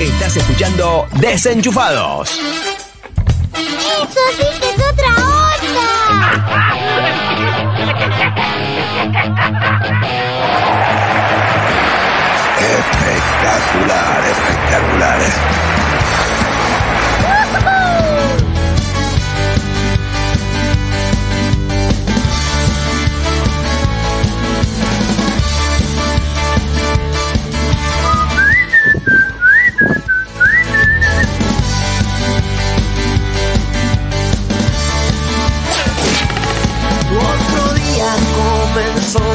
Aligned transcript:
Estás 0.00 0.36
escuchando 0.36 1.06
Desenchufados. 1.12 2.30
¡Eso 3.54 4.20
sí 4.36 4.44
que 4.60 4.70
es 4.70 4.74
otra 4.74 5.08
Espectacular, 12.58 14.22
espectacular. 14.24 15.20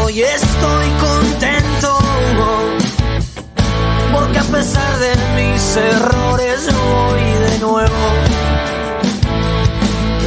Y 0.09 0.21
estoy 0.21 0.89
contento. 0.99 1.99
Porque 4.11 4.39
a 4.39 4.43
pesar 4.43 4.97
de 4.97 5.13
mis 5.35 5.77
errores 5.77 6.67
voy 6.73 7.21
de 7.21 7.59
nuevo. 7.59 7.95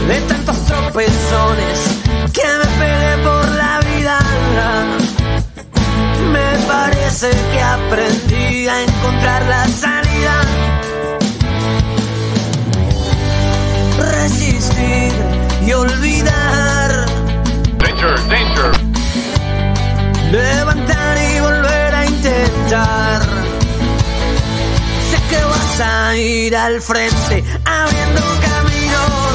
De 0.06 0.20
tantos 0.28 0.56
tropezones 0.66 1.78
que 2.32 2.46
me 2.58 2.66
pegué 2.78 3.24
por 3.24 3.48
la 3.56 3.80
vida. 3.80 4.18
Me 6.32 6.66
parece 6.68 7.30
que 7.52 7.60
aprendí 7.60 8.68
a 8.68 8.82
encontrar 8.82 9.42
la 9.46 9.66
salida. 9.66 10.40
Resistir 13.98 15.12
y 15.66 15.72
olvidar. 15.72 17.06
Danger, 17.78 18.28
danger 18.28 18.89
levantar 20.30 21.18
y 21.18 21.40
volver 21.40 21.94
a 21.94 22.06
intentar. 22.06 23.22
Sé 25.10 25.18
que 25.28 25.44
vas 25.44 25.80
a 25.80 26.16
ir 26.16 26.56
al 26.56 26.80
frente 26.80 27.44
abriendo 27.64 28.20
caminos. 28.40 29.32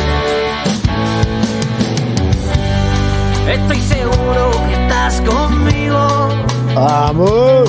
Estoy 3.48 3.80
seguro 3.80 4.52
que 4.68 4.74
estás 4.82 5.20
conmigo. 5.22 6.28
Amor. 6.76 7.66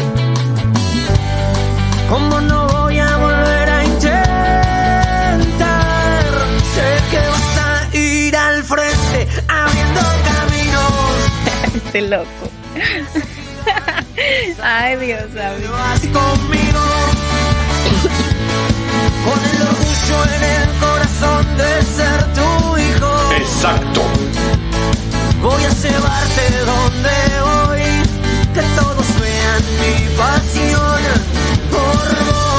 ¿Cómo 2.08 2.40
no 2.42 2.68
voy 2.68 3.00
a 3.00 3.18
volver 3.18 3.70
a 3.70 3.84
intentar? 3.84 4.20
Sé 6.76 6.88
que 7.10 7.18
vas 7.18 7.58
a 7.66 7.98
ir 7.98 8.36
al 8.38 8.64
frente 8.64 9.28
abriendo 9.48 10.02
caminos. 10.30 10.94
Este 11.76 12.02
loco. 12.02 12.59
Ay, 14.62 14.96
Dios 14.98 15.30
mío. 15.32 15.72
Vas 15.72 16.00
conmigo 16.02 16.82
con 19.26 19.40
el 19.46 19.62
orgullo 19.62 20.18
en 20.36 20.44
el 20.44 20.70
corazón 20.80 21.44
de 21.58 21.72
ser 21.96 22.20
tu 22.34 22.50
hijo. 22.78 23.12
Exacto. 23.38 24.02
Voy 25.42 25.64
a 25.64 25.70
llevarte 25.70 26.44
donde 26.66 27.16
voy, 27.50 27.88
que 28.54 28.62
todos 28.76 29.08
vean 29.20 29.64
mi 29.80 29.96
pasión 30.18 31.02
por 31.72 32.08
vos. 32.28 32.50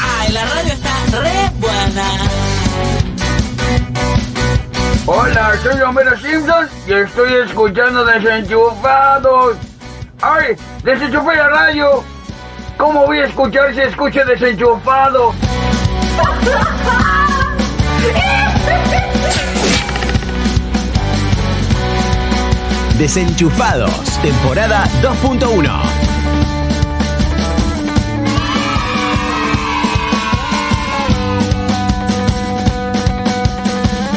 Ay, 0.00 0.32
la 0.32 0.44
radio 0.44 0.72
está 0.72 0.94
re 1.20 1.50
buena. 1.58 2.08
Hola, 5.04 5.54
soy 5.60 5.80
Homero 5.80 6.16
Simpson 6.16 6.68
y 6.86 6.92
estoy 6.92 7.34
escuchando 7.34 8.04
Desenchufados. 8.04 9.56
¡Ay! 10.20 10.54
¡Desenchufé 10.84 11.34
la 11.36 11.48
radio! 11.48 12.04
¿Cómo 12.78 13.06
voy 13.06 13.18
a 13.18 13.24
escuchar 13.26 13.74
si 13.74 13.80
escucho 13.80 14.24
desenchufado? 14.24 15.34
Desenchufados, 22.96 24.20
temporada 24.22 24.84
2.1. 25.02 25.91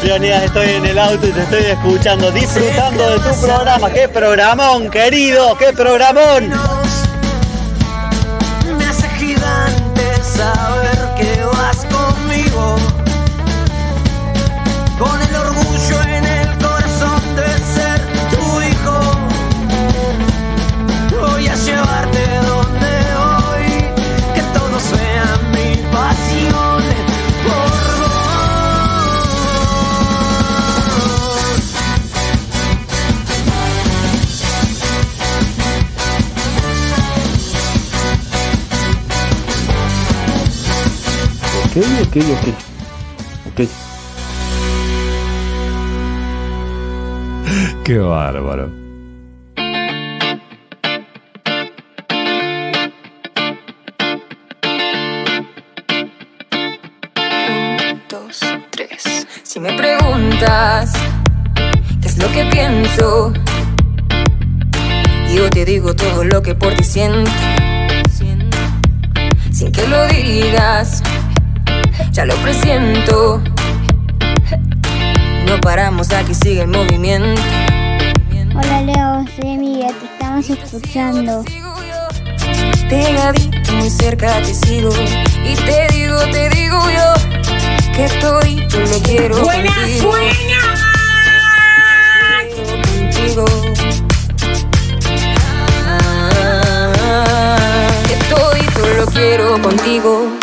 Leonidas, 0.06 0.44
estoy 0.44 0.70
en 0.70 0.86
el 0.86 1.00
auto 1.00 1.28
y 1.28 1.32
te 1.32 1.42
estoy 1.42 1.64
escuchando, 1.64 2.32
disfrutando 2.32 3.10
de 3.10 3.20
tu 3.20 3.42
programa. 3.42 3.92
¡Qué 3.92 4.08
programón, 4.08 4.92
querido! 4.92 5.58
¡Qué 5.58 5.74
programón! 5.74 6.85
Ok, 42.16 42.24
ok, 42.32 42.48
ok. 43.48 43.60
Qué 47.84 47.98
bárbaro. 47.98 48.72
dos, 58.10 58.40
tres. 58.72 59.28
Si 59.44 59.60
me 59.60 59.74
preguntas 59.74 60.94
qué 62.02 62.08
es 62.08 62.18
lo 62.18 62.32
que 62.32 62.46
pienso, 62.46 63.34
yo 65.36 65.50
te 65.50 65.66
digo 65.66 65.94
todo 65.94 66.24
lo 66.24 66.42
que 66.42 66.56
por 66.56 66.74
ti 66.76 66.84
siento. 66.86 67.30
Sin 69.52 69.72
que 69.72 69.88
lo 69.88 70.06
digas, 70.08 71.02
ya 72.16 72.24
lo 72.26 72.34
presiento. 72.36 73.42
No 75.46 75.60
paramos, 75.60 76.14
aquí 76.14 76.34
sigue 76.34 76.62
el 76.62 76.70
movimiento. 76.70 77.42
Hola 78.56 78.82
Leo, 78.84 79.26
soy 79.36 79.58
Miguel, 79.58 79.94
te 79.94 80.06
estamos 80.06 80.50
escuchando. 80.50 81.44
Pegadito, 82.88 83.74
muy 83.74 83.90
cerca 83.90 84.42
te 84.42 84.54
sigo 84.54 84.90
y 85.44 85.56
te 85.56 85.88
digo, 85.94 86.18
te 86.32 86.50
digo 86.52 86.80
yo 86.90 87.14
que 87.94 88.06
estoy, 88.06 88.56
lo 88.62 89.00
quiero 89.04 89.42
¡Buena 89.42 89.76
contigo. 89.76 90.12
sueña! 90.14 90.60
Contigo. 93.12 93.46
Ah, 95.86 97.90
que 98.08 98.14
estoy, 98.14 98.62
lo 98.98 99.06
quiero 99.08 99.62
contigo. 99.62 100.35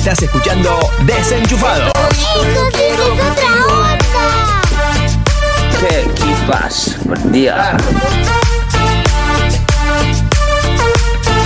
Estás 0.00 0.22
escuchando 0.22 0.70
Desenchufados. 1.04 1.92
Eso 2.10 2.42
sí 2.42 2.48
que 2.72 2.88
es 2.88 2.98
otra 2.98 3.50
onda. 3.66 3.98
¿Qué 5.78 6.00
equipas? 6.04 6.96
Buen 7.04 7.32
día. 7.32 7.76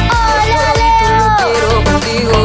Hola, 0.09 0.73
Leo. 0.77 1.27
Quiero 1.37 1.69
contigo. 1.83 2.37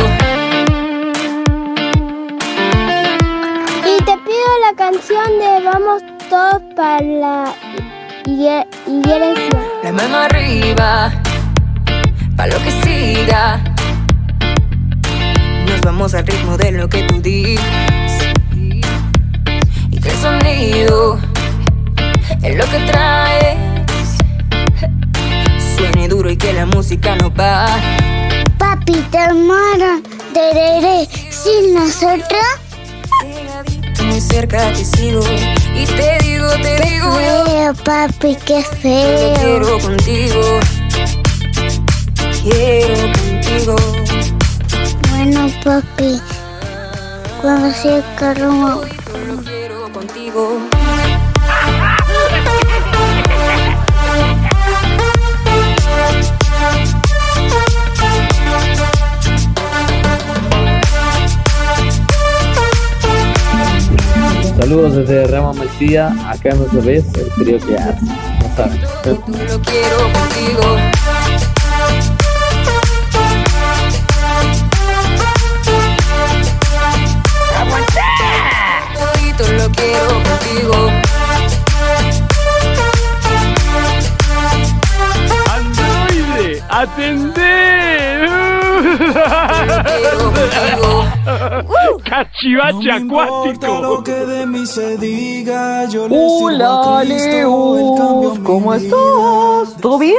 Y 3.86 4.04
te 4.04 4.18
pido 4.18 4.50
la 4.66 4.74
canción 4.76 5.30
de 5.38 5.50
Vamos 5.64 6.02
todos 6.28 6.64
para 6.76 7.02
la 7.02 7.54
iglesia. 8.26 8.66
La 9.84 9.92
mano 9.92 10.18
arriba, 10.18 11.12
para 12.36 12.52
lo 12.52 12.64
que 12.64 12.72
siga. 12.82 13.69
Nos 15.80 15.94
vamos 15.94 16.14
al 16.14 16.28
ritmo 16.28 16.58
de 16.58 16.74
lo 16.74 16.90
que 16.90 17.04
tú 17.04 17.22
dices. 17.22 17.64
Y 19.90 19.98
que 19.98 20.10
el 20.10 20.18
sonido 20.18 21.18
es 22.44 22.58
lo 22.58 22.66
que 22.66 22.80
traes. 22.80 23.58
Suene 25.78 26.10
duro 26.10 26.30
y 26.30 26.36
que 26.36 26.52
la 26.52 26.66
música 26.66 27.16
no 27.16 27.34
pare. 27.34 27.82
Papi, 28.58 28.92
te 28.92 29.20
tereré, 30.34 31.08
sin 31.30 31.74
nosotros. 31.74 32.44
Muy 34.06 34.20
cerca 34.20 34.74
te 34.74 34.84
sigo 34.84 35.22
y 35.74 35.86
te 35.86 36.18
digo, 36.26 36.50
te 36.62 36.76
Qué 36.76 36.90
digo 36.90 37.22
yo. 37.22 37.46
feo, 37.46 37.74
papi, 37.86 38.38
qué 38.46 38.64
feo. 38.82 39.34
quiero 39.36 39.80
contigo. 39.80 40.60
Quiero 42.44 43.14
contigo. 43.14 44.39
Bueno, 45.22 45.50
papi, 45.66 46.18
cuando 47.42 47.70
sea 47.74 47.98
el 47.98 48.04
carro, 48.18 48.82
Lo 49.28 49.38
quiero 49.44 49.92
contigo. 49.92 50.60
Saludos 64.58 64.96
desde 64.96 65.28
Rama 65.28 65.52
Mesía, 65.52 66.16
acá 66.30 66.52
en 66.52 66.60
nuestro 66.60 66.82
vez 66.82 67.06
el 67.16 67.30
frío 67.32 67.60
que 67.68 67.76
hace. 67.76 68.06
No 68.06 68.56
saben. 68.56 68.82
Tú 69.04 69.12
lo 69.28 69.62
quiero 69.64 69.98
contigo. 70.14 70.89
Atendé. 86.82 88.28
Cachivache 92.10 92.92
acuático. 92.92 94.04
Hola, 96.12 97.04
Leo. 97.04 98.44
¿Cómo 98.44 98.74
estás? 98.74 99.78
¿Todo 99.82 100.00
bien 100.00 100.16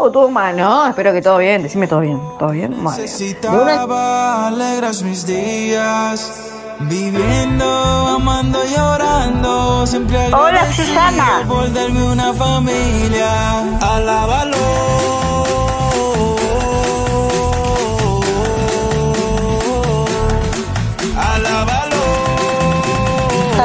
o 0.00 0.10
todo 0.10 0.28
mal? 0.30 0.56
No, 0.56 0.86
espero 0.86 1.12
que 1.12 1.22
todo 1.22 1.38
bien. 1.38 1.62
Decime 1.62 1.86
todo 1.88 2.00
bien. 2.00 2.20
¿Todo 2.38 2.50
bien? 2.50 2.84
Vale. 2.84 3.02
Necesitaba 3.02 4.48
alegras 4.48 5.02
mis 5.02 5.26
días. 5.26 6.50
Viviendo, 6.80 7.64
amando, 7.64 8.58
llorando. 8.64 9.86
Siempre 9.86 10.18
Hola, 10.26 10.48
agradecido 10.48 10.88
Susana. 10.88 11.44
Por 11.48 11.72
darme 11.72 12.02
una 12.02 12.34
familia. 12.34 13.78
Alábalo. 13.80 15.33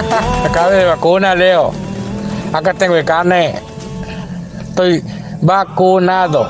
Acá 0.46 0.70
de 0.70 0.86
vacuna, 0.86 1.36
Leo. 1.36 1.72
Acá 2.54 2.74
tengo 2.74 2.96
el 2.96 3.06
carne. 3.06 3.60
Estoy 4.62 5.04
vacunado. 5.42 6.50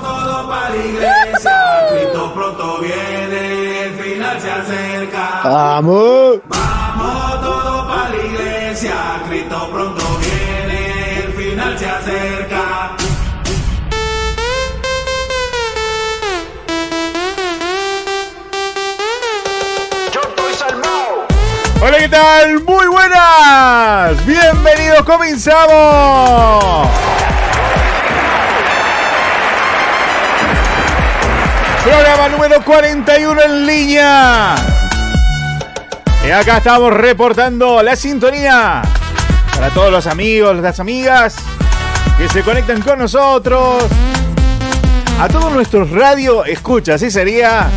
Cristo 1.91 2.33
pronto 2.33 2.77
viene, 2.79 3.83
el 3.85 3.93
final 3.95 4.39
se 4.39 4.51
acerca. 4.51 5.41
Vamos. 5.43 6.39
Vamos 6.47 7.41
todos 7.41 7.85
para 7.87 8.09
la 8.09 8.15
iglesia, 8.15 8.93
Cristo 9.27 9.69
pronto 9.71 10.03
viene, 10.19 11.23
el 11.25 11.33
final 11.33 11.77
se 11.77 11.89
acerca. 11.89 12.98
¿Qué 21.99 22.07
tal? 22.07 22.63
Muy 22.63 22.87
buenas. 22.87 24.25
Bienvenidos, 24.25 25.03
comenzamos. 25.03 26.87
Programa 31.83 32.29
número 32.29 32.63
41 32.63 33.41
en 33.41 33.67
línea. 33.67 34.55
Y 36.25 36.31
acá 36.31 36.57
estamos 36.57 36.93
reportando 36.93 37.83
la 37.83 37.97
sintonía 37.97 38.81
para 39.53 39.69
todos 39.71 39.91
los 39.91 40.07
amigos, 40.07 40.55
las 40.57 40.79
amigas 40.79 41.35
que 42.17 42.29
se 42.29 42.43
conectan 42.43 42.81
con 42.81 42.99
nosotros. 42.99 43.83
A 45.19 45.27
todos 45.27 45.51
nuestros 45.51 45.89
radio 45.89 46.45
escucha, 46.45 46.93
así 46.93 47.11
sería. 47.11 47.69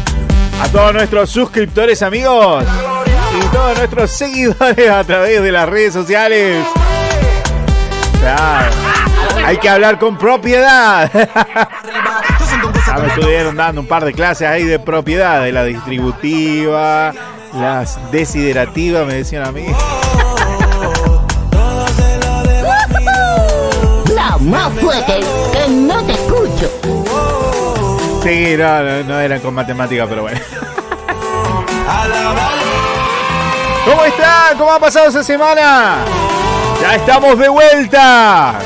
A 0.62 0.68
todos 0.68 0.92
nuestros 0.92 1.28
suscriptores 1.28 2.02
amigos 2.02 2.64
todos 3.62 3.78
nuestros 3.78 4.10
seguidores 4.10 4.90
a 4.90 5.04
través 5.04 5.40
de 5.40 5.52
las 5.52 5.68
redes 5.68 5.92
sociales. 5.92 6.66
Claro, 8.18 8.72
hay 9.44 9.56
que 9.58 9.68
hablar 9.68 10.00
con 10.00 10.18
propiedad. 10.18 11.08
Ya 11.12 12.96
me 13.00 13.06
estuvieron 13.06 13.54
dando 13.56 13.82
un 13.82 13.86
par 13.86 14.04
de 14.04 14.12
clases 14.12 14.48
ahí 14.48 14.64
de 14.64 14.80
propiedad, 14.80 15.44
de 15.44 15.52
la 15.52 15.62
distributiva, 15.64 17.12
las 17.54 17.98
desiderativas, 18.10 19.06
me 19.06 19.14
decían 19.14 19.46
a 19.46 19.52
mí. 19.52 19.66
No, 24.16 24.38
más 24.40 24.72
fuerte, 24.72 25.20
que 25.52 25.68
no 25.70 26.02
te 26.04 26.12
escucho. 26.12 26.68
Sí, 28.24 28.56
no, 28.58 28.82
no, 28.82 29.04
no 29.04 29.20
eran 29.20 29.38
con 29.38 29.54
matemática, 29.54 30.06
pero 30.08 30.22
bueno. 30.22 30.40
¿Cómo 33.84 34.04
están? 34.04 34.56
¿Cómo 34.58 34.72
ha 34.72 34.78
pasado 34.78 35.08
esa 35.08 35.24
semana? 35.24 36.04
Ya 36.80 36.94
estamos 36.94 37.38
de 37.38 37.48
vuelta. 37.48 38.58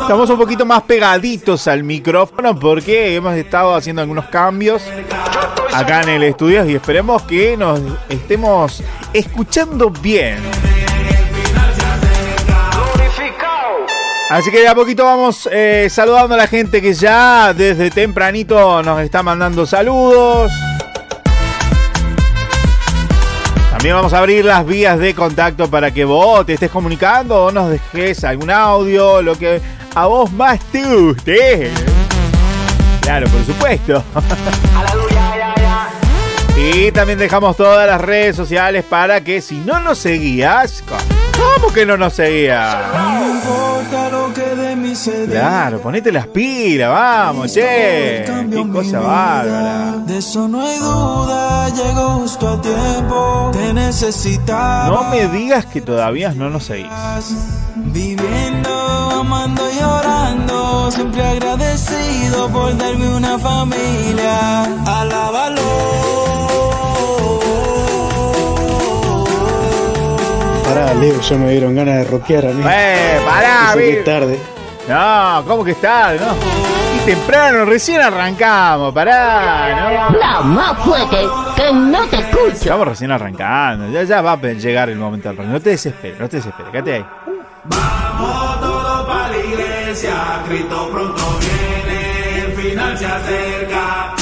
Estamos 0.00 0.30
un 0.30 0.38
poquito 0.38 0.64
más 0.64 0.82
pegaditos 0.82 1.66
al 1.66 1.82
micrófono 1.82 2.58
porque 2.58 3.16
hemos 3.16 3.34
estado 3.34 3.74
haciendo 3.74 4.02
algunos 4.02 4.26
cambios 4.26 4.82
acá 5.72 6.02
en 6.02 6.10
el 6.10 6.22
estudio 6.22 6.64
y 6.68 6.74
esperemos 6.74 7.22
que 7.22 7.56
nos 7.56 7.80
estemos 8.08 8.82
escuchando 9.12 9.90
bien. 9.90 10.38
Así 14.30 14.50
que 14.50 14.60
de 14.60 14.68
a 14.68 14.74
poquito 14.74 15.04
vamos 15.04 15.48
eh, 15.52 15.88
saludando 15.90 16.34
a 16.34 16.38
la 16.38 16.46
gente 16.46 16.80
que 16.80 16.94
ya 16.94 17.52
desde 17.52 17.90
tempranito 17.90 18.82
nos 18.82 19.00
está 19.00 19.22
mandando 19.22 19.66
saludos. 19.66 20.52
También 23.84 23.96
vamos 23.96 24.14
a 24.14 24.18
abrir 24.20 24.46
las 24.46 24.64
vías 24.64 24.98
de 24.98 25.14
contacto 25.14 25.68
para 25.68 25.92
que 25.92 26.06
vos 26.06 26.46
te 26.46 26.54
estés 26.54 26.70
comunicando 26.70 27.44
o 27.44 27.52
nos 27.52 27.68
dejes 27.68 28.24
algún 28.24 28.50
audio, 28.50 29.20
lo 29.20 29.36
que 29.36 29.60
a 29.94 30.06
vos 30.06 30.32
más 30.32 30.58
te 30.72 30.82
guste. 30.82 31.70
Claro, 33.02 33.28
por 33.28 33.44
supuesto. 33.44 34.02
Y 36.56 36.92
también 36.92 37.18
dejamos 37.18 37.58
todas 37.58 37.86
las 37.86 38.00
redes 38.00 38.34
sociales 38.34 38.86
para 38.88 39.20
que 39.20 39.42
si 39.42 39.56
no 39.56 39.78
nos 39.80 39.98
seguías, 39.98 40.82
¿cómo 41.36 41.70
que 41.70 41.84
no 41.84 41.98
nos 41.98 42.14
seguías? 42.14 42.78
Claro, 45.30 45.80
ponete 45.80 46.12
las 46.12 46.26
pilas, 46.28 46.88
vamos, 46.90 47.52
che. 47.52 48.24
Qué 48.24 48.68
cosa 48.72 49.00
bárbara. 49.00 49.92
De 50.06 50.18
eso 50.18 50.46
no 50.48 50.60
hay 50.62 50.78
duda, 50.78 51.68
llegó 51.70 52.08
justo 52.20 52.48
a 52.48 52.60
tiempo. 52.60 53.50
Te 53.52 53.74
necesitaba. 53.74 54.88
No 54.88 55.10
me 55.10 55.26
digas 55.28 55.66
que 55.66 55.80
todavía 55.80 56.32
no 56.32 56.48
nos 56.50 56.64
seguís. 56.64 56.86
Viviendo, 57.76 58.70
amando 59.20 59.62
y 59.70 59.78
llorando, 59.80 60.90
siempre 60.90 61.22
agradecido 61.22 62.48
por 62.50 62.76
darme 62.76 63.08
una 63.08 63.38
familia. 63.38 64.62
Alábalo. 64.86 65.62
Pará, 70.64 70.94
Leo, 70.94 71.20
ya 71.20 71.36
me 71.36 71.50
dieron 71.50 71.74
ganas 71.74 71.96
de 71.98 72.04
rockear 72.04 72.46
a 72.46 72.50
mí. 72.50 72.62
¡Eh, 72.66 73.18
pará, 73.26 73.66
Eso 73.70 73.78
que 73.78 73.84
Vir. 73.86 73.98
es 73.98 74.04
tarde. 74.04 74.38
No, 74.88 75.44
¿cómo 75.46 75.64
que 75.64 75.70
es 75.70 75.80
tarde? 75.80 76.20
No. 76.20 76.34
Y 76.96 77.06
temprano, 77.06 77.64
recién 77.64 78.00
arrancamos, 78.00 78.92
pará, 78.92 80.10
¿no? 80.10 80.18
La 80.18 80.40
más 80.40 80.78
fuerte, 80.78 81.26
que 81.56 81.72
no 81.72 82.06
te 82.06 82.16
escucho. 82.16 82.52
Estamos 82.52 82.88
recién 82.88 83.10
arrancando, 83.10 83.90
ya, 83.90 84.02
ya 84.02 84.20
va 84.20 84.32
a 84.32 84.36
llegar 84.36 84.90
el 84.90 84.98
momento 84.98 85.32
del. 85.32 85.50
No 85.50 85.60
te 85.60 85.70
desesperes, 85.70 86.20
no 86.20 86.28
te 86.28 86.36
desesperes, 86.36 86.70
quédate 86.70 86.94
ahí. 86.94 87.06
Vamos 87.64 88.60
todos 88.60 89.06
para 89.06 89.28
la 89.28 89.36
iglesia, 89.38 90.42
Cristo 90.46 90.90
pronto 90.92 91.38
viene, 91.40 92.44
el 92.44 92.52
final 92.52 92.98
se 92.98 93.06
acerca. 93.06 94.14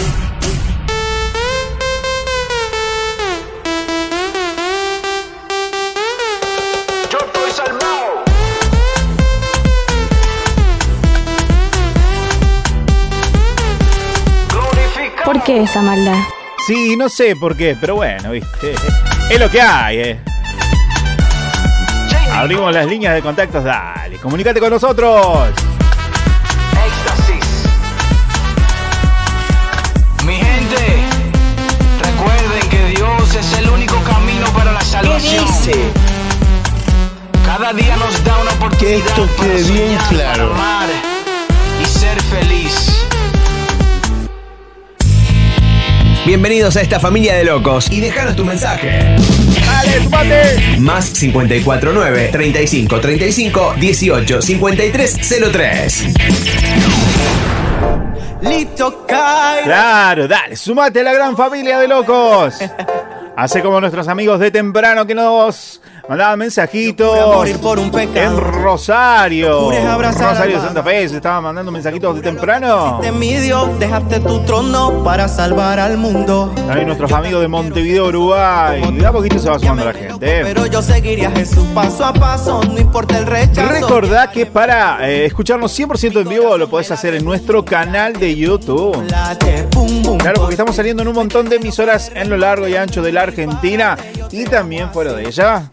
Qué 15.52 15.62
esa 15.62 15.82
maldad? 15.82 16.18
Sí, 16.66 16.96
no 16.96 17.08
sé 17.08 17.36
por 17.36 17.56
qué, 17.56 17.76
pero 17.80 17.96
bueno, 17.96 18.30
viste. 18.30 18.74
Es 19.28 19.40
lo 19.40 19.50
que 19.50 19.60
hay, 19.60 19.98
eh. 19.98 20.20
Abrimos 22.32 22.72
las 22.72 22.86
líneas 22.86 23.14
de 23.14 23.22
contactos, 23.22 23.62
dale, 23.62 24.16
comunícate 24.16 24.60
con 24.60 24.70
nosotros. 24.70 25.48
Éxtasis. 26.86 27.64
Mi 30.24 30.36
gente, 30.36 31.04
recuerden 32.02 32.68
que 32.70 32.86
Dios 32.96 33.34
es 33.34 33.58
el 33.58 33.68
único 33.68 33.96
camino 34.04 34.46
para 34.54 34.72
la 34.72 34.80
salvación. 34.80 35.44
Cada 37.44 37.72
día 37.74 37.96
nos 37.96 38.24
da 38.24 38.38
una 38.38 38.52
oportunidad 38.52 38.78
Que 38.78 38.96
esto 38.96 39.28
quede 39.36 39.62
bien 39.64 39.98
claro. 40.08 40.51
Bienvenidos 46.24 46.76
a 46.76 46.82
esta 46.82 47.00
familia 47.00 47.34
de 47.34 47.42
locos 47.42 47.90
y 47.90 48.00
déjanos 48.00 48.36
tu 48.36 48.44
mensaje. 48.44 49.16
Dale, 49.66 50.00
sumate. 50.04 50.78
Más 50.78 51.10
549 51.10 52.28
35 52.30 53.00
35 53.00 53.74
18 53.76 54.40
53 54.42 55.18
03. 55.52 56.04
Listo, 58.42 59.04
cae. 59.04 59.64
Claro, 59.64 60.28
dale, 60.28 60.54
sumate 60.54 61.00
a 61.00 61.02
la 61.02 61.12
gran 61.12 61.36
familia 61.36 61.80
de 61.80 61.88
locos. 61.88 62.54
Hace 63.36 63.60
como 63.60 63.80
nuestros 63.80 64.06
amigos 64.06 64.38
de 64.38 64.52
temprano 64.52 65.04
que 65.04 65.16
nos 65.16 65.80
mandaban 66.08 66.38
mensajitos 66.38 67.50
por 67.58 67.78
un 67.78 67.92
en 67.98 68.36
Rosario. 68.36 69.70
De 69.70 69.82
Santa 70.60 70.82
Fe, 70.82 71.08
se 71.08 71.16
estaban 71.16 71.44
mandando 71.44 71.70
mensajitos 71.70 72.16
de 72.16 72.22
temprano. 72.22 73.00
De 73.00 73.12
mi 73.12 73.34
Dios, 73.34 73.78
dejaste 73.78 74.20
tu 74.20 74.40
trono 74.40 75.02
para 75.04 75.28
salvar 75.28 75.78
al 75.78 75.98
mundo. 75.98 76.52
También 76.54 76.86
nuestros 76.86 77.12
amigos 77.12 77.40
de 77.40 77.48
Montevideo, 77.48 78.06
Uruguay. 78.06 78.82
De 78.92 79.06
a 79.06 79.12
poquito 79.12 79.38
se 79.38 79.48
va 79.48 79.58
sumando 79.58 79.84
la 79.84 79.92
gente. 79.92 80.40
¿eh? 80.40 80.42
Pero 80.42 80.66
yo 80.66 80.82
seguiría 80.82 81.30
Jesús 81.30 81.66
paso 81.74 82.04
a 82.04 82.12
paso, 82.12 82.62
no 82.64 82.78
importa 82.78 83.18
el 83.18 83.26
rechazo. 83.26 83.72
Recordá 83.72 84.30
que 84.30 84.46
para 84.46 85.08
eh, 85.08 85.26
escucharnos 85.26 85.78
100% 85.78 86.22
en 86.22 86.28
vivo 86.28 86.56
lo 86.56 86.68
podés 86.68 86.90
hacer 86.90 87.14
en 87.14 87.24
nuestro 87.24 87.64
canal 87.64 88.14
de 88.14 88.34
YouTube. 88.34 89.06
Claro, 89.06 90.40
porque 90.40 90.54
estamos 90.54 90.76
saliendo 90.76 91.02
en 91.02 91.08
un 91.08 91.14
montón 91.14 91.48
de 91.48 91.56
emisoras 91.56 92.10
en 92.14 92.30
lo 92.30 92.36
largo 92.36 92.66
y 92.68 92.76
ancho 92.76 93.02
de 93.02 93.12
la 93.12 93.22
Argentina 93.22 93.96
y 94.30 94.44
también 94.44 94.90
fuera 94.92 95.12
de 95.12 95.28
ella. 95.28 95.68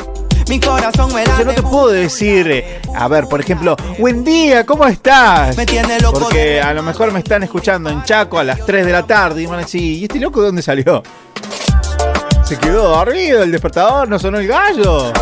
Mi 0.49 0.59
corazón 0.59 1.13
me 1.13 1.21
Entonces 1.21 1.45
no 1.45 1.53
te 1.53 1.61
puedo 1.61 1.89
decir, 1.89 2.49
eh, 2.49 2.81
a 2.95 3.07
ver, 3.07 3.27
por 3.27 3.39
ejemplo, 3.39 3.75
buen 3.99 4.23
día, 4.23 4.65
¿cómo 4.65 4.87
estás? 4.87 5.55
Me 5.55 5.63
tiene 5.63 5.99
loco 5.99 6.21
Porque 6.21 6.59
a 6.59 6.73
lo 6.73 6.81
mejor 6.81 7.11
me 7.11 7.19
están 7.19 7.43
escuchando 7.43 7.91
en 7.91 8.03
Chaco 8.03 8.39
a 8.39 8.43
las 8.43 8.65
3 8.65 8.83
de 8.83 8.91
la 8.91 9.05
tarde 9.05 9.43
y 9.43 9.45
van 9.45 9.59
a 9.59 9.61
decir, 9.61 9.79
¿y 9.79 10.03
este 10.05 10.19
loco 10.19 10.39
de 10.39 10.47
dónde 10.47 10.63
salió? 10.63 11.03
Se 12.43 12.57
quedó 12.57 12.89
dormido, 12.89 13.43
el 13.43 13.51
despertador, 13.51 14.09
no 14.09 14.17
sonó 14.17 14.39
el 14.39 14.47
gallo. 14.47 15.13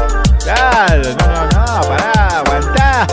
Claro, 0.41 1.03
no, 1.19 1.27
no, 1.27 1.45
no, 1.45 1.81
pará, 1.89 2.39
aguantá. 2.39 3.07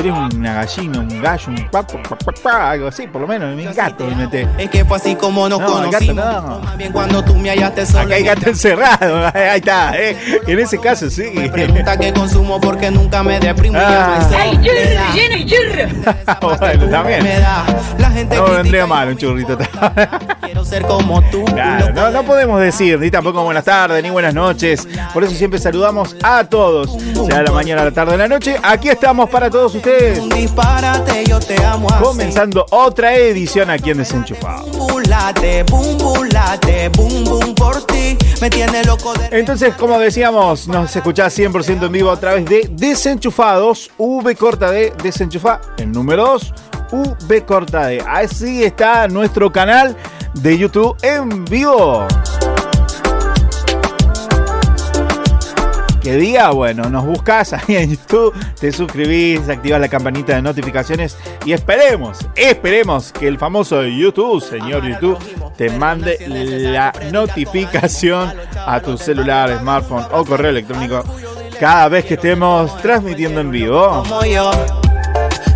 No 0.00 0.14
tenés 0.14 0.34
una 0.34 0.54
gallina, 0.54 0.98
un 1.00 1.22
gallo, 1.22 1.44
un 1.48 1.68
papo, 1.70 2.00
pa, 2.08 2.16
pa, 2.16 2.32
pa, 2.32 2.70
algo 2.70 2.88
así, 2.88 3.06
por 3.06 3.20
lo 3.20 3.26
menos, 3.26 3.54
mi 3.54 3.64
gato 3.64 4.06
me 4.06 4.14
mete. 4.14 4.48
Es 4.56 4.70
que 4.70 4.82
fue 4.82 4.96
así 4.96 5.14
como 5.14 5.46
nos 5.46 5.60
No, 5.60 5.84
el 5.84 5.90
gato 5.90 6.06
conocimos. 6.06 6.42
no. 6.42 6.58
Más 6.60 6.76
bien 6.78 6.92
cuando 6.92 7.22
tú 7.22 7.34
me 7.34 7.50
hallaste 7.50 7.84
solo. 7.84 8.04
Acá 8.04 8.14
hay 8.14 8.22
gato 8.22 8.48
encerrado, 8.48 9.26
ahí 9.34 9.58
está, 9.58 9.92
eh. 10.00 10.16
en 10.46 10.58
ese 10.58 10.78
caso 10.78 11.10
sí. 11.10 11.24
Pregunta 11.52 11.98
que 11.98 12.14
consumo 12.14 12.58
porque 12.58 12.90
nunca 12.90 13.22
me 13.22 13.38
deprimo. 13.40 13.78
Ah. 13.78 14.26
Ay, 14.38 14.54
soledad. 14.54 15.10
bueno, 16.58 16.88
también. 16.88 17.22
Me 17.22 17.38
da. 17.38 17.66
La 17.98 18.10
gente 18.10 18.36
No 18.36 18.44
vendría 18.46 18.86
mal 18.86 19.08
un 19.08 19.18
churrito. 19.18 19.58
quiero 20.42 20.64
ser 20.64 20.82
como 20.82 21.20
tú. 21.30 21.44
Claro, 21.44 21.92
no, 21.92 22.10
no 22.10 22.22
podemos 22.22 22.58
decir 22.58 22.98
ni 22.98 23.10
tampoco 23.10 23.42
buenas 23.44 23.64
tardes 23.64 24.02
ni 24.02 24.08
buenas 24.08 24.32
noches. 24.32 24.88
Por 25.12 25.24
eso 25.24 25.34
siempre 25.34 25.60
saludamos 25.60 26.16
a 26.22 26.44
todos. 26.44 26.90
Sea 27.26 27.42
la 27.42 27.52
mañana, 27.52 27.84
la 27.84 27.90
tarde, 27.90 28.16
la 28.16 28.28
noche. 28.28 28.56
Aquí 28.62 28.88
estamos 28.88 29.28
para 29.28 29.50
todos 29.50 29.74
ustedes. 29.74 29.89
Un 30.20 30.28
disparate, 30.28 31.24
yo 31.26 31.40
te 31.40 31.62
amo 31.64 31.88
así. 31.90 32.04
Comenzando 32.04 32.66
otra 32.70 33.14
edición 33.14 33.70
aquí 33.70 33.90
en 33.90 33.98
Desenchufado. 33.98 34.66
Entonces, 39.30 39.74
como 39.74 39.98
decíamos, 39.98 40.68
nos 40.68 40.94
escuchás 40.94 41.36
100% 41.38 41.86
en 41.86 41.92
vivo 41.92 42.10
a 42.10 42.18
través 42.18 42.44
de 42.44 42.68
Desenchufados, 42.70 43.90
V 43.98 44.36
corta 44.36 44.70
de 44.70 44.92
Desenchufa, 45.02 45.60
el 45.78 45.92
número 45.92 46.24
2, 46.24 46.54
V 46.92 47.44
corta 47.44 47.86
de. 47.86 48.00
Así 48.06 48.62
está 48.64 49.08
nuestro 49.08 49.52
canal 49.52 49.96
de 50.34 50.56
YouTube 50.56 50.96
en 51.02 51.44
vivo. 51.44 52.06
¿Qué 56.00 56.16
día? 56.16 56.50
Bueno, 56.50 56.88
nos 56.88 57.04
buscas 57.04 57.52
ahí 57.52 57.76
en 57.76 57.90
YouTube, 57.90 58.34
te 58.58 58.72
suscribís, 58.72 59.48
activas 59.48 59.80
la 59.80 59.88
campanita 59.88 60.34
de 60.34 60.42
notificaciones 60.42 61.16
y 61.44 61.52
esperemos, 61.52 62.18
esperemos 62.34 63.12
que 63.12 63.28
el 63.28 63.38
famoso 63.38 63.84
YouTube, 63.84 64.40
señor 64.40 64.86
YouTube, 64.86 65.18
te 65.56 65.68
mande 65.70 66.16
la 66.26 66.92
notificación 67.12 68.32
a 68.56 68.80
tu 68.80 68.96
celular, 68.96 69.58
smartphone 69.58 70.06
o 70.12 70.24
correo 70.24 70.50
electrónico 70.50 71.04
cada 71.58 71.88
vez 71.88 72.06
que 72.06 72.14
estemos 72.14 72.74
transmitiendo 72.80 73.40
en 73.42 73.50
vivo. 73.50 74.02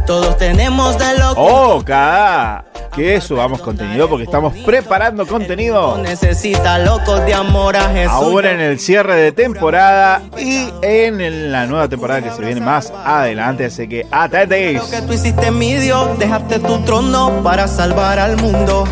Todos 0.06 0.36
tenemos 0.36 0.98
de 0.98 1.18
loco. 1.18 1.40
O 1.40 1.84
cada 1.84 2.64
que 2.94 3.20
subamos 3.20 3.60
contenido 3.60 4.08
porque 4.08 4.24
estamos 4.24 4.54
preparando 4.58 5.26
contenido. 5.26 5.98
Necesita 5.98 6.78
locos 6.78 7.24
de 7.26 7.34
amor 7.34 7.76
a 7.76 7.88
Jesús. 7.88 8.12
Ahora 8.12 8.52
en 8.52 8.60
el 8.60 8.78
cierre 8.78 9.16
de 9.16 9.32
temporada 9.32 10.22
y 10.38 10.68
en 10.82 11.50
la 11.50 11.66
nueva 11.66 11.88
temporada 11.88 12.22
que 12.22 12.30
se 12.30 12.40
viene 12.40 12.60
más 12.60 12.92
adelante, 13.04 13.64
así 13.64 13.88
que 13.88 14.06
atentéis. 14.10 14.78
Lo 14.78 14.90
que 14.90 15.02
tú 15.02 15.12
hiciste 15.12 15.50
mi 15.50 15.74
Dios, 15.74 16.18
dejaste 16.18 16.60
tu 16.60 16.78
trono 16.80 17.42
para 17.42 17.66
salvar 17.66 18.18
al 18.18 18.36
mundo. 18.36 18.84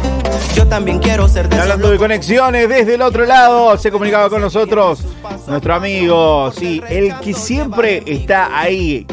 Yo 0.55 0.67
también 0.67 0.99
quiero 0.99 1.29
ser 1.29 1.49
de 1.49 1.57
Y 1.57 1.59
Hablando 1.61 1.91
de 1.91 1.99
conexiones 1.99 2.69
desde 2.69 2.95
el 2.95 3.03
otro 3.03 3.25
lado, 3.25 3.77
se 3.79 3.91
comunicaba 3.91 4.29
con 4.29 4.41
nosotros 4.41 5.05
nuestro 5.47 5.75
amigo, 5.75 6.51
sí, 6.53 6.83
el 6.89 7.15
que 7.21 7.35
siempre 7.35 8.03
está 8.07 8.59
ahí 8.59 9.07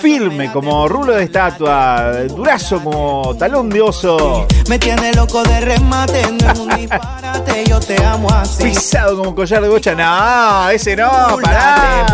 firme 0.00 0.52
como 0.52 0.86
rulo 0.88 1.14
de 1.14 1.24
estatua, 1.24 2.24
durazo 2.24 2.82
como 2.82 3.34
talón 3.38 3.68
de 3.70 3.80
oso, 3.80 4.46
Me 4.68 4.78
tiene 4.78 5.12
loco 5.14 5.42
de 5.42 5.60
remate, 5.60 6.22
no 6.32 6.52
es 6.52 6.58
un 6.58 6.68
disparate, 6.76 7.64
yo 7.68 7.80
te 7.80 8.02
amo 8.04 8.28
así. 8.30 8.64
pisado 8.64 9.16
como 9.16 9.34
collar 9.34 9.62
de 9.62 9.68
bocha. 9.68 9.94
No, 9.94 10.68
ese 10.70 10.96
no, 10.96 11.38
pará. 11.42 12.06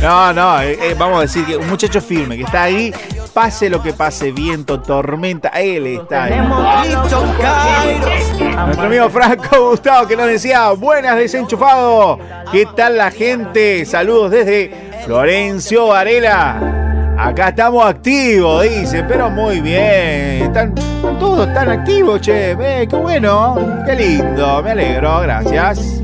No, 0.00 0.32
no, 0.32 0.60
eh, 0.62 0.78
eh, 0.80 0.94
vamos 0.98 1.18
a 1.18 1.20
decir 1.22 1.44
que 1.44 1.56
un 1.56 1.68
muchacho 1.68 2.00
firme 2.00 2.36
que 2.36 2.42
está 2.44 2.64
ahí, 2.64 2.92
pase 3.32 3.70
lo 3.70 3.82
que 3.82 3.92
pase, 3.92 4.32
viento, 4.32 4.80
tormenta, 4.80 5.48
él 5.50 5.86
está 5.86 6.24
ahí. 6.24 6.40
Nuestro 8.66 8.86
amigo 8.86 9.10
Franco 9.10 9.70
Gustavo 9.70 10.06
que 10.06 10.16
nos 10.16 10.26
decía, 10.26 10.70
buenas 10.72 11.16
desenchufado. 11.16 12.18
¿Qué 12.52 12.66
tal 12.76 12.96
la 12.96 13.10
gente? 13.10 13.84
Saludos 13.84 14.30
desde 14.32 14.72
Florencio 15.04 15.88
Varela. 15.88 17.16
Acá 17.18 17.50
estamos 17.50 17.84
activos, 17.84 18.62
dice, 18.62 19.04
pero 19.04 19.30
muy 19.30 19.60
bien. 19.60 20.42
Están 20.44 20.74
todos 21.18 21.46
están 21.48 21.70
activos, 21.70 22.20
che. 22.20 22.52
Eh, 22.52 22.86
qué 22.88 22.96
bueno, 22.96 23.56
qué 23.86 23.94
lindo, 23.94 24.62
me 24.62 24.70
alegro, 24.70 25.20
gracias. 25.20 26.02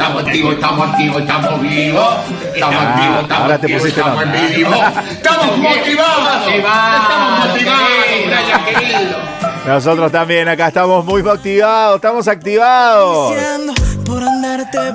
Estamos 0.00 0.22
activos, 0.24 0.54
estamos 0.54 0.88
activos, 0.88 1.20
estamos 1.20 1.60
vivos. 1.60 2.16
Estamos 2.54 2.76
Ah, 2.80 2.94
activos, 2.94 3.22
estamos 3.22 3.42
ahora 3.42 3.58
te 3.58 3.66
activos, 3.66 3.82
pusiste 3.82 4.00
estamos 4.00 4.56
vivos. 4.56 4.76
Estamos 5.10 5.58
motivados. 5.58 6.48
Estamos 6.48 7.48
motivados, 7.48 7.52
Brian, 7.52 8.64
querido. 8.64 9.18
Nosotros 9.66 10.10
también 10.10 10.48
acá 10.48 10.68
estamos 10.68 11.04
muy 11.04 11.20
activados, 11.28 11.96
estamos 11.96 12.28
activados. 12.28 13.34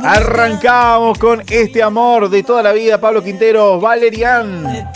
Arrancamos 0.04 1.18
con 1.18 1.44
este 1.48 1.84
amor 1.84 2.30
de 2.30 2.44
toda 2.44 2.64
la 2.64 2.72
vida, 2.72 3.00
Pablo 3.00 3.24
Quintero, 3.24 3.80
Valerian. 3.80 4.90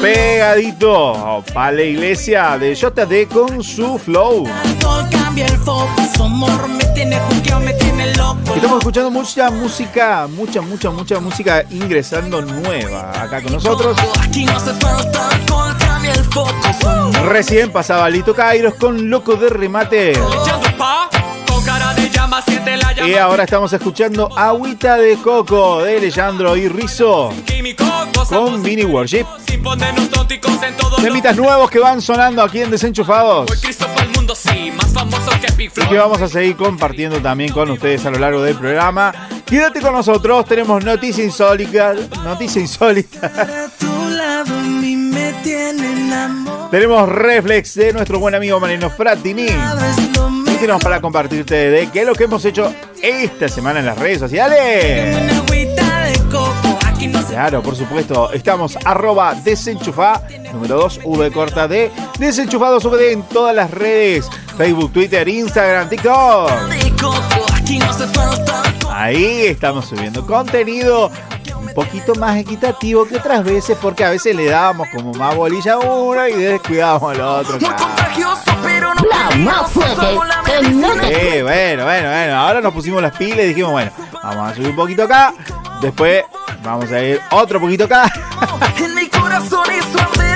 Pegadito 0.00 1.44
para 1.54 1.72
la 1.72 1.82
iglesia 1.82 2.58
de 2.58 2.74
JD 2.74 3.28
con 3.32 3.62
su 3.62 3.98
flow. 3.98 4.44
Estamos 8.54 8.78
escuchando 8.78 9.10
mucha 9.10 9.50
música, 9.50 10.26
mucha, 10.28 10.60
mucha, 10.60 10.90
mucha 10.90 11.20
música 11.20 11.64
ingresando 11.70 12.42
nueva 12.42 13.10
acá 13.22 13.40
con 13.42 13.52
nosotros. 13.52 13.96
Recién 17.26 17.70
pasaba 17.70 18.10
Lito 18.10 18.34
Kairos 18.34 18.74
con 18.74 19.08
Loco 19.08 19.36
de 19.36 19.48
Remate. 19.48 20.12
Y 23.06 23.14
ahora 23.14 23.44
estamos 23.44 23.72
escuchando 23.72 24.28
Agüita 24.36 24.96
de 24.96 25.16
Coco 25.16 25.82
de 25.82 25.96
Alejandro 25.98 26.56
y 26.56 26.68
Rizzo 26.68 27.32
con 28.28 28.62
Vini 28.62 28.84
Worship. 28.84 29.24
Temitas 31.00 31.36
nuevos 31.36 31.70
que 31.70 31.78
van 31.78 32.02
sonando 32.02 32.42
aquí 32.42 32.60
en 32.60 32.70
Desenchufados. 32.70 33.50
Y 35.76 35.88
que 35.88 35.96
vamos 35.96 36.20
a 36.20 36.28
seguir 36.28 36.56
compartiendo 36.56 37.20
también 37.20 37.52
con 37.52 37.70
ustedes 37.70 38.04
a 38.04 38.10
lo 38.10 38.18
largo 38.18 38.42
del 38.42 38.56
programa. 38.56 39.14
Quédate 39.46 39.80
con 39.80 39.94
nosotros, 39.94 40.44
tenemos 40.44 40.84
noticias 40.84 41.26
insólitas. 41.26 41.96
Noticia 42.24 42.60
insólita. 42.60 43.70
tu 43.78 44.08
lado, 44.10 44.54
a 44.54 44.62
mí 44.62 44.96
me 44.96 45.32
tiene 45.44 45.92
enamorado. 45.92 46.68
tenemos 46.70 47.08
reflex 47.08 47.74
de 47.74 47.92
nuestro 47.92 48.18
buen 48.18 48.34
amigo 48.34 48.60
Marino 48.60 48.90
Fratini. 48.90 49.46
Para 50.58 51.00
compartirte 51.00 51.54
de 51.54 51.88
qué 51.88 52.00
es 52.00 52.06
lo 52.06 52.14
que 52.14 52.24
hemos 52.24 52.44
hecho 52.44 52.74
esta 53.00 53.48
semana 53.48 53.78
en 53.78 53.86
las 53.86 53.96
redes 53.96 54.18
sociales. 54.18 55.16
Claro, 57.28 57.62
por 57.62 57.76
supuesto, 57.76 58.32
estamos 58.32 58.76
arroba 58.84 59.36
número 60.52 60.76
2, 60.78 61.00
V 61.04 61.30
corta 61.30 61.68
de 61.68 61.92
desenchufados 62.18 62.84
VD 62.84 63.12
en 63.12 63.22
todas 63.22 63.54
las 63.54 63.70
redes, 63.70 64.28
Facebook, 64.56 64.92
Twitter, 64.92 65.28
Instagram, 65.28 65.88
TikTok. 65.88 66.50
Ahí 68.90 69.46
estamos 69.46 69.86
subiendo 69.86 70.26
contenido 70.26 71.12
poquito 71.84 72.12
más 72.16 72.36
equitativo 72.36 73.06
que 73.06 73.18
otras 73.18 73.44
veces, 73.44 73.78
porque 73.80 74.04
a 74.04 74.10
veces 74.10 74.34
le 74.34 74.46
dábamos 74.46 74.88
como 74.92 75.12
más 75.12 75.36
bolilla 75.36 75.74
a 75.74 75.78
uno 75.78 76.26
y 76.26 76.32
descuidábamos 76.32 77.12
al 77.12 77.20
otro. 77.20 77.60
Muy 77.60 77.70
contagioso, 77.70 78.52
pero 78.64 78.94
no 78.94 79.02
La 79.04 79.36
más 79.36 79.70
fuerte, 79.70 79.94
Sí, 80.02 81.42
bueno, 81.42 81.84
bueno, 81.84 82.08
bueno. 82.10 82.36
Ahora 82.36 82.60
nos 82.60 82.74
pusimos 82.74 83.00
las 83.00 83.16
pilas 83.16 83.44
y 83.44 83.48
dijimos, 83.48 83.70
bueno, 83.70 83.92
vamos 84.24 84.50
a 84.50 84.54
subir 84.56 84.70
un 84.70 84.76
poquito 84.76 85.04
acá. 85.04 85.32
Después 85.80 86.24
vamos 86.64 86.90
a 86.90 87.00
ir 87.00 87.20
otro 87.30 87.60
poquito 87.60 87.84
acá. 87.84 88.12
En 88.78 88.94
mi 88.96 89.06
corazón 89.06 89.64
hizo 89.70 90.27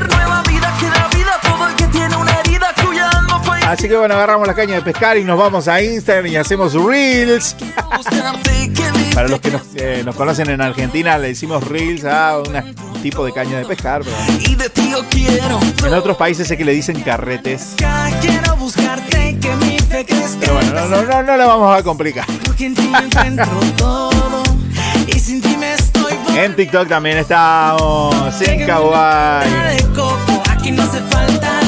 Así 3.73 3.89
que 3.89 3.97
bueno, 3.97 4.13
agarramos 4.13 4.47
la 4.47 4.53
caña 4.53 4.75
de 4.75 4.83
pescar 4.83 5.17
y 5.17 5.25
nos 5.25 5.39
vamos 5.39 5.67
a 5.67 5.81
Instagram 5.81 6.27
y 6.27 6.37
hacemos 6.37 6.75
reels. 6.75 7.57
Para 9.15 9.29
los 9.29 9.41
que 9.41 9.51
nos, 9.51 9.63
eh, 9.77 10.03
nos 10.05 10.15
conocen 10.15 10.51
en 10.51 10.61
Argentina, 10.61 11.17
le 11.17 11.29
decimos 11.29 11.67
reels 11.67 12.05
a 12.05 12.37
un 12.37 12.45
tipo 13.03 13.25
de 13.25 13.33
caña 13.33 13.57
de 13.57 13.65
pescar. 13.65 14.03
pero 15.77 15.89
en 15.89 15.95
otros 15.95 16.19
países 16.19 16.47
sé 16.47 16.59
que 16.59 16.67
le 16.67 16.73
dicen 16.73 17.01
carretes. 17.01 17.77
Pero 17.79 17.91
bueno, 20.53 20.73
no, 20.75 20.89
no, 20.89 21.03
no, 21.03 21.23
no 21.23 21.37
la 21.39 21.47
vamos 21.47 21.79
a 21.79 21.83
complicar. 21.83 22.27
en 26.37 26.57
TikTok 26.57 26.89
también 26.89 27.17
estamos 27.17 28.39
en 28.43 28.67
Kawaii. 28.67 29.51
de 29.77 29.83
coco 29.95 30.43
aquí 30.51 30.73
no 30.73 30.83
hace 30.83 31.01
falta 31.01 31.63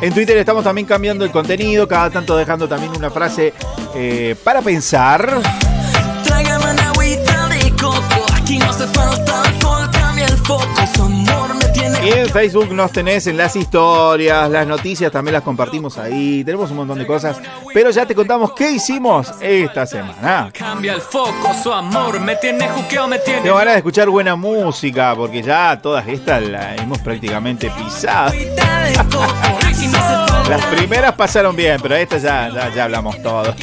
En 0.00 0.12
Twitter 0.14 0.36
estamos 0.36 0.64
también 0.64 0.86
cambiando 0.86 1.24
el 1.24 1.30
contenido, 1.30 1.86
cada 1.88 2.10
tanto 2.10 2.36
dejando 2.36 2.68
también 2.68 2.92
una 2.96 3.10
frase 3.10 3.52
eh, 3.94 4.36
para 4.44 4.62
pensar. 4.62 5.40
Y 12.02 12.10
en 12.10 12.28
Facebook 12.28 12.72
nos 12.72 12.92
tenés 12.92 13.26
en 13.26 13.36
las 13.36 13.54
historias, 13.56 14.48
las 14.48 14.66
noticias 14.66 15.12
también 15.12 15.34
las 15.34 15.42
compartimos 15.42 15.98
ahí. 15.98 16.42
Tenemos 16.44 16.70
un 16.70 16.78
montón 16.78 16.98
de 16.98 17.06
cosas, 17.06 17.38
pero 17.74 17.90
ya 17.90 18.06
te 18.06 18.14
contamos 18.14 18.52
qué 18.52 18.70
hicimos 18.70 19.34
esta 19.40 19.84
semana. 19.84 20.50
cambia 20.56 20.94
el 20.94 21.00
foco 21.00 21.52
su 21.62 21.72
amor 21.72 22.20
me 22.20 22.36
tiene 22.36 22.68
juqueado 22.68 23.08
me 23.08 23.18
tiene 23.18 23.42
Tengo 23.42 23.56
ganas 23.56 23.74
de 23.74 23.78
escuchar 23.78 24.08
buena 24.08 24.36
música, 24.36 25.14
porque 25.16 25.42
ya 25.42 25.78
todas 25.82 26.06
estas 26.08 26.42
las 26.42 26.80
hemos 26.80 26.98
prácticamente 27.00 27.70
pisado. 27.70 28.32
Las 30.48 30.64
primeras 30.64 31.12
pasaron 31.12 31.54
bien, 31.54 31.78
pero 31.82 31.94
estas 31.94 32.22
ya, 32.22 32.48
ya, 32.48 32.74
ya 32.74 32.84
hablamos 32.84 33.20
todo. 33.22 33.54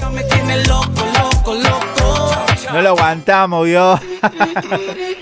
No 2.71 2.81
lo 2.81 2.89
aguantamos, 2.89 3.65
vio. 3.65 3.99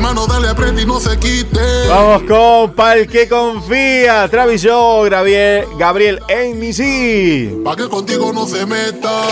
Hermano, 0.00 0.26
dale 0.26 0.48
aprieta 0.48 0.80
y 0.80 0.86
no 0.86 0.98
se 0.98 1.18
quite. 1.18 1.86
Vamos 1.86 2.22
con 2.22 2.72
Pal 2.72 3.06
que 3.06 3.28
confía. 3.28 4.26
Travis 4.30 4.64
Joe, 4.64 5.10
Gabriel, 5.10 5.66
Gabriel 5.78 6.22
NC. 6.26 7.62
Pa' 7.62 7.76
que 7.76 7.86
contigo 7.86 8.32
no 8.32 8.46
se 8.46 8.64
meta. 8.64 9.28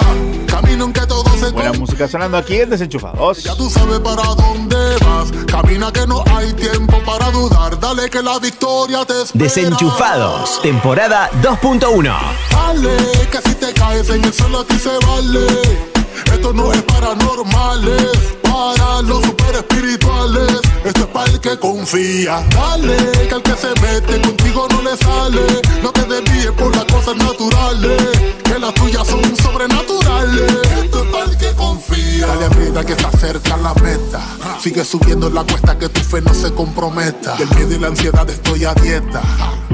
Camino 0.46 0.84
en 0.84 0.92
que 0.92 1.06
todo 1.06 1.24
se 1.38 1.52
Buena 1.52 1.72
música 1.72 2.06
sonando 2.06 2.36
aquí 2.36 2.60
en 2.60 2.68
Desenchufados. 2.68 3.44
Ya 3.44 3.56
tú 3.56 3.70
sabes 3.70 3.98
para 4.00 4.22
dónde 4.34 4.76
vas. 5.06 5.32
Camina 5.46 5.90
que 5.90 6.06
no 6.06 6.22
hay 6.36 6.52
tiempo 6.52 6.98
para 7.06 7.30
dudar. 7.30 7.80
Dale 7.80 8.10
que 8.10 8.22
la 8.22 8.38
victoria 8.38 9.06
te 9.06 9.22
espera. 9.22 9.44
Desenchufados, 9.44 10.60
temporada 10.60 11.30
2.1. 11.40 12.14
Dale, 12.50 12.96
que 13.32 13.38
si 13.48 13.54
te 13.54 13.72
caes 13.72 14.10
en 14.10 14.22
el 14.22 14.34
suelo 14.34 14.60
a 14.60 14.64
ti 14.66 14.78
se 14.78 14.98
vale. 15.06 15.46
Esto 16.30 16.52
no 16.52 16.70
es 16.72 16.82
para 16.82 17.14
normales, 17.14 18.36
para 18.50 19.02
los 19.02 19.22
super 19.24 19.54
espirituales. 19.54 20.60
Esto 20.84 21.00
es 21.00 21.06
para 21.06 21.30
el 21.30 21.40
que 21.40 21.58
confía. 21.58 22.44
Dale, 22.50 22.96
que 23.28 23.34
al 23.34 23.42
que 23.42 23.56
se 23.56 23.68
mete 23.80 24.20
contigo 24.20 24.66
no 24.70 24.82
le 24.82 24.96
sale. 24.96 25.46
No 25.82 25.92
te 25.92 26.02
desvíes 26.02 26.52
por 26.52 26.74
las 26.74 26.84
cosas 26.86 27.16
naturales, 27.16 28.02
que 28.44 28.58
las 28.58 28.74
tuyas 28.74 29.06
son 29.06 29.22
sobrenaturales. 29.36 30.68
Confía. 31.78 32.26
Dale 32.26 32.46
aprieta 32.46 32.84
que 32.84 32.92
está 32.92 33.10
cerca 33.12 33.56
la 33.56 33.74
meta. 33.74 34.20
Sigue 34.60 34.84
subiendo 34.84 35.30
la 35.30 35.44
cuesta 35.44 35.78
que 35.78 35.88
tu 35.88 36.00
fe 36.00 36.20
no 36.20 36.34
se 36.34 36.52
comprometa. 36.52 37.36
Del 37.36 37.48
miedo 37.54 37.74
y 37.74 37.78
la 37.78 37.88
ansiedad 37.88 38.28
estoy 38.28 38.64
a 38.64 38.74
dieta. 38.74 39.22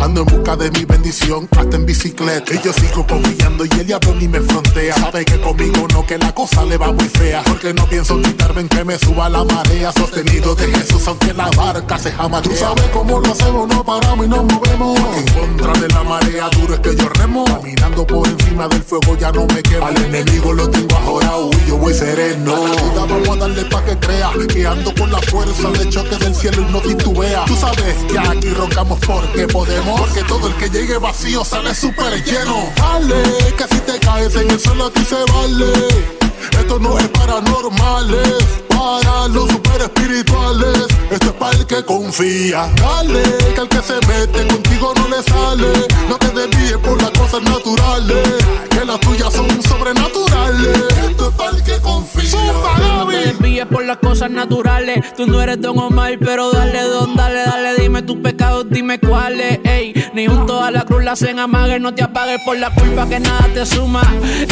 Ando 0.01 0.23
en 0.23 0.27
busca 0.27 0.57
de 0.57 0.71
mi 0.73 0.85
bendición, 0.85 1.49
hasta 1.57 1.77
en 1.77 1.87
bicicleta. 1.87 2.55
Y 2.55 2.61
yo 2.63 2.73
sigo 2.73 3.07
confiando 3.07 3.65
y 3.65 3.71
el 3.81 3.87
diablo 3.87 4.15
ni 4.15 4.29
me 4.29 4.41
frontea. 4.41 4.95
Sabe 4.95 5.25
que 5.25 5.41
conmigo 5.41 5.87
no, 5.93 6.07
que 6.07 6.19
la 6.19 6.35
cosa 6.35 6.65
le 6.65 6.77
va 6.77 6.93
muy 6.93 7.09
fea. 7.09 7.43
Porque 7.45 7.73
no 7.73 7.87
pienso 7.89 8.21
quitarme 8.21 8.63
en 8.63 8.69
que 8.69 8.85
me 8.85 8.99
suba 8.99 9.29
la 9.29 9.45
marea. 9.45 9.93
Sostenido 9.93 10.55
de 10.55 10.67
Jesús, 10.67 11.07
aunque 11.09 11.33
la 11.33 11.51
barca 11.57 11.99
se 11.99 12.13
jamaquea. 12.13 12.53
Tú 12.53 12.59
sabes 12.59 12.85
cómo 12.93 13.21
lo 13.21 13.33
hacemos, 13.33 13.69
no 13.69 13.85
paramos 13.85 14.27
y 14.27 14.29
nos 14.29 14.45
movemos. 14.45 14.99
En 15.17 15.33
contra 15.33 15.73
de 15.81 15.89
la 15.89 16.03
marea, 16.03 16.49
duro 16.51 16.75
es 16.75 16.81
que 16.81 16.95
yo 16.95 17.09
remo. 17.09 17.45
Caminando 17.45 18.07
por 18.07 18.29
encima 18.29 18.69
del 18.69 18.83
fuego 18.83 19.17
ya 19.17 19.33
no 19.33 19.47
me 19.47 19.63
quemo. 19.63 19.87
Al 19.87 19.97
enemigo 20.05 20.53
lo 20.53 20.69
tengo 20.69 20.97
ahorrado 20.97 21.51
y 21.53 21.69
yo 21.69 21.79
voy 21.79 21.94
sereno. 21.95 22.67
La 22.95 23.05
vamos 23.05 23.29
a 23.29 23.37
darle 23.37 23.65
pa' 23.65 23.85
que 23.85 23.97
crea. 23.99 24.33
Que 24.49 24.67
ando 24.67 24.93
con 24.95 25.11
la 25.11 25.21
fuerza 25.23 25.71
de 25.71 25.89
choque 25.89 26.17
del 26.17 26.35
cielo 26.35 26.63
y 26.63 26.73
no 26.73 26.81
titubea. 26.81 27.45
Tú 27.47 27.57
sabes 27.57 27.97
que 28.11 28.19
aquí 28.19 28.51
roncamos 28.51 28.99
porque 29.07 29.47
podemos. 29.47 30.01
Porque 30.01 30.23
todo 30.25 30.49
el 30.49 30.55
que 30.55 30.69
llegue 30.69 30.99
vacío 30.99 31.45
sale 31.45 31.75
súper 31.75 32.23
lleno. 32.25 32.69
Dale, 32.77 33.23
que 33.57 33.65
si 33.75 33.81
te 33.81 33.99
caes 34.01 34.35
en 34.37 34.51
el 34.51 34.61
suelo 34.61 34.87
a 34.87 34.91
ti 34.91 35.05
se 35.05 35.33
vale. 35.33 36.14
Esto 36.59 36.79
no 36.79 36.99
es 36.99 37.09
para 37.09 37.41
normales, 37.41 38.29
para 38.69 39.29
los 39.29 39.51
super 39.51 39.81
espirituales. 39.83 40.87
Esto 41.11 41.27
es 41.27 41.33
para 41.33 41.57
el 41.57 41.67
que 41.67 41.85
confía. 41.85 42.71
Dale, 42.77 43.23
que 43.55 43.61
al 43.61 43.69
que 43.69 43.83
se 43.83 43.95
mete 44.07 44.47
contigo 44.47 44.93
no 44.97 45.09
le 45.09 45.23
sale. 45.23 45.73
No 46.09 46.17
te 46.17 46.29
desvíes 46.29 46.79
por 46.79 47.01
las 47.01 47.11
cosas 47.11 47.43
naturales, 47.43 48.29
que 48.71 48.85
las 48.85 49.01
tuyas 49.01 49.33
son 49.33 49.63
sobrenaturales. 49.63 50.79
Esto 51.09 51.29
es 51.29 51.35
para 51.35 51.51
el 51.51 51.65
que 51.65 51.81
confía. 51.81 52.25
Por 53.71 53.85
las 53.85 53.97
cosas 53.97 54.31
naturales. 54.31 55.15
Tú 55.17 55.27
no 55.27 55.41
eres 55.41 55.61
Don 55.61 55.79
Omar, 55.79 56.19
pero 56.21 56.51
dale, 56.53 56.83
don, 56.83 57.17
dale, 57.17 57.41
dale. 57.41 57.75
Dime 57.77 58.03
tus 58.03 58.19
pecados, 58.19 58.67
dime 58.69 58.99
cuáles. 58.99 59.61
Ey, 59.65 59.95
ni 60.13 60.27
junto 60.27 60.63
a 60.63 60.71
la 60.71 60.85
cruz 60.85 61.03
la 61.03 61.13
hacen 61.13 61.39
amague. 61.39 61.79
No 61.81 61.95
te 61.95 62.03
apagues 62.03 62.41
por 62.45 62.59
la 62.59 62.71
culpa 62.71 63.09
que 63.09 63.21
nada 63.21 63.49
te 63.55 63.65
suma. 63.65 64.03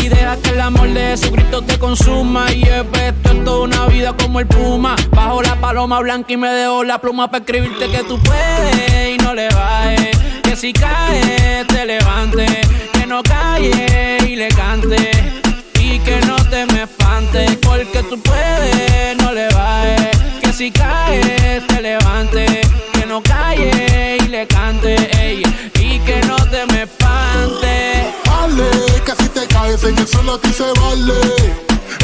Y 0.03 0.09
deja 0.09 0.37
que 0.37 0.51
el 0.51 0.61
amor 0.61 0.89
de 0.89 1.01
Jesucristo 1.01 1.63
te 1.63 1.79
consuma. 1.79 2.53
Y 2.53 2.63
es 2.63 2.85
esto 3.03 3.33
es 3.33 3.45
toda 3.45 3.61
una 3.65 3.87
vida 3.87 4.15
como 4.17 4.41
el 4.41 4.47
puma. 4.47 4.97
Bajo 5.11 5.43
la 5.43 5.61
paloma 5.61 6.01
blanca 6.01 6.33
y 6.33 6.37
me 6.37 6.49
dejo 6.49 6.83
la 6.85 6.99
pluma 6.99 7.31
para 7.31 7.45
escribirte 7.45 7.91
que 7.91 8.05
tú 8.05 8.19
puedes 8.19 9.15
y 9.15 9.19
no 9.19 9.35
le 9.35 9.49
bajes. 9.49 10.19
Que 10.43 10.57
si 10.57 10.73
caes, 10.73 11.67
te 11.67 11.87
levantes. 11.87 12.51
Que 12.93 13.07
no 13.07 13.23
calles 13.23 14.23
y 14.27 14.37
le 14.37 14.49
cantes 14.49 15.43
y 15.83 15.99
que 15.99 16.21
no 16.27 16.37
te 16.49 16.65
me 16.67 16.83
espantes 16.85 17.62
porque 17.85 18.03
tú 18.09 18.21
puedes, 18.21 19.17
no 19.19 19.33
le 19.33 19.49
bajes. 19.49 20.19
Que 20.41 20.53
si 20.53 20.71
caes, 20.71 21.67
te 21.67 21.81
levantes, 21.81 22.69
que 22.93 23.07
no 23.07 23.23
calles 23.23 24.23
y 24.23 24.29
le 24.29 24.47
cantes, 24.47 25.01
ey, 25.19 25.43
y 25.81 25.99
que 26.01 26.21
no 26.27 26.37
te 26.47 26.67
me 26.67 26.83
espantes. 26.83 28.07
Dale, 28.25 28.71
que 29.05 29.23
si 29.23 29.29
te 29.31 29.47
caes 29.47 29.83
en 29.85 29.99
el 29.99 30.07
suelo 30.07 30.35
a 30.35 30.41
ti 30.41 30.53
se 30.53 30.71
vale. 30.81 31.21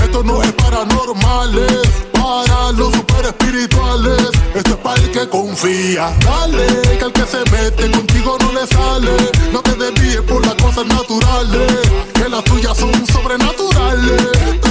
Esto 0.03 0.23
no 0.25 0.43
es 0.43 0.53
para 0.53 0.85
normales, 0.85 1.83
para 2.13 2.73
los 2.73 2.93
super 2.95 3.27
espirituales. 3.27 4.31
Esto 4.55 4.71
es 4.71 4.77
para 4.77 5.01
el 5.01 5.11
que 5.11 5.29
confía. 5.29 6.13
Dale, 6.25 6.67
que 6.99 7.05
al 7.05 7.13
que 7.13 7.27
se 7.27 7.39
mete 7.51 7.91
contigo 7.91 8.37
no 8.41 8.53
le 8.53 8.67
sale. 8.67 9.17
No 9.53 9.61
te 9.63 9.75
desvíes 9.75 10.23
por 10.23 10.45
las 10.45 10.55
cosas 10.55 10.87
naturales, 10.87 11.73
que 12.15 12.29
las 12.29 12.45
tuyas 12.45 12.77
son 12.77 13.07
sobrenaturales. 13.07 14.68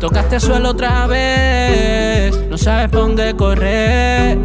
Tocaste 0.00 0.38
suelo 0.38 0.70
otra 0.70 1.06
vez, 1.06 2.36
no 2.48 2.58
sabes 2.58 2.90
pa' 2.90 2.98
dónde 2.98 3.34
correr. 3.34 4.36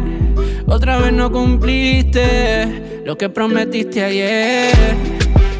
Otra 0.66 0.98
vez 0.98 1.12
no 1.12 1.30
cumpliste 1.30 3.02
lo 3.04 3.18
que 3.18 3.28
prometiste 3.28 4.02
ayer. 4.02 4.72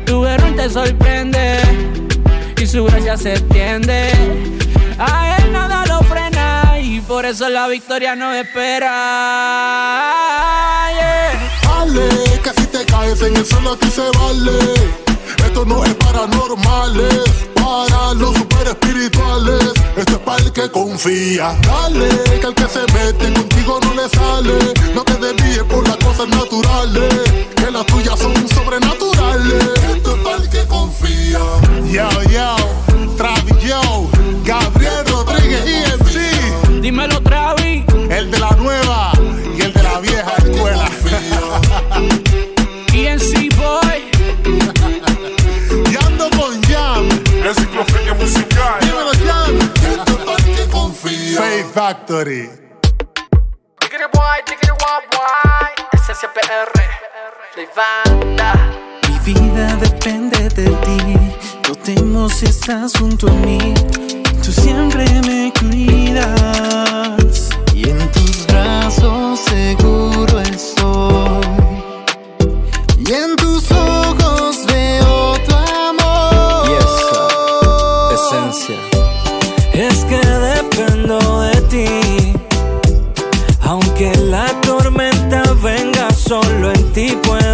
Tu 0.07 0.25
error 0.25 0.55
te 0.57 0.71
sorprende 0.71 1.61
y 2.61 2.67
su 2.67 2.85
gracia 2.85 3.17
se 3.17 3.33
extiende. 3.33 4.11
A 4.99 5.37
él 5.37 5.53
nada 5.53 5.85
lo 5.87 6.01
frena 6.05 6.79
y 6.81 7.01
por 7.01 7.27
eso 7.27 7.49
la 7.49 7.69
victoria 7.69 8.15
no 8.15 8.33
espera. 8.33 8.93
Yeah. 10.93 12.43
Que 12.43 12.51
si 12.61 12.67
te 12.69 12.85
caes 12.87 13.21
en 13.23 13.37
el 13.37 13.45
suelo 13.45 13.73
a 13.73 13.77
ti 13.77 13.91
se 13.91 14.11
vale. 14.19 15.10
Esto 15.51 15.65
no 15.65 15.85
es 15.85 15.95
para 15.95 16.29
normales, 16.29 17.25
para 17.57 18.15
los 18.15 18.37
super 18.37 18.69
espirituales. 18.69 19.73
Esto 19.97 20.13
es 20.13 20.19
para 20.19 20.43
el 20.45 20.53
que 20.53 20.71
confía. 20.71 21.59
Dale, 21.63 22.09
que 22.41 22.47
al 22.47 22.55
que 22.55 22.69
se 22.69 22.81
mete 22.93 23.33
contigo 23.33 23.81
no 23.83 23.95
le 23.95 24.09
sale. 24.11 24.55
No 24.95 25.03
te 25.03 25.15
desvíes 25.15 25.65
por 25.65 25.89
las 25.89 25.97
cosas 25.97 26.29
naturales, 26.29 27.13
que 27.57 27.69
las 27.69 27.85
tuyas 27.87 28.17
son 28.17 28.33
sobrenaturales. 28.49 29.65
Esto 29.93 30.15
es 30.15 30.23
para 30.23 30.37
el 30.37 30.51
que 30.51 30.65
confía. 30.69 31.41
Yo, 31.91 32.09
yo, 32.31 32.57
Travis, 33.17 33.59
yo, 33.61 34.09
Gabriel 34.45 35.05
Rodríguez, 35.09 35.67
EMC. 35.67 36.81
Dímelo, 36.81 37.21
Travis. 37.23 37.85
El 38.09 38.31
de 38.31 38.39
la 38.39 38.53
nueva 38.53 38.80
Mi 59.09 59.33
vida 59.33 59.77
depende 59.77 60.49
de 60.49 60.65
ti. 60.65 61.01
No 61.69 61.75
temo 61.77 62.29
si 62.29 62.47
estás 62.47 62.99
junto 62.99 63.29
a 63.29 63.33
mí. 63.35 63.75
Tú 64.43 64.51
siempre 64.51 65.05
me 65.25 65.53
cuidas. 65.61 67.49
Y 67.73 67.89
en 67.89 68.11
tus 68.11 68.45
brazos 68.49 69.30
solo 86.31 86.71
en 86.71 86.93
ti 86.93 87.09
puedo 87.25 87.50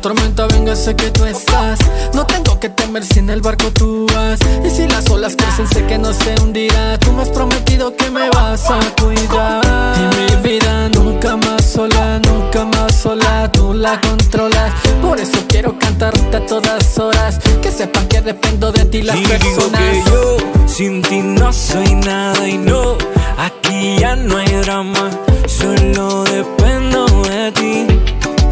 la 0.00 0.02
tormenta 0.02 0.46
venga, 0.46 0.74
sé 0.74 0.96
que 0.96 1.10
tú 1.10 1.26
estás. 1.26 1.78
No 2.14 2.24
tengo 2.24 2.58
que 2.58 2.70
temer 2.70 3.04
si 3.04 3.18
en 3.18 3.28
el 3.28 3.42
barco 3.42 3.70
tú 3.70 4.06
vas. 4.14 4.38
Y 4.64 4.70
si 4.70 4.86
las 4.88 5.10
olas 5.10 5.36
crecen, 5.36 5.68
sé 5.68 5.84
que 5.84 5.98
no 5.98 6.14
se 6.14 6.40
hundirá. 6.40 6.98
Tú 6.98 7.12
me 7.12 7.22
has 7.22 7.28
prometido 7.28 7.94
que 7.94 8.10
me 8.10 8.30
vas 8.30 8.70
a 8.70 8.78
cuidar. 8.98 9.62
Y 9.98 10.16
mi 10.16 10.48
vida 10.48 10.88
nunca 10.94 11.36
más 11.36 11.66
sola, 11.66 12.18
nunca 12.26 12.64
más 12.64 12.96
sola. 12.96 13.50
Tú 13.52 13.74
la 13.74 14.00
controlas. 14.00 14.72
Por 15.02 15.20
eso 15.20 15.38
quiero 15.48 15.78
cantarte 15.78 16.34
a 16.34 16.46
todas 16.46 16.98
horas. 16.98 17.38
Que 17.60 17.70
sepan 17.70 18.08
que 18.08 18.22
dependo 18.22 18.72
de 18.72 18.86
ti 18.86 19.02
las 19.02 19.16
Y 19.16 19.20
digo 19.20 19.38
personas. 19.38 19.80
que 19.80 20.02
yo 20.10 20.36
sin 20.66 21.02
ti 21.02 21.20
no 21.20 21.52
soy 21.52 21.94
nada 21.96 22.48
y 22.48 22.56
no, 22.56 22.96
aquí 23.36 23.96
ya 23.98 24.16
no 24.16 24.38
hay 24.38 24.48
drama, 24.62 25.10
solo 25.46 26.24
dependo 26.24 27.04
de 27.28 27.52
ti. 27.52 27.86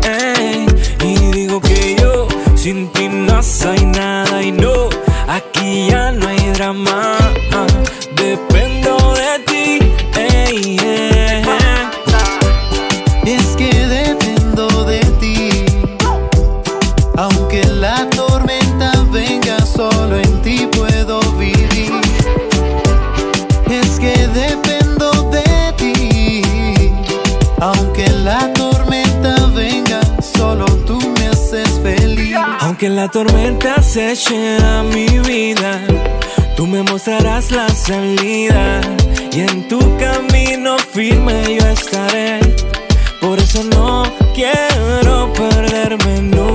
ey. 0.04 0.67
Y 1.08 1.14
digo 1.32 1.60
que 1.60 1.96
yo 2.00 2.28
sin 2.54 2.88
ti 2.92 3.08
no 3.08 3.42
soy 3.42 3.82
nada 3.86 4.42
y 4.42 4.52
no, 4.52 4.90
aquí 5.26 5.88
ya 5.90 6.12
no 6.12 6.28
hay 6.28 6.50
drama, 6.52 7.16
dependo 8.14 9.14
de 9.20 9.32
ti. 9.48 9.78
ey, 10.18 10.76
yeah. 10.76 11.90
Es 13.24 13.46
que 13.56 13.70
dependo 13.72 14.27
Aunque 32.80 32.94
la 32.94 33.08
tormenta 33.08 33.74
aceche 33.74 34.56
a 34.62 34.84
mi 34.84 35.08
vida, 35.26 35.80
tú 36.56 36.64
me 36.64 36.84
mostrarás 36.84 37.50
la 37.50 37.68
salida. 37.70 38.80
Y 39.32 39.40
en 39.40 39.66
tu 39.66 39.80
camino 39.96 40.78
firme 40.78 41.56
yo 41.58 41.66
estaré. 41.66 42.38
Por 43.20 43.40
eso 43.40 43.64
no 43.64 44.04
quiero 44.32 45.32
perderme 45.32 46.22
nunca. 46.22 46.47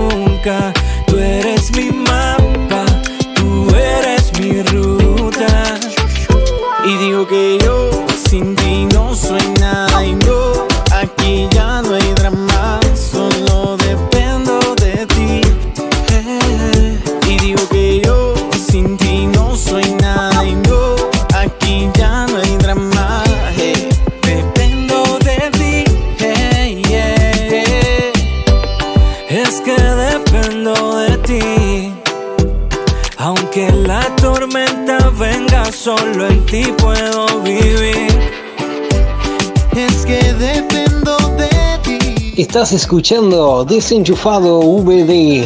Estás 42.54 42.72
escuchando 42.72 43.66
Desenchufado 43.66 44.60
VD 44.60 45.44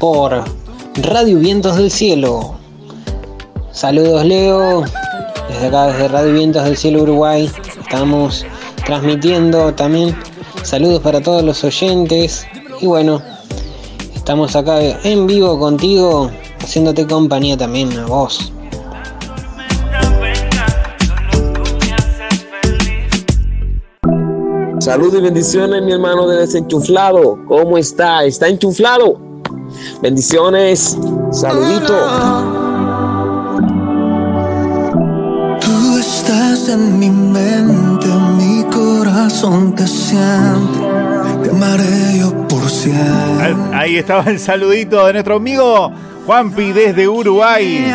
por 0.00 0.42
Radio 0.96 1.38
Vientos 1.38 1.76
del 1.76 1.88
Cielo. 1.88 2.56
Saludos 3.70 4.24
Leo, 4.24 4.82
desde 5.48 5.68
acá 5.68 5.86
desde 5.86 6.08
Radio 6.08 6.32
Vientos 6.32 6.64
del 6.64 6.76
Cielo 6.76 7.02
Uruguay. 7.02 7.48
Estamos 7.80 8.44
transmitiendo 8.84 9.72
también. 9.72 10.16
Saludos 10.64 11.00
para 11.00 11.20
todos 11.20 11.44
los 11.44 11.62
oyentes. 11.62 12.44
Y 12.80 12.86
bueno, 12.86 13.22
estamos 14.12 14.56
acá 14.56 14.80
en 14.80 15.28
vivo 15.28 15.56
contigo, 15.60 16.28
haciéndote 16.58 17.06
compañía 17.06 17.56
también 17.56 17.96
a 18.00 18.06
vos. 18.06 18.52
Saludos 24.86 25.18
y 25.18 25.20
bendiciones, 25.20 25.82
mi 25.82 25.90
hermano 25.90 26.28
de 26.28 26.36
desenchuflado. 26.36 27.40
¿Cómo 27.48 27.76
está? 27.76 28.24
¿Está 28.24 28.46
enchuflado? 28.46 29.18
Bendiciones. 30.00 30.96
Saludito. 31.32 31.92
Tú 35.60 35.98
estás 35.98 36.68
en 36.68 37.00
mi 37.00 37.10
mente, 37.10 38.06
mi 38.38 38.62
corazón 38.72 39.74
te 39.74 39.88
siente. 39.88 40.78
Te 41.42 41.50
amaré 41.50 42.20
yo 42.20 42.46
por 42.46 42.70
siempre. 42.70 43.56
Ahí 43.72 43.96
estaba 43.96 44.30
el 44.30 44.38
saludito 44.38 45.04
de 45.04 45.14
nuestro 45.14 45.34
amigo 45.34 45.90
Juanpi 46.26 46.70
desde 46.70 47.08
Uruguay. 47.08 47.92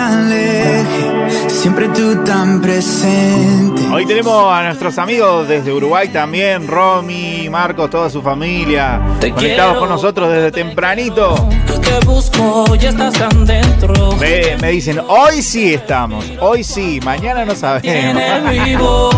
Siempre 1.48 1.88
tú 1.90 2.24
tan 2.24 2.62
presente. 2.62 3.82
Hoy 3.92 4.06
tenemos 4.06 4.52
a 4.52 4.64
nuestros 4.64 4.98
amigos 4.98 5.48
desde 5.48 5.72
Uruguay 5.74 6.08
también, 6.10 6.68
Romy, 6.68 7.50
Marcos, 7.50 7.90
toda 7.90 8.10
su 8.10 8.22
familia, 8.22 9.00
Te 9.20 9.32
conectados 9.32 9.74
quiero. 9.74 9.80
con 9.80 9.90
nosotros 9.90 10.30
desde 10.32 10.52
tempranito. 10.52 11.36
Te 11.82 12.06
busco, 12.06 12.76
ya 12.76 12.90
estás 12.90 13.14
tan 13.14 13.46
dentro. 13.46 14.14
Me, 14.18 14.58
me 14.62 14.72
dicen, 14.72 15.00
hoy 15.08 15.42
sí 15.42 15.74
estamos, 15.74 16.26
hoy 16.40 16.64
sí, 16.64 17.00
mañana 17.04 17.44
no 17.46 17.56
sabemos. 17.56 18.24
vivo. 18.66 19.10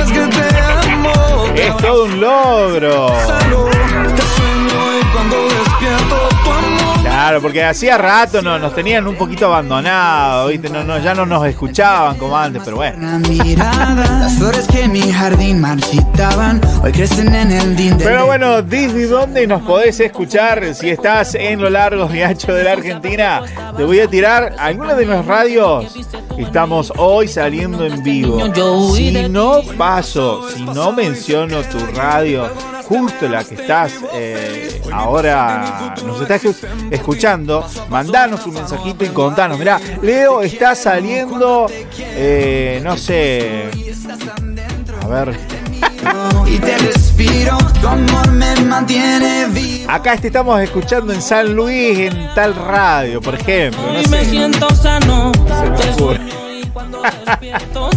es 0.00 0.12
que 0.12 0.20
te 0.20 0.58
amo. 0.60 1.12
Es 1.54 1.76
todo 1.78 2.04
un 2.04 2.20
logro. 2.20 3.06
Te 4.16 4.22
Claro, 7.26 7.42
porque 7.42 7.64
hacía 7.64 7.98
rato 7.98 8.40
no, 8.40 8.56
nos 8.56 8.72
tenían 8.72 9.04
un 9.08 9.16
poquito 9.16 9.46
abandonados, 9.46 10.48
¿viste? 10.48 10.68
No, 10.70 10.84
no, 10.84 11.00
ya 11.00 11.12
no 11.12 11.26
nos 11.26 11.44
escuchaban 11.44 12.16
como 12.18 12.38
antes, 12.38 12.62
pero 12.64 12.76
bueno. 12.76 12.98
Una 12.98 13.18
mirada, 13.18 14.20
las 14.20 14.34
flores 14.34 14.68
que 14.68 14.82
en 14.82 14.92
mi 14.92 15.00
jardín 15.10 15.60
marchitaban, 15.60 16.60
hoy 16.84 16.92
crecen 16.92 17.34
en 17.34 17.50
el 17.50 17.74
din 17.74 17.98
del 17.98 18.06
Pero 18.06 18.26
bueno, 18.26 18.62
¿desde 18.62 19.08
dónde 19.08 19.44
nos 19.48 19.62
podés 19.62 19.98
escuchar? 19.98 20.72
Si 20.72 20.88
estás 20.88 21.34
en 21.34 21.60
lo 21.60 21.68
largo 21.68 22.08
y 22.14 22.22
ancho 22.22 22.54
de 22.54 22.62
la 22.62 22.74
Argentina, 22.74 23.42
te 23.76 23.82
voy 23.82 23.98
a 23.98 24.06
tirar 24.06 24.54
algunas 24.56 24.96
de 24.96 25.06
mis 25.06 25.26
radios. 25.26 25.96
Estamos 26.38 26.92
hoy 26.96 27.26
saliendo 27.26 27.84
en 27.86 28.04
vivo. 28.04 28.38
Si 28.94 29.28
no 29.28 29.62
paso, 29.76 30.48
si 30.48 30.62
no 30.62 30.92
menciono 30.92 31.60
tu 31.62 31.78
radio, 31.86 32.48
justo 32.88 33.28
la 33.28 33.44
que 33.44 33.54
estás 33.56 33.92
eh, 34.12 34.80
ahora, 34.92 35.94
nos 36.04 36.20
estás 36.20 36.42
escuchando, 36.90 37.66
mandanos 37.90 38.46
un 38.46 38.54
mensajito 38.54 39.04
y 39.04 39.08
contanos. 39.08 39.58
Mirá, 39.58 39.80
Leo 40.02 40.42
está 40.42 40.74
saliendo, 40.74 41.66
eh, 41.98 42.80
no 42.84 42.96
sé, 42.96 43.70
a 45.02 45.06
ver, 45.08 45.36
y 46.46 46.58
te 46.58 46.78
respiro, 46.78 47.58
tu 47.80 47.88
amor 47.88 48.30
me 48.32 48.54
mantiene 48.62 49.46
vivo. 49.48 49.90
Acá 49.90 50.16
te 50.16 50.28
estamos 50.28 50.60
escuchando 50.60 51.12
en 51.12 51.20
San 51.22 51.54
Luis, 51.54 51.98
en 51.98 52.34
tal 52.34 52.54
radio, 52.54 53.20
por 53.20 53.34
ejemplo. 53.34 53.82
No 53.82 54.00
Y 54.00 54.06
me 54.08 54.24
sé, 54.24 54.30
siento 54.30 54.68
sano. 54.74 55.32
se 55.34 55.70
me 55.70 55.92
ocurre. 55.92 56.45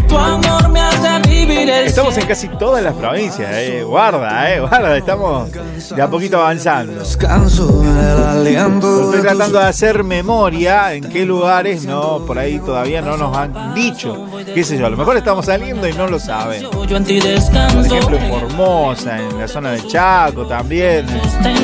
Tu 0.07 0.17
amor 0.17 0.69
me 0.69 0.79
hace 0.79 1.29
vivir 1.29 1.69
el 1.69 1.87
Estamos 1.87 2.17
en 2.17 2.25
casi 2.25 2.47
todas 2.47 2.81
las 2.81 2.93
provincias, 2.93 3.51
eh. 3.51 3.83
Guarda, 3.83 4.53
eh, 4.53 4.61
guarda, 4.61 4.95
estamos 4.95 5.51
de 5.51 6.01
a 6.01 6.09
poquito 6.09 6.37
avanzando. 6.37 6.99
Descanso 6.99 7.83
el 7.83 8.23
aliento 8.23 9.03
Estoy 9.03 9.21
tratando 9.21 9.59
de 9.59 9.65
hacer 9.65 10.05
memoria 10.05 10.93
en 10.93 11.09
qué 11.09 11.25
lugares 11.25 11.83
no, 11.83 12.23
por 12.25 12.39
ahí 12.39 12.57
todavía 12.59 13.01
no 13.01 13.17
nos 13.17 13.35
han 13.35 13.73
dicho. 13.73 14.25
Qué 14.53 14.63
sé 14.63 14.77
yo, 14.77 14.85
a 14.85 14.89
lo 14.89 14.95
mejor 14.95 15.17
estamos 15.17 15.47
saliendo 15.47 15.85
y 15.85 15.91
no 15.91 16.07
lo 16.07 16.17
saben. 16.17 16.63
Por 16.69 16.89
ejemplo, 16.89 18.17
en 18.17 18.29
Formosa, 18.29 19.19
en 19.19 19.39
la 19.39 19.47
zona 19.49 19.71
de 19.71 19.85
Chaco 19.87 20.47
también. 20.47 21.05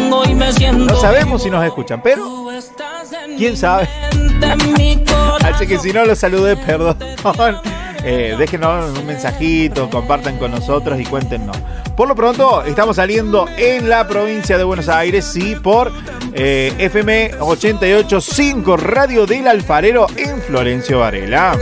No 0.10 0.95
sabemos 0.99 1.43
si 1.43 1.49
nos 1.49 1.63
escuchan, 1.63 2.01
pero 2.04 2.49
quién 3.38 3.56
sabe. 3.56 3.88
Así 5.45 5.67
que 5.67 5.77
si 5.77 5.93
no 5.93 6.03
los 6.05 6.17
saludé, 6.17 6.58
perdón. 6.58 6.97
Eh, 8.08 8.36
déjenos 8.38 8.99
un 8.99 9.08
mensajito, 9.08 9.89
compartan 9.89 10.38
con 10.38 10.51
nosotros 10.51 10.99
y 10.99 11.05
cuéntenos. 11.05 11.58
Por 11.97 12.08
lo 12.08 12.13
pronto, 12.13 12.63
estamos 12.63 12.97
saliendo 12.97 13.47
en 13.58 13.89
la 13.89 14.08
provincia 14.08 14.60
de 14.60 14.63
Buenos 14.63 14.89
Aires, 14.89 15.25
sí, 15.25 15.55
por 15.55 15.91
eh, 16.34 16.71
FM 16.77 17.31
885 17.39 18.77
Radio 18.77 19.25
del 19.25 19.47
Alfarero 19.47 20.05
en 20.17 20.39
Florencio 20.39 20.99
Varela. 20.99 21.58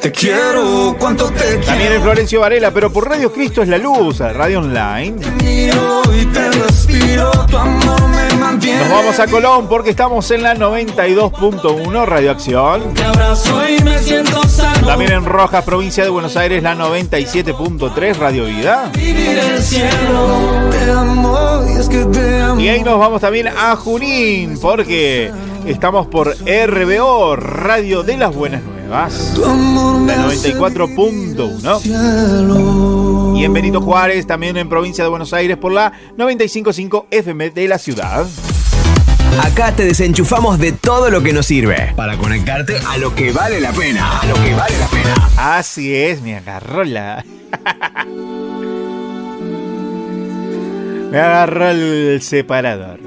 Te 0.00 0.10
quiero, 0.10 0.96
cuánto 0.98 1.30
te 1.30 1.44
quiero. 1.44 1.64
También 1.64 1.92
en 1.92 2.02
Florencio 2.02 2.40
Varela, 2.40 2.72
pero 2.72 2.92
por 2.92 3.08
Radio 3.08 3.32
Cristo 3.32 3.62
es 3.62 3.68
la 3.68 3.78
Luz, 3.78 4.18
Radio 4.18 4.58
Online. 4.58 5.14
Miro 5.44 6.02
y 6.12 6.24
te 6.26 6.50
respiro, 6.50 7.30
tu 7.46 7.56
amor 7.56 8.15
Nos 8.56 8.88
vamos 8.88 9.20
a 9.20 9.26
Colón 9.26 9.68
porque 9.68 9.90
estamos 9.90 10.30
en 10.30 10.42
la 10.42 10.54
92.1 10.54 12.06
Radio 12.06 12.30
Acción. 12.30 12.94
También 14.86 15.12
en 15.12 15.26
Rojas, 15.26 15.62
provincia 15.62 16.02
de 16.04 16.10
Buenos 16.10 16.38
Aires, 16.38 16.62
la 16.62 16.74
97.3 16.74 18.16
Radio 18.16 18.46
Vida. 18.46 18.90
Vivir 18.94 19.38
el 19.38 19.62
cielo. 19.62 20.70
Te 20.70 20.90
amo 20.90 21.64
y 21.68 21.72
es 21.78 21.86
que 21.88 22.04
te 22.06 22.40
amo. 22.40 22.58
Y 22.60 22.68
ahí 22.70 22.82
nos 22.82 22.98
vamos 22.98 23.20
también 23.20 23.48
a 23.48 23.76
Junín 23.76 24.58
porque 24.58 25.30
estamos 25.66 26.06
por 26.06 26.34
RBO, 26.34 27.36
Radio 27.36 28.02
de 28.04 28.16
las 28.16 28.34
Buenas 28.34 28.62
Nuevas. 28.62 29.34
La 30.06 30.26
hace 30.26 30.54
94.1. 30.54 33.25
Y 33.36 33.44
en 33.44 33.52
Benito 33.52 33.82
Juárez, 33.82 34.26
también 34.26 34.56
en 34.56 34.66
provincia 34.66 35.04
de 35.04 35.10
Buenos 35.10 35.34
Aires, 35.34 35.58
por 35.58 35.70
la 35.70 35.92
95.5 36.16 37.04
FM 37.10 37.50
de 37.50 37.68
la 37.68 37.76
ciudad. 37.76 38.26
Acá 39.42 39.76
te 39.76 39.84
desenchufamos 39.84 40.58
de 40.58 40.72
todo 40.72 41.10
lo 41.10 41.22
que 41.22 41.34
nos 41.34 41.44
sirve 41.44 41.92
para 41.96 42.16
conectarte 42.16 42.78
a 42.88 42.96
lo 42.96 43.14
que 43.14 43.32
vale 43.32 43.60
la 43.60 43.72
pena. 43.72 44.20
A 44.20 44.26
lo 44.26 44.36
que 44.36 44.54
vale 44.54 44.78
la 44.78 44.86
pena. 44.86 45.28
Así 45.36 45.94
es, 45.94 46.22
me 46.22 46.36
agarró 46.36 46.82
la. 46.82 47.26
me 51.10 51.18
agarró 51.18 51.68
el 51.68 52.22
separador. 52.22 53.05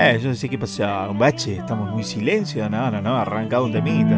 Eh, 0.00 0.20
yo 0.22 0.34
sé 0.34 0.48
qué 0.48 0.56
pasó. 0.58 0.84
Un 1.10 1.18
bache, 1.18 1.56
estamos 1.56 1.90
muy 1.90 2.04
silencio. 2.04 2.68
No, 2.70 2.90
no, 2.90 3.00
no, 3.02 3.16
arrancado 3.16 3.64
un 3.64 3.72
temita. 3.72 4.16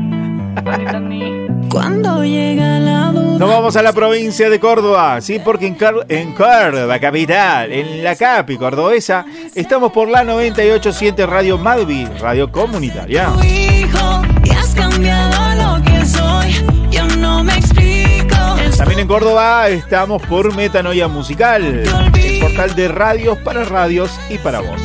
Cuando 1.70 2.22
llega 2.24 2.78
la 2.80 3.12
duda. 3.12 3.38
Nos 3.38 3.48
vamos 3.48 3.76
a 3.76 3.82
la 3.82 3.92
provincia 3.92 4.50
de 4.50 4.60
Córdoba, 4.60 5.20
sí, 5.20 5.40
porque 5.42 5.66
en, 5.68 5.74
Car- 5.76 6.04
en 6.08 6.34
Córdoba, 6.34 6.98
capital, 6.98 7.72
en 7.72 8.04
la 8.04 8.14
capi 8.16 8.58
cordobesa, 8.58 9.24
estamos 9.54 9.92
por 9.92 10.08
la 10.08 10.22
987 10.24 11.24
Radio 11.26 11.56
Madvi, 11.56 12.04
radio 12.20 12.50
comunitaria. 12.52 13.30
hijo 13.42 14.22
y 14.44 14.50
has 14.50 14.74
cambiado 14.74 15.54
lo 15.78 15.82
que 15.84 16.04
soy. 16.04 16.52
Yo 16.90 17.06
no 17.16 17.42
me 17.44 17.54
explico. 17.54 18.36
También 18.76 19.00
en 19.00 19.08
Córdoba 19.08 19.68
estamos 19.68 20.20
por 20.22 20.54
Metanoia 20.56 21.06
Musical, 21.08 21.62
el 21.64 22.40
portal 22.40 22.74
de 22.74 22.88
radios 22.88 23.38
para 23.38 23.64
radios 23.64 24.10
y 24.28 24.36
para 24.38 24.60
vos. 24.60 24.80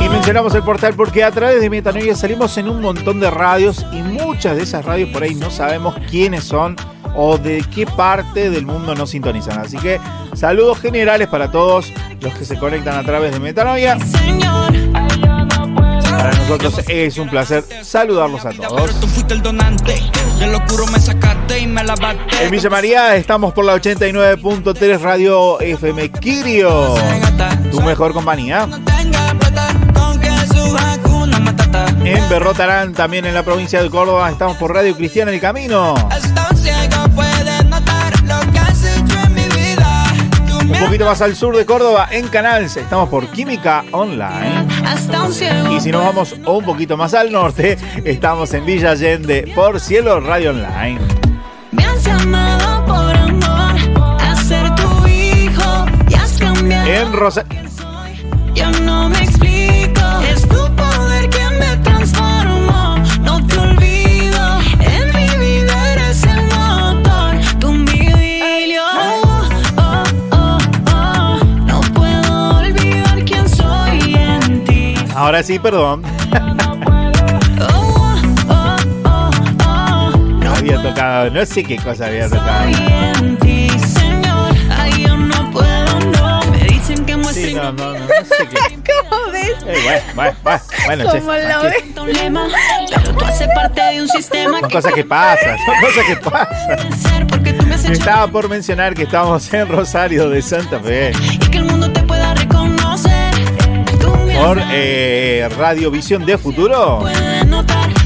Y 0.00 0.08
mencionamos 0.08 0.54
el 0.54 0.62
portal 0.62 0.94
porque 0.94 1.24
a 1.24 1.30
través 1.30 1.60
de 1.60 1.70
Metanoia 1.70 2.14
salimos 2.14 2.56
en 2.58 2.68
un 2.68 2.80
montón 2.80 3.20
de 3.20 3.30
radios 3.30 3.84
y 3.92 4.02
muchas 4.02 4.56
de 4.56 4.62
esas 4.62 4.84
radios 4.84 5.10
por 5.10 5.22
ahí 5.22 5.34
no 5.34 5.50
sabemos 5.50 5.94
quiénes 6.10 6.44
son 6.44 6.76
o 7.14 7.38
de 7.38 7.64
qué 7.74 7.86
parte 7.86 8.50
del 8.50 8.66
mundo 8.66 8.94
nos 8.94 9.10
sintonizan. 9.10 9.58
Así 9.58 9.76
que 9.78 10.00
saludos 10.34 10.80
generales 10.80 11.28
para 11.28 11.50
todos 11.50 11.92
los 12.20 12.34
que 12.34 12.44
se 12.44 12.58
conectan 12.58 12.96
a 12.96 13.02
través 13.02 13.32
de 13.32 13.40
Metanoia. 13.40 13.98
Señor, 14.00 14.71
Para 16.22 16.38
nosotros 16.38 16.80
es 16.86 17.18
un 17.18 17.28
placer 17.28 17.64
saludarlos 17.82 18.46
a 18.46 18.50
todos. 18.50 18.94
En 22.40 22.50
Villa 22.52 22.70
María 22.70 23.16
estamos 23.16 23.52
por 23.52 23.64
la 23.64 23.74
89.3 23.74 25.00
Radio 25.00 25.58
FM 25.58 26.12
Kirio. 26.12 26.94
Tu 27.72 27.82
mejor 27.82 28.12
compañía. 28.12 28.68
En 32.04 32.28
Berrotarán, 32.28 32.92
también 32.92 33.26
en 33.26 33.34
la 33.34 33.42
provincia 33.42 33.82
de 33.82 33.90
Córdoba, 33.90 34.30
estamos 34.30 34.56
por 34.58 34.72
Radio 34.72 34.94
Cristiana 34.94 35.32
El 35.32 35.40
Camino. 35.40 35.96
Un 40.82 40.88
poquito 40.88 41.04
más 41.04 41.22
al 41.22 41.36
sur 41.36 41.56
de 41.56 41.64
Córdoba, 41.64 42.08
en 42.10 42.26
Canals, 42.26 42.76
estamos 42.76 43.08
por 43.08 43.28
Química 43.28 43.84
Online. 43.92 44.66
Y 45.70 45.80
si 45.80 45.92
nos 45.92 46.04
vamos 46.04 46.34
un 46.44 46.64
poquito 46.64 46.96
más 46.96 47.14
al 47.14 47.30
norte, 47.30 47.78
estamos 48.04 48.52
en 48.52 48.66
Villa 48.66 48.90
Allende 48.90 49.52
por 49.54 49.78
Cielo 49.78 50.18
Radio 50.18 50.50
Online. 50.50 50.98
Me 51.70 51.84
has 51.84 52.02
Ahora 75.22 75.40
sí, 75.44 75.56
perdón. 75.56 76.02
había 80.56 80.82
tocado, 80.82 81.30
no 81.30 81.46
sé 81.46 81.62
qué 81.62 81.76
cosa 81.76 82.06
había 82.06 82.28
tocado. 82.28 82.70
No 82.70 82.76
no. 82.80 84.52
Sí, 87.32 87.54
no, 87.54 87.72
no, 87.72 87.92
no, 87.92 87.98
no 88.00 88.06
sé 88.24 88.48
qué. 88.50 88.78
¿Cómo 89.08 89.30
ves? 89.32 89.50
Eh, 89.64 89.78
bueno, 89.84 90.02
bueno, 90.14 90.36
bueno, 90.42 90.60
bueno, 90.86 91.12
che, 91.12 91.18
¿Cómo 91.20 91.32
lo 91.32 91.38
tranqui- 91.38 91.62
ves? 91.62 91.82
problema, 91.94 92.46
pero 92.90 93.14
tú 93.16 93.24
haces 93.24 93.48
parte 93.54 93.80
de 93.80 94.02
un 94.02 94.08
sistema 94.08 94.58
Son 94.58 94.68
que 94.68 94.74
cosas 94.74 94.92
que 94.92 95.04
pasan, 95.04 95.56
son 95.64 95.74
cosas 95.80 96.04
que 96.04 96.16
pasan. 96.16 97.92
Estaba 97.92 98.26
por 98.26 98.48
mencionar 98.48 98.94
que 98.94 99.04
estamos 99.04 99.52
en 99.54 99.68
Rosario 99.68 100.28
de 100.28 100.42
Santa 100.42 100.80
Fe 100.80 101.12
y 101.22 101.38
que 101.38 101.58
el 101.58 101.64
mundo 101.64 101.90
te 101.90 102.01
por 104.40 104.58
eh, 104.70 105.48
Radio 105.56 105.90
Visión 105.90 106.24
de 106.24 106.38
Futuro, 106.38 107.04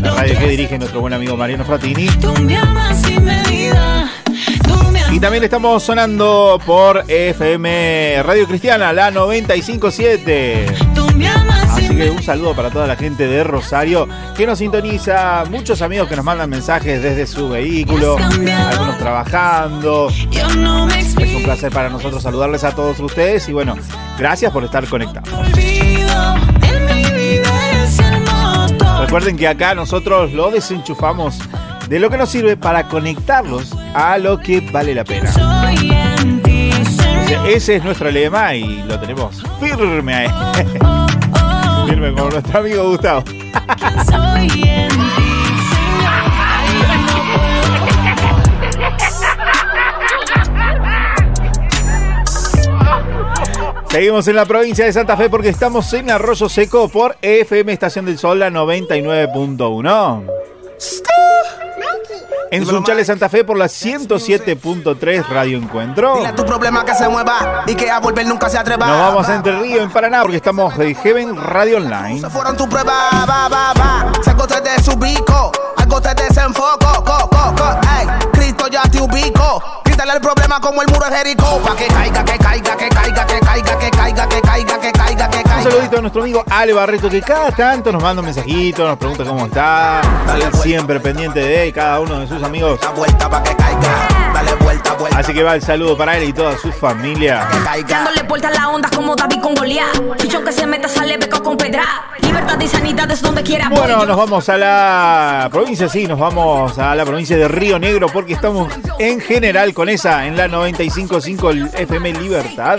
la 0.01 0.15
radio 0.15 0.39
que 0.39 0.49
dirige 0.49 0.79
nuestro 0.79 1.01
buen 1.01 1.13
amigo 1.13 1.37
Mariano 1.37 1.65
Fratini. 1.65 2.09
Y 5.13 5.21
también 5.21 5.45
estamos 5.45 5.83
sonando 5.83 6.61
por 6.67 7.05
FM 7.09 8.23
Radio 8.23 8.47
Cristiana, 8.47 8.93
la 8.93 9.11
957. 9.11 10.67
Tú 10.95 11.07
me 11.17 11.29
amas 11.29 11.67
Así 11.71 11.95
que 11.95 12.11
un 12.11 12.23
saludo 12.23 12.55
para 12.55 12.71
toda 12.71 12.87
la 12.87 12.97
gente 12.97 13.27
de 13.27 13.45
Rosario 13.45 14.09
que 14.37 14.47
nos 14.47 14.59
sintoniza, 14.59 15.45
muchos 15.51 15.83
amigos 15.83 16.09
que 16.09 16.17
nos 16.17 16.25
mandan 16.25 16.49
mensajes 16.49 17.03
desde 17.03 17.27
su 17.27 17.51
vehículo, 17.51 18.17
algunos 18.17 18.99
trabajando. 18.99 20.09
Es 20.09 21.35
un 21.35 21.43
placer 21.45 21.71
para 21.73 21.89
nosotros 21.89 22.23
saludarles 22.23 22.65
a 22.65 22.75
todos 22.75 22.99
ustedes 23.01 23.49
y 23.49 23.53
bueno, 23.53 23.77
gracias 24.19 24.53
por 24.53 24.65
estar 24.65 24.87
conectados. 24.87 25.29
Recuerden 29.07 29.37
que 29.37 29.47
acá 29.47 29.73
nosotros 29.73 30.33
lo 30.33 30.51
desenchufamos 30.51 31.39
de 31.89 32.01
lo 32.01 32.11
que 32.11 32.19
nos 32.19 32.29
sirve 32.29 32.57
para 32.57 32.89
conectarlos 32.89 33.73
a 33.95 34.19
lo 34.19 34.41
que 34.41 34.61
vale 34.73 34.97
la 34.97 35.05
pena. 35.05 35.31
Ese 37.47 37.77
es 37.77 37.85
nuestro 37.85 38.11
lema 38.11 38.53
y 38.57 38.83
lo 38.83 38.99
tenemos 38.99 39.45
firme 39.61 40.13
ahí. 40.13 40.29
Firme 41.89 42.13
con 42.15 42.31
nuestro 42.31 42.59
amigo 42.59 42.91
Gustavo. 42.91 43.23
Seguimos 53.97 54.29
en 54.29 54.37
la 54.37 54.45
provincia 54.45 54.85
de 54.85 54.93
Santa 54.93 55.17
Fe 55.17 55.31
porque 55.31 55.49
estamos 55.49 55.91
en 55.95 56.11
Arroyo 56.11 56.51
Seco 56.51 56.87
por 56.91 57.17
FM 57.23 57.73
Estación 57.73 58.05
del 58.05 58.19
Sol, 58.19 58.39
la 58.39 58.51
99.1. 58.51 60.31
En 62.51 62.67
Sunchales 62.67 63.07
Santa 63.07 63.31
Fe 63.31 63.43
por 63.43 63.57
la 63.57 63.65
107.3 63.65 65.27
Radio 65.29 65.57
Encuentro. 65.57 66.17
Dile 66.17 66.29
a 66.29 66.35
tu 66.35 66.45
problema 66.45 66.85
que 66.85 66.95
se 66.95 67.09
mueva 67.09 67.65
y 67.67 67.75
que 67.75 67.91
a 67.91 67.99
volver 68.01 68.27
nunca 68.27 68.51
se 68.51 68.59
atreva. 68.59 68.87
Nos 68.87 68.99
vamos 68.99 69.27
a 69.31 69.37
Entre 69.37 69.59
Río 69.61 69.81
en 69.81 69.91
Paraná 69.91 70.21
porque 70.21 70.37
estamos 70.37 70.77
de 70.77 70.95
Heaven 70.95 71.35
Radio 71.35 71.79
Online. 71.79 72.21
Se 72.21 72.29
fueron 72.29 72.55
tu 72.55 72.69
prueba, 72.69 73.09
va, 73.27 73.49
va, 73.49 73.73
va. 73.73 74.13
Se 74.23 74.35
de 74.61 74.83
su 74.85 74.95
bico, 74.99 75.53
algo 75.75 76.03
te 76.03 76.15
desenfoco, 76.17 77.03
co, 77.03 77.31
co, 77.31 77.55
co. 77.57 77.81
Ey, 77.99 78.36
Ya 78.71 78.83
te 78.83 79.01
ubico. 79.01 79.63
Quítale 79.85 80.13
el 80.15 80.21
problema 80.21 80.61
como 80.61 80.83
el 80.83 80.89
muro 80.89 81.07
de 81.09 81.17
Jericó. 81.17 81.59
Pa' 81.65 81.77
que 81.77 81.87
caiga, 81.87 82.25
que 82.25 82.37
caiga, 82.37 82.77
que 82.77 82.89
caiga, 82.89 83.27
que 83.27 83.39
caiga, 83.41 83.79
que 83.79 83.91
caiga, 83.91 84.29
que 84.29 84.41
caiga, 84.41 84.81
que 84.81 84.93
caiga, 84.93 85.31
que 85.31 85.37
Un 85.39 85.43
caiga. 85.45 85.63
saludito 85.71 85.99
a 85.99 86.01
nuestro 86.01 86.23
amigo 86.23 86.45
Ale 86.51 86.73
Barreto 86.73 87.09
que 87.09 87.23
cada 87.23 87.51
tanto 87.53 87.93
nos 87.93 88.03
manda 88.03 88.21
un 88.21 88.27
mensajito, 88.27 88.87
nos 88.87 88.99
pregunta 88.99 89.25
cómo 89.25 89.47
está. 89.47 90.01
Siempre 90.63 90.99
pendiente 91.01 91.41
de 91.41 91.73
cada 91.73 92.01
uno 92.01 92.21
de 92.21 92.27
sus 92.29 92.43
amigos. 92.43 92.81
Vuelta 92.97 93.31
pa' 93.31 93.43
que 93.43 93.55
caiga. 93.55 94.09
Dale 94.35 94.55
vuelta, 94.57 94.93
vuelta. 94.95 95.19
Así 95.19 95.33
que 95.33 95.43
va 95.43 95.55
el 95.55 95.63
saludo 95.63 95.97
para 95.97 96.17
él 96.19 96.25
y 96.29 96.33
toda 96.33 96.57
su 96.59 96.73
familia. 96.73 97.47
Dándole 97.89 98.23
vuelta 98.25 98.49
a 98.49 98.51
la 98.51 98.69
onda 98.69 98.91
como 98.95 99.15
David 99.17 99.41
con 99.41 99.55
Goliat. 99.55 99.97
Dicho 100.21 100.43
que 100.45 100.53
se 100.53 100.67
meta, 100.67 100.89
sale 100.89 101.17
beca 101.17 101.41
con 101.41 101.57
pedra. 101.57 101.85
Libertad 102.21 102.61
y 102.61 102.69
sanidad 102.69 103.11
es 103.11 103.23
donde 103.23 103.43
quiera. 103.43 103.69
Bueno, 103.71 104.01
yo. 104.01 104.07
nos 104.07 104.17
vamos 104.17 104.49
a 104.49 104.57
la 104.59 105.49
provincia, 105.51 105.89
sí, 105.89 106.07
nos 106.07 106.19
vamos 106.19 106.79
a 106.79 106.95
la 106.95 107.05
provincia 107.05 107.37
de 107.37 107.49
Río 107.49 107.79
Negro 107.79 108.09
porque 108.09 108.35
estamos 108.35 108.56
en 108.99 109.21
general 109.21 109.75
con 109.75 109.89
esa 109.89 110.27
en 110.27 110.37
la 110.37 110.49
95.5 110.49 111.51
el 111.51 111.71
FM 111.75 112.13
Libertad. 112.15 112.79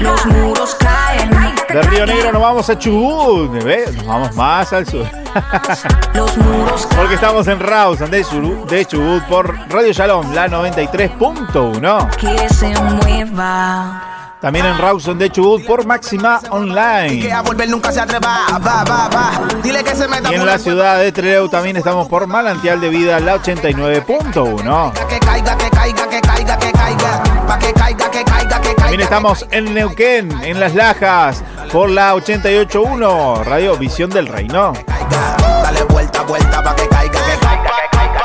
Los 0.00 0.26
muros 0.26 0.74
caen. 0.76 1.30
De 1.68 1.82
Río 1.82 2.06
Negro 2.06 2.32
nos 2.32 2.42
vamos 2.42 2.70
a 2.70 2.78
Chubut, 2.78 3.52
¿ves? 3.62 3.94
Nos 3.94 4.06
vamos 4.06 4.34
más 4.34 4.72
al 4.72 4.86
sur. 4.86 5.06
Porque 6.96 7.14
estamos 7.14 7.46
en 7.46 7.60
Rawson 7.60 8.10
de 8.10 8.24
Chubut, 8.24 8.68
de 8.68 8.84
Chubut 8.86 9.22
por 9.24 9.54
Radio 9.68 9.92
Shalom, 9.92 10.32
la 10.32 10.48
93.1. 10.48 12.16
Que 12.16 12.48
se 12.48 12.68
mueva. 12.80 14.09
También 14.40 14.64
en 14.64 14.78
Rawson 14.78 15.18
de 15.18 15.30
Chubut 15.30 15.66
por 15.66 15.84
Máxima 15.84 16.40
Online. 16.48 17.28
Y 20.30 20.34
en 20.34 20.46
la 20.46 20.58
ciudad 20.58 20.98
de 20.98 21.12
Trelew 21.12 21.48
también 21.48 21.76
estamos 21.76 22.08
por 22.08 22.26
Manantial 22.26 22.80
de 22.80 22.88
Vida, 22.88 23.20
la 23.20 23.36
89.1. 23.36 24.92
Que 25.08 25.18
caiga, 25.20 25.56
que 25.56 25.70
caiga, 25.70 26.08
que 26.08 26.20
caiga, 26.22 26.58
que 26.58 26.72
caiga. 26.72 27.22
Pa' 27.46 27.58
que 27.58 27.72
caiga, 27.74 28.10
que 28.10 28.24
caiga, 28.24 28.60
que 28.60 28.74
caiga. 28.74 28.76
También 28.76 29.00
estamos 29.02 29.46
en 29.50 29.74
Neuquén, 29.74 30.32
en 30.42 30.58
Las 30.58 30.74
Lajas, 30.74 31.44
por 31.70 31.90
la 31.90 32.14
88.1, 32.14 33.44
Radio 33.44 33.76
Visión 33.76 34.08
del 34.08 34.26
Reino. 34.26 34.72
Dale 35.62 35.82
vuelta, 35.84 36.22
vuelta 36.22 36.62
pa' 36.62 36.74
que 36.74 36.88
caiga, 36.88 37.19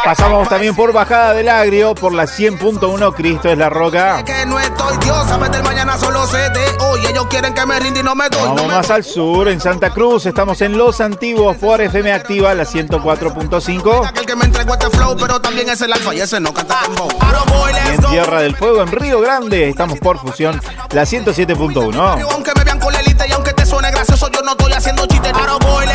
Pasamos 0.06 0.48
también 0.48 0.76
por 0.76 0.94
Bajada 0.94 1.34
del 1.34 1.50
Agrio, 1.50 1.96
por 1.96 2.13
la 2.13 2.26
100.1, 2.26 3.15
Cristo 3.15 3.50
es 3.50 3.58
la 3.58 3.70
Roca. 3.70 4.24
Que 4.24 4.46
no 4.46 4.60
estoy 4.60 4.96
Dios, 5.00 5.28
sabes 5.28 5.52
del 5.52 5.63
mañana 5.63 5.98
solo 5.98 6.28
sé 6.28 6.38
de 6.52 6.63
hoy. 6.86 7.04
Ellos 7.08 7.26
quieren 7.28 7.56
que 7.56 7.65
me 7.65 7.80
rinde 7.80 8.02
y 8.02 8.04
no 8.04 8.13
me 8.13 8.30
doy. 8.30 8.44
Vamos 8.44 8.68
más 8.68 8.91
al 8.91 9.04
sur, 9.04 9.48
en 9.48 9.60
Santa 9.60 9.89
Cruz, 9.89 10.28
estamos 10.28 10.62
en 10.62 10.78
Los 10.78 11.02
Antiguos 11.02 11.58
por 11.58 11.82
FM 11.82 12.13
Activa, 12.13 12.54
la 12.54 12.65
104.5. 12.65 14.12
El 14.15 14.26
que 14.28 14.36
me 14.36 14.46
entregó 14.46 14.74
este 14.74 14.91
flow, 14.91 15.18
pero 15.20 15.41
también 15.41 15.70
es 15.70 15.82
el 15.82 15.91
alfa 15.91 16.13
y 16.13 16.22
ese 16.22 16.39
no 16.39 16.54
canta 16.54 16.82
en. 16.86 18.06
Tierra 18.12 18.41
del 18.41 18.56
Fuego, 18.56 18.84
en 18.84 18.91
Río 18.91 19.20
Grande, 19.22 19.70
estamos 19.70 19.98
por 19.98 20.20
Fusión, 20.20 20.62
la 20.91 21.01
107.1. 21.01 22.22
Aunque 22.32 22.51
me 22.56 22.64
vean 22.64 22.80
con 22.80 22.93
y 22.93 23.32
aunque 23.32 23.53
te 23.53 23.66
suene 23.66 23.89
gracioso, 23.89 24.30
yo 24.30 24.41
no 24.43 24.51
estoy 24.51 24.74
haciendo 24.74 25.08
chistes. 25.08 25.34
Voy, 25.34 25.86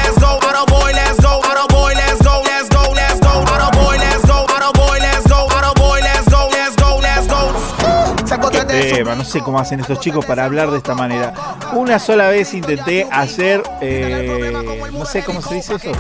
No 8.31 9.25
sé 9.25 9.41
cómo 9.41 9.59
hacen 9.59 9.81
estos 9.81 9.99
chicos 9.99 10.25
para 10.25 10.45
hablar 10.45 10.71
de 10.71 10.79
esta 10.79 10.95
manera. 10.95 11.33
Una 11.73 11.99
sola 11.99 12.29
vez 12.29 12.55
intenté 12.55 13.07
hacer, 13.11 13.63
eh, 13.81 14.53
no 14.93 15.05
sé 15.05 15.25
cómo 15.25 15.43
se 15.43 15.57
dice 15.57 15.75
eso, 15.75 15.91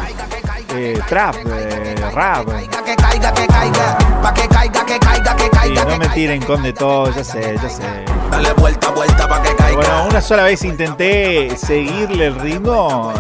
eh, 0.74 1.00
trap, 1.08 1.34
eh, 1.46 1.96
rap. 2.12 2.46
Caiga. 5.50 5.84
no 5.84 5.98
me 5.98 6.08
tiren 6.08 6.40
con 6.42 6.62
de 6.62 6.72
todo, 6.72 7.12
ya 7.12 7.24
sé, 7.24 7.56
ya 7.60 7.68
sé. 7.68 7.82
Dale 8.30 8.52
vuelta, 8.52 8.90
vuelta 8.90 9.28
pa' 9.28 9.42
que 9.42 9.54
caiga. 9.56 9.76
Bueno, 9.76 10.06
una 10.08 10.20
sola 10.20 10.44
vez 10.44 10.62
intenté 10.62 11.56
seguirle 11.56 12.26
el 12.28 12.36
ritmo. 12.36 13.12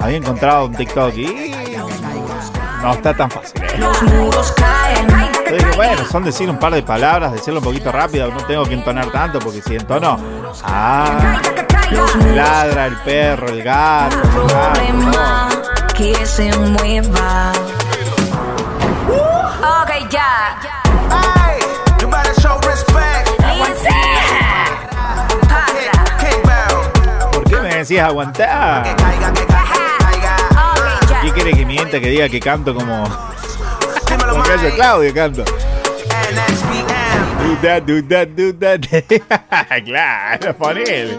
Había 0.00 0.16
encontrado 0.16 0.66
un 0.66 0.74
TikTok 0.74 1.14
y 1.16 1.54
no 2.82 2.92
está 2.92 3.14
tan 3.14 3.30
fácil. 3.30 3.62
¿eh? 3.62 3.78
Los 3.78 4.02
muros 4.02 4.52
caen. 4.52 5.33
Yo 5.50 5.56
dije, 5.56 5.76
bueno, 5.76 6.04
son 6.10 6.24
decir 6.24 6.48
un 6.48 6.58
par 6.58 6.72
de 6.74 6.82
palabras, 6.82 7.32
decirlo 7.32 7.60
un 7.60 7.64
poquito 7.64 7.92
rápido, 7.92 8.30
no 8.30 8.44
tengo 8.44 8.64
que 8.64 8.74
entonar 8.74 9.10
tanto 9.10 9.38
porque 9.38 9.60
si 9.62 9.76
entono, 9.76 10.18
ah, 10.64 11.40
ladra 12.34 12.86
el 12.86 12.96
perro, 12.98 13.48
el 13.48 13.62
gato, 13.62 14.16
el 14.16 14.48
gato, 14.48 14.74
Problema 14.74 15.48
que 15.94 16.26
se 16.26 16.50
mueva. 16.58 17.52
Ok, 19.08 20.10
ya. 20.10 20.58
Hey, 21.10 21.60
you 22.00 22.08
better 22.08 22.34
show 22.40 22.58
respect. 22.62 23.30
¿Por 27.32 27.44
qué 27.44 27.56
me 27.56 27.74
decías 27.76 28.08
aguantar? 28.08 28.96
¿Qué 31.22 31.32
quiere 31.32 31.52
que 31.52 31.64
mienta, 31.64 32.00
que 32.00 32.08
diga 32.08 32.28
que 32.28 32.40
canto 32.40 32.74
como... 32.74 33.33
Claudio 34.76 35.12
canto. 35.12 35.42
Do 35.44 35.52
that, 37.60 37.84
do 37.84 38.00
that, 38.02 38.28
do 38.36 38.52
that. 38.52 38.80
claro, 39.84 40.56
ponele. 40.56 41.18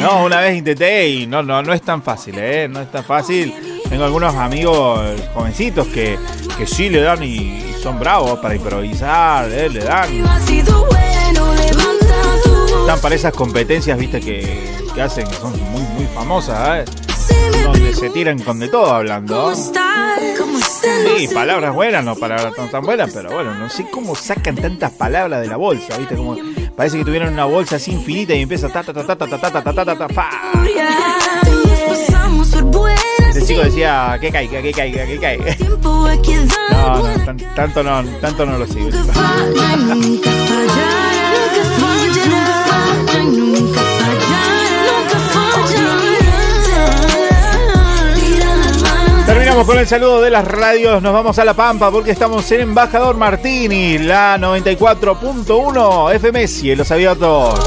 No, 0.00 0.24
una 0.24 0.40
vez 0.40 0.56
intenté 0.56 1.06
y 1.08 1.26
no, 1.26 1.42
no, 1.42 1.62
no 1.62 1.72
es 1.74 1.82
tan 1.82 2.02
fácil, 2.02 2.36
¿eh? 2.38 2.66
No 2.68 2.80
es 2.80 2.90
tan 2.90 3.04
fácil. 3.04 3.54
Tengo 3.88 4.04
algunos 4.04 4.34
amigos 4.34 5.00
jovencitos 5.34 5.86
que, 5.88 6.18
que 6.56 6.66
sí 6.66 6.88
le 6.88 7.02
dan 7.02 7.22
y, 7.22 7.36
y 7.36 7.76
son 7.82 7.98
bravos 8.00 8.38
para 8.38 8.54
improvisar, 8.54 9.50
¿eh? 9.50 9.68
le 9.68 9.80
dan. 9.80 10.08
Están 12.80 13.00
para 13.00 13.14
esas 13.14 13.34
competencias, 13.34 13.98
viste, 13.98 14.20
que, 14.20 14.70
que 14.94 15.02
hacen, 15.02 15.28
que 15.28 15.34
son 15.34 15.52
muy, 15.70 15.82
muy 15.82 16.06
famosas, 16.14 16.88
¿eh? 16.88 17.03
Donde 17.64 17.94
se 17.94 18.10
tiran 18.10 18.38
con 18.40 18.58
de 18.60 18.68
todo 18.68 18.92
hablando. 18.94 19.34
Sí, 21.18 21.28
palabras 21.34 21.74
buenas, 21.74 22.04
no 22.04 22.14
palabras 22.16 22.54
tan, 22.54 22.70
tan 22.70 22.84
buenas, 22.84 23.10
pero 23.12 23.30
bueno, 23.32 23.54
no 23.54 23.68
sé 23.70 23.86
cómo 23.90 24.14
sacan 24.14 24.54
tantas 24.56 24.92
palabras 24.92 25.40
de 25.40 25.46
la 25.48 25.56
bolsa, 25.56 25.96
¿viste? 25.98 26.14
Como 26.16 26.36
parece 26.76 26.98
que 26.98 27.04
tuvieran 27.04 27.32
una 27.32 27.44
bolsa 27.46 27.76
así 27.76 27.92
infinita 27.92 28.34
y 28.34 28.42
empieza 28.42 28.68
ta 28.68 28.82
ta 28.82 28.92
ta 28.92 29.04
ta 29.04 29.16
ta 29.16 29.26
ta 29.26 29.38
ta 29.38 29.50
ta 29.50 29.62
ta 29.62 29.72
ta 29.72 29.84
ta 29.84 29.96
ta 29.96 30.08
pa. 30.08 30.30
Ese 33.30 33.46
chico 33.46 33.62
decía 33.62 34.18
que 34.20 34.30
caiga, 34.30 34.60
que 34.62 34.72
caiga, 34.72 35.06
que 35.06 35.18
caiga. 35.18 35.56
No, 36.70 37.08
no, 37.08 37.24
tan- 37.24 37.54
tanto 37.54 37.82
no, 37.82 38.02
tanto 38.20 38.46
no 38.46 38.58
lo 38.58 38.66
sigo. 38.66 38.90
Con 49.62 49.78
el 49.78 49.86
saludo 49.86 50.20
de 50.20 50.30
las 50.30 50.44
radios, 50.44 51.00
nos 51.00 51.12
vamos 51.12 51.38
a 51.38 51.44
La 51.44 51.54
Pampa 51.54 51.90
porque 51.90 52.10
estamos 52.10 52.50
en 52.50 52.62
Embajador 52.62 53.16
Martini, 53.16 53.98
la 53.98 54.36
94.1 54.36 56.12
FM 56.12 56.48
Cielos 56.48 56.90
Abiertos. 56.90 57.60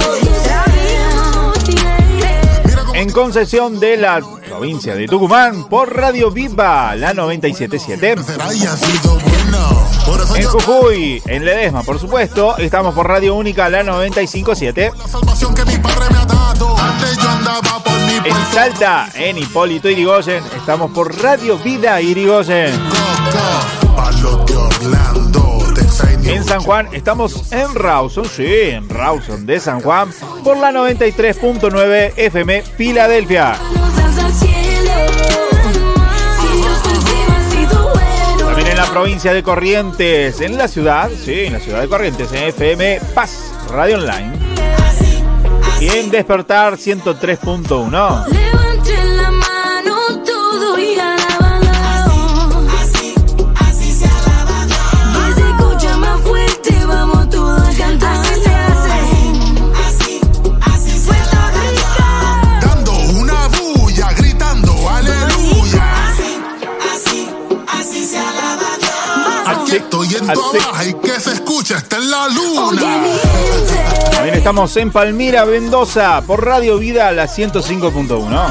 En 2.93 3.09
Concepción 3.09 3.79
de 3.79 3.97
la 3.97 4.21
provincia 4.45 4.95
de 4.95 5.07
Tucumán 5.07 5.69
por 5.69 5.95
Radio 5.95 6.29
Viva, 6.29 6.93
la 6.95 7.13
97.7. 7.13 9.26
En 10.35 10.45
Jujuy, 10.45 11.21
en 11.25 11.45
Ledesma, 11.45 11.83
por 11.83 11.99
supuesto, 11.99 12.57
estamos 12.57 12.93
por 12.93 13.07
Radio 13.07 13.35
Única, 13.35 13.69
la 13.69 13.83
95.7. 13.83 14.91
En 18.23 18.53
Salta, 18.53 19.09
en 19.15 19.37
Hipólito 19.37 19.89
Irigoyen, 19.89 20.43
estamos 20.55 20.91
por 20.91 21.15
Radio 21.21 21.57
Vida 21.57 21.99
Irigoyen. 22.01 22.73
En 26.25 26.43
San 26.43 26.61
Juan, 26.61 26.89
estamos 26.91 27.51
en 27.51 27.73
Rawson, 27.73 28.25
sí, 28.25 28.45
en 28.45 28.89
Rawson 28.89 29.45
de 29.45 29.59
San 29.59 29.81
Juan, 29.81 30.11
por 30.43 30.57
la 30.57 30.71
93.9 30.71 32.13
FM 32.17 32.61
Filadelfia. 32.61 33.57
Provincia 38.97 39.31
de 39.31 39.43
Corrientes, 39.43 40.41
en 40.41 40.57
la 40.57 40.67
ciudad, 40.67 41.11
sí, 41.23 41.41
en 41.41 41.53
la 41.53 41.59
ciudad 41.59 41.81
de 41.81 41.87
Corrientes, 41.87 42.31
en 42.31 42.45
FM 42.45 42.99
Paz 43.13 43.53
Radio 43.69 43.97
Online. 43.99 44.31
Y 45.79 45.89
en 45.89 46.09
Despertar 46.09 46.77
103.1. 46.77 48.36
Abajo 70.29 70.83
y 70.85 70.93
que 70.95 71.19
se 71.19 71.33
escucha, 71.33 71.77
está 71.77 71.97
en 71.97 72.11
la 72.11 72.27
luna. 72.27 72.81
También 74.11 74.35
estamos 74.35 74.75
en 74.77 74.91
Palmira, 74.91 75.45
Mendoza, 75.45 76.21
por 76.21 76.45
Radio 76.45 76.77
Vida, 76.77 77.11
la 77.11 77.25
105.1. 77.25 78.47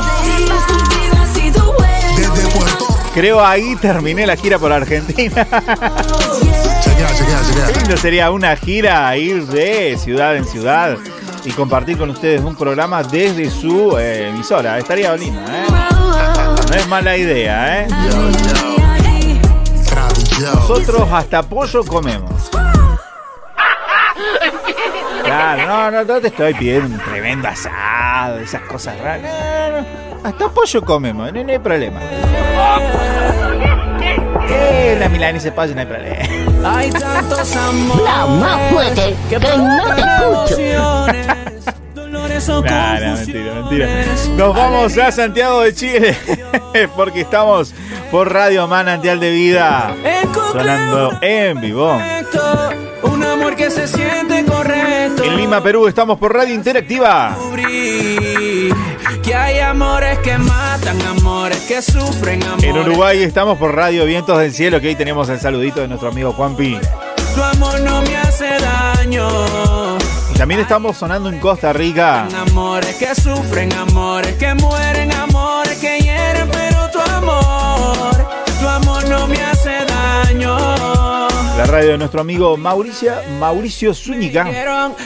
Creo 3.15 3.45
ahí 3.45 3.77
terminé 3.77 4.27
la 4.27 4.37
gira 4.37 4.59
por 4.59 4.73
Argentina. 4.73 5.47
Lindo 7.75 7.97
sería 7.97 8.31
una 8.31 8.57
gira, 8.57 9.17
ir 9.17 9.47
de 9.47 9.97
ciudad 9.99 10.37
en 10.37 10.45
ciudad 10.45 10.97
y 11.45 11.51
compartir 11.53 11.97
con 11.97 12.11
ustedes 12.11 12.43
un 12.43 12.57
programa 12.57 13.03
desde 13.03 13.51
su 13.51 13.97
eh, 13.99 14.29
emisora. 14.29 14.79
Estaría 14.79 15.17
lindo, 15.17 15.41
¿eh? 15.41 15.65
No 16.69 16.75
es 16.75 16.89
mala 16.89 17.17
idea, 17.17 17.83
¿eh? 17.83 18.76
Nosotros 20.41 21.09
hasta 21.13 21.43
pollo 21.43 21.85
comemos. 21.85 22.51
Claro, 25.25 25.67
no, 25.67 25.91
no, 25.91 26.05
no 26.05 26.21
te 26.21 26.29
estoy 26.29 26.55
pidiendo 26.55 26.95
un 26.95 26.99
tremendo 26.99 27.49
asado, 27.49 28.39
esas 28.39 28.63
cosas 28.63 28.99
raras. 29.01 29.23
No, 29.23 29.81
no, 29.81 29.81
no. 29.81 30.29
Hasta 30.29 30.49
pollo 30.49 30.83
comemos, 30.85 31.33
no, 31.33 31.43
no 31.43 31.51
hay 31.51 31.59
problema. 31.59 32.01
Eh, 34.49 34.97
la 35.01 35.09
milanesa 35.09 35.47
de 35.47 35.53
pollo 35.53 35.75
no 35.75 35.81
hay 35.81 35.87
problema. 35.87 36.77
Hay 36.77 36.91
tantos 36.91 37.57
amores. 37.57 38.07
Habla 38.09 38.27
más 38.27 38.73
fuerte, 38.73 39.17
que 39.29 39.39
no 39.39 39.95
te 39.95 40.01
escucho. 40.01 41.37
Nah, 42.37 43.01
nah, 43.01 43.15
mentira, 43.15 43.55
mentira. 43.55 43.89
Nos 44.37 44.55
vamos 44.55 44.99
a 44.99 45.11
Santiago 45.11 45.63
de 45.63 45.75
Chile 45.75 46.17
porque 46.97 47.23
estamos 47.23 47.73
por 48.11 48.33
Radio 48.33 48.67
Manantial 48.67 49.21
de 49.21 49.31
Vida 49.31 49.95
sonando 50.53 51.19
en 51.21 51.61
vivo. 51.61 52.01
Un 53.03 53.25
amor 53.25 53.55
que 53.57 53.71
se 53.71 53.87
siente 53.87 54.45
correcto. 54.45 55.23
En 55.23 55.37
Lima, 55.37 55.63
Perú, 55.63 55.87
estamos 55.87 56.19
por 56.19 56.35
Radio 56.35 56.55
Interactiva. 56.55 57.37
Que 59.23 59.35
hay 59.35 59.59
amores 59.59 60.19
que 60.21 60.39
matan, 60.39 61.01
amores 61.03 61.61
que 61.67 61.83
sufren, 61.83 62.43
amores. 62.43 62.65
En 62.65 62.79
Uruguay 62.79 63.23
estamos 63.23 63.59
por 63.59 63.75
Radio 63.75 64.05
Vientos 64.05 64.39
del 64.39 64.53
Cielo, 64.53 64.81
que 64.81 64.89
ahí 64.89 64.95
tenemos 64.95 65.29
el 65.29 65.41
saludito 65.41 65.81
de 65.81 65.89
nuestro 65.89 66.09
amigo 66.09 66.33
Juanpi. 66.33 66.79
Tu 67.35 67.43
amor 67.43 67.81
no 67.81 68.03
me 68.03 68.17
hace 68.17 68.49
daño. 68.59 69.29
Y 70.35 70.39
también 70.39 70.61
estamos 70.61 70.97
sonando 70.97 71.29
en 71.29 71.39
Costa 71.39 71.73
Rica. 71.73 72.29
Amores 72.49 72.97
que 72.97 73.15
sufren, 73.15 73.73
amores 73.73 74.35
que 74.37 74.55
mueren, 74.55 75.13
amores 75.13 75.36
La 80.47 81.65
radio 81.67 81.93
de 81.93 81.99
nuestro 81.99 82.21
amigo 82.21 82.57
Mauricio, 82.57 83.13
Mauricio 83.39 83.95
Zúñiga. 83.95 84.47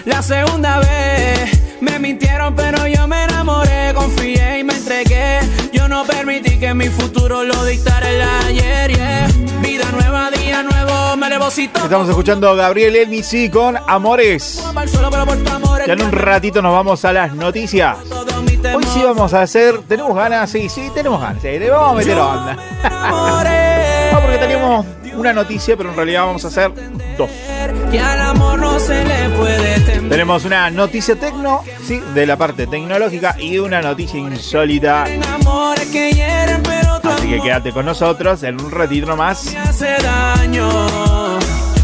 la 0.05 0.22
segunda 0.22 0.78
vez. 0.80 1.61
Me 1.80 1.99
mintieron, 1.99 2.55
pero 2.55 2.86
yo 2.86 3.07
me 3.07 3.24
enamoré, 3.24 3.95
confié 3.95 4.59
y 4.59 4.64
me 4.64 4.74
entregué. 4.74 5.38
Yo 5.72 5.88
no 5.88 6.05
permití 6.05 6.59
que 6.59 6.74
mi 6.74 6.88
futuro 6.88 7.43
lo 7.45 7.64
dictara 7.64 8.11
el 8.11 8.22
ayer. 8.22 8.93
yeah. 8.95 9.28
Vida 9.62 9.84
nueva, 9.93 10.30
día 10.30 10.62
nuevo, 10.62 11.16
me 11.16 11.28
levo 11.28 11.51
si 11.51 11.68
toco 11.68 11.84
Estamos 11.84 12.09
escuchando 12.09 12.51
a 12.51 12.55
Gabriel 12.55 12.97
Elmisi 12.97 13.49
con 13.49 13.78
Amores. 13.86 14.62
Ya 15.86 15.93
en 15.93 16.03
un 16.03 16.12
ratito 16.12 16.61
nos 16.61 16.72
vamos 16.72 17.05
a 17.05 17.12
las 17.12 17.34
noticias. 17.34 17.97
Hoy 18.74 18.84
sí 18.84 19.03
vamos 19.03 19.32
a 19.32 19.43
hacer. 19.43 19.80
¿Tenemos 19.88 20.14
ganas? 20.14 20.51
Sí, 20.51 20.68
sí, 20.68 20.91
tenemos 20.95 21.20
ganas. 21.20 21.41
Sí, 21.41 21.59
le 21.59 21.70
vamos 21.70 21.93
a 21.93 21.95
meter 21.95 22.18
onda. 22.18 22.57
No, 24.12 24.20
porque 24.22 24.38
teníamos 24.38 24.86
una 25.14 25.32
noticia, 25.32 25.76
pero 25.76 25.90
en 25.90 25.96
realidad 25.96 26.26
vamos 26.26 26.44
a 26.44 26.48
hacer 26.48 26.72
dos. 27.16 27.30
Tenemos 30.08 30.44
una 30.44 30.70
noticia 30.70 31.16
tecno, 31.16 31.62
sí, 31.86 32.00
de 32.14 32.26
la 32.26 32.36
parte 32.36 32.66
tecnológica 32.66 33.36
y 33.38 33.58
una 33.58 33.80
noticia 33.82 34.18
insólita. 34.18 35.04
Así 37.02 37.28
que 37.28 37.40
quédate 37.40 37.72
con 37.72 37.86
nosotros 37.86 38.42
en 38.42 38.61
un 38.61 38.70
ratito 38.70 39.06
nomás. 39.06 39.54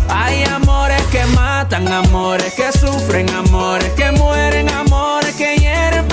Hay 0.09 0.45
amores 0.45 1.03
que 1.11 1.25
matan, 1.35 1.89
amores 1.93 2.55
que 2.55 2.73
sufren, 2.73 3.29
amores 3.31 3.91
que 3.93 4.13
mueren, 4.13 4.69
amores 4.69 5.35
que 5.35 5.57
hieren, 5.57 6.07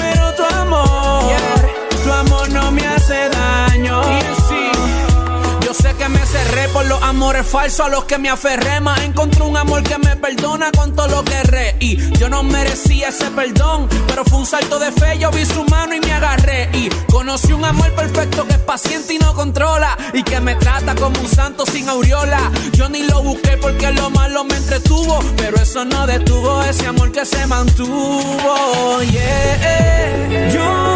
sé 5.83 5.93
que 5.95 6.07
me 6.07 6.25
cerré 6.25 6.69
por 6.69 6.85
los 6.85 7.01
amores 7.03 7.45
falsos 7.45 7.85
a 7.85 7.89
los 7.89 8.05
que 8.05 8.17
me 8.17 8.29
aferré, 8.29 8.79
más 8.79 9.01
encontré 9.01 9.43
un 9.43 9.57
amor 9.57 9.83
que 9.83 9.97
me 9.97 10.15
perdona 10.15 10.71
con 10.71 10.95
todo 10.95 11.07
lo 11.07 11.25
que 11.25 11.33
erré. 11.33 11.75
Y 11.81 11.97
yo 12.17 12.29
no 12.29 12.41
merecía 12.41 13.09
ese 13.09 13.29
perdón, 13.31 13.89
pero 14.07 14.23
fue 14.23 14.39
un 14.39 14.45
salto 14.45 14.79
de 14.79 14.93
fe, 14.93 15.19
yo 15.19 15.29
vi 15.31 15.45
su 15.45 15.65
mano 15.65 15.93
y 15.93 15.99
me 15.99 16.13
agarré. 16.13 16.69
Y 16.73 16.87
conocí 17.11 17.51
un 17.51 17.65
amor 17.65 17.91
perfecto 17.95 18.47
que 18.47 18.53
es 18.53 18.59
paciente 18.59 19.15
y 19.15 19.17
no 19.17 19.33
controla, 19.33 19.97
y 20.13 20.23
que 20.23 20.39
me 20.39 20.55
trata 20.55 20.95
como 20.95 21.19
un 21.19 21.27
santo 21.27 21.65
sin 21.65 21.89
aureola. 21.89 22.39
Yo 22.71 22.87
ni 22.87 23.03
lo 23.03 23.21
busqué 23.21 23.57
porque 23.57 23.91
lo 23.91 24.09
malo 24.09 24.45
me 24.45 24.55
entretuvo, 24.55 25.19
pero 25.35 25.57
eso 25.57 25.83
no 25.83 26.07
detuvo 26.07 26.63
ese 26.63 26.87
amor 26.87 27.11
que 27.11 27.25
se 27.25 27.45
mantuvo. 27.45 29.01
Yeah. 29.01 30.49
Yo 30.49 30.92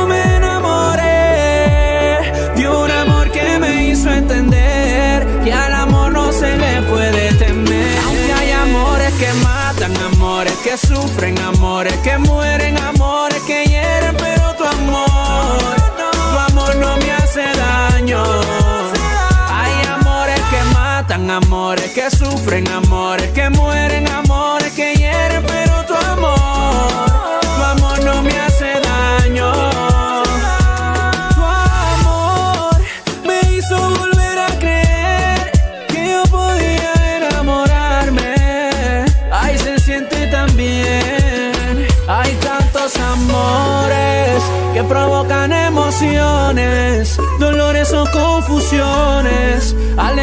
sufren, 10.78 11.38
amores 11.40 11.96
que 11.98 12.18
mueren, 12.18 12.78
amores 12.78 13.42
que 13.44 13.66
hieren, 13.66 14.16
pero 14.18 14.54
tu 14.56 14.64
amor, 14.64 15.58
tu 15.98 16.38
amor 16.52 16.76
no 16.76 16.98
me 16.98 17.12
hace 17.12 17.44
daño. 17.56 18.24
Hay 19.50 19.88
amores 19.88 20.40
que 20.52 20.64
matan, 20.74 21.30
amores 21.32 21.92
que 21.92 22.10
sufren, 22.12 22.68
amores 22.68 23.32
que 23.32 23.50
mueren, 23.50 24.07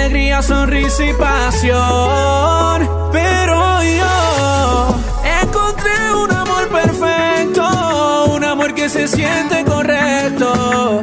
alegría, 0.04 0.42
sonrisa 0.42 1.04
y 1.04 1.12
pasión. 1.14 2.88
Pero 3.10 3.82
yo 3.82 4.96
encontré 5.42 6.14
un 6.22 6.30
amor 6.30 6.68
perfecto, 6.68 8.26
un 8.34 8.44
amor 8.44 8.74
que 8.74 8.88
se 8.90 9.08
siente 9.08 9.64
correcto. 9.64 11.02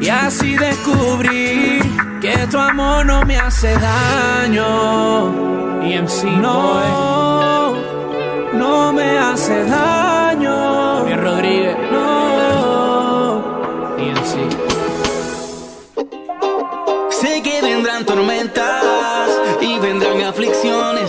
Y 0.00 0.08
así 0.08 0.56
descubrí 0.56 1.78
que 2.22 2.46
tu 2.50 2.58
amor 2.58 3.04
no 3.04 3.22
me 3.26 3.36
hace 3.36 3.74
daño. 3.74 4.64
Y 5.84 5.92
en 5.92 6.08
sí 6.08 6.30
no, 6.30 7.74
no 8.54 8.92
me 8.94 9.18
hace 9.18 9.64
daño. 9.64 11.04
Bien 11.04 11.20
Rodríguez, 11.20 11.76
tormentas 18.18 19.30
y 19.60 19.78
vendrán 19.78 20.20
aflicciones. 20.22 21.08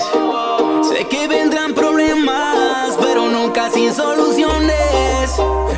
Sé 0.88 1.08
que 1.08 1.28
vendrán 1.28 1.74
problemas, 1.74 2.96
pero 3.02 3.28
nunca 3.30 3.72
sin 3.72 3.92
soluciones. 3.92 5.32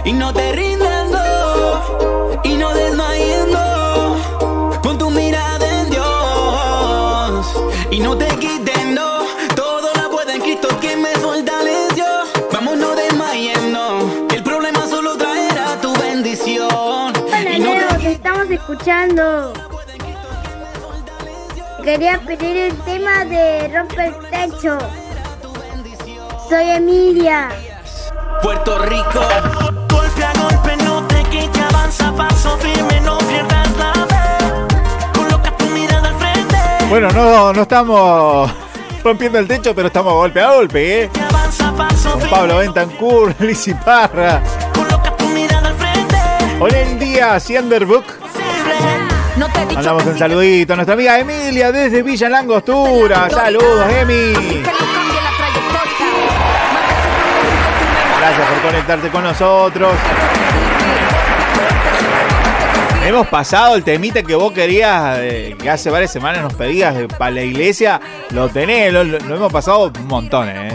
Y 0.04 0.12
no 0.12 0.34
te 0.34 0.52
rindas, 0.52 1.10
no, 1.10 2.42
y 2.44 2.56
no 2.56 2.74
desmayes, 2.74 3.48
no. 3.48 4.82
Pon 4.84 4.98
tu 4.98 5.10
mirada 5.10 5.66
en 5.80 5.90
Dios 5.90 7.46
y 7.92 8.00
no 8.02 8.18
te 8.18 8.28
quiten, 8.36 8.94
no. 8.94 9.22
Todo 9.56 9.90
la 9.96 10.10
puede 10.10 10.36
en 10.36 10.42
Cristo 10.42 10.68
que 10.82 10.98
me 10.98 11.14
fortaleció. 11.14 12.08
Vamos, 12.52 12.76
no 12.76 12.94
desmayes, 12.94 13.64
no. 13.72 14.28
Que 14.28 14.36
el 14.36 14.44
problema 14.44 14.86
solo 14.86 15.16
traerá 15.16 15.80
tu 15.80 15.94
bendición. 15.94 16.68
Hola 16.70 17.54
Y 17.54 17.60
no 17.60 17.74
Leo, 17.74 17.88
te 17.88 17.96
te 18.00 18.12
estamos 18.12 18.50
escuchando. 18.50 19.71
Quería 21.84 22.20
pedir 22.20 22.58
el 22.58 22.78
tema 22.84 23.26
de 23.26 23.68
Rompe 23.74 24.06
el 24.06 24.16
Techo. 24.30 24.78
Soy 26.48 26.70
Emilia. 26.70 27.50
Puerto 28.44 28.78
Rico. 28.86 29.20
Golpe 29.90 30.24
a 30.24 30.34
golpe 30.34 30.78
no 30.84 31.08
te 31.08 31.24
quites, 31.24 31.62
avanza 31.62 32.12
paso 32.16 32.58
firme, 32.58 33.02
no 33.02 33.18
pierdas 33.18 33.78
la 33.78 33.94
fe. 33.94 35.20
Coloca 35.20 35.58
tu 35.58 35.66
mirada 35.66 36.10
al 36.10 36.16
frente. 36.16 36.58
Bueno, 36.90 37.10
no, 37.12 37.52
no 37.52 37.62
estamos 37.64 38.52
rompiendo 39.04 39.40
el 39.40 39.48
techo, 39.48 39.74
pero 39.74 39.88
estamos 39.88 40.14
golpe 40.14 40.40
a 40.40 40.52
golpe, 40.52 41.04
¿eh? 41.04 41.10
Con. 41.10 42.30
Pablo 42.30 42.58
Bentancur, 42.58 43.36
Lizzy 43.40 43.74
Parra. 43.74 44.42
Hoy 46.60 46.72
en 46.76 47.00
día, 47.00 47.40
Cianderbook. 47.40 48.21
No 49.42 49.48
te 49.48 49.58
he 49.58 49.66
dicho 49.66 49.74
Mandamos 49.74 50.06
un 50.06 50.20
saludito 50.20 50.74
a 50.74 50.76
nuestra 50.76 50.94
amiga 50.94 51.18
Emilia 51.18 51.72
desde 51.72 52.04
Villa 52.04 52.30
Langostura. 52.30 53.28
Saludos, 53.28 53.92
Emi. 53.92 54.34
Gracias 58.20 58.50
por 58.50 58.62
conectarte 58.70 59.10
con 59.10 59.24
nosotros. 59.24 59.96
Hemos 63.04 63.28
pasado 63.30 63.74
el 63.74 63.84
temita 63.84 64.22
que 64.22 64.36
vos 64.36 64.52
querías, 64.52 65.18
eh, 65.22 65.58
que 65.60 65.72
hace 65.72 65.90
varias 65.90 66.12
semanas 66.12 66.44
nos 66.44 66.54
pedías 66.54 66.94
para 67.18 67.32
la 67.32 67.42
iglesia. 67.42 68.00
Lo 68.30 68.48
tenés, 68.48 68.94
lo, 68.94 69.02
hemos 69.02 69.52
pasado 69.52 69.92
un 70.00 70.06
montón, 70.06 70.50
¿eh? 70.50 70.72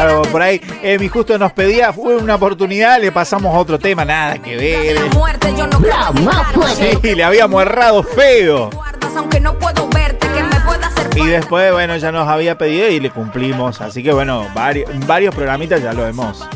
Claro, 0.00 0.22
por 0.32 0.40
ahí 0.40 0.62
Emi 0.82 1.08
justo 1.08 1.36
nos 1.36 1.52
pedía, 1.52 1.92
fue 1.92 2.16
una 2.16 2.36
oportunidad, 2.36 2.98
le 2.98 3.12
pasamos 3.12 3.54
otro 3.54 3.78
tema, 3.78 4.02
nada 4.02 4.38
que 4.38 4.56
ver. 4.56 5.14
muerte 5.14 5.52
yo 5.54 5.66
no 5.66 5.78
creo 5.78 6.96
Sí, 7.02 7.14
le 7.14 7.22
habíamos 7.22 7.60
errado 7.60 8.02
feo. 8.02 8.70
guardas, 8.70 9.14
aunque 9.14 9.40
no 9.40 9.52
puedo 9.58 9.86
verte, 9.88 10.26
que 10.28 10.42
me 10.42 10.58
pueda 10.60 10.86
hacer 10.86 11.18
Y 11.18 11.26
después, 11.26 11.70
bueno, 11.72 11.98
ya 11.98 12.12
nos 12.12 12.26
había 12.26 12.56
pedido 12.56 12.88
y 12.88 12.98
le 12.98 13.10
cumplimos. 13.10 13.82
Así 13.82 14.02
que, 14.02 14.14
bueno, 14.14 14.46
varios, 14.54 14.88
varios 15.06 15.34
programitas 15.34 15.82
ya 15.82 15.92
lo 15.92 16.06
hemos 16.06 16.48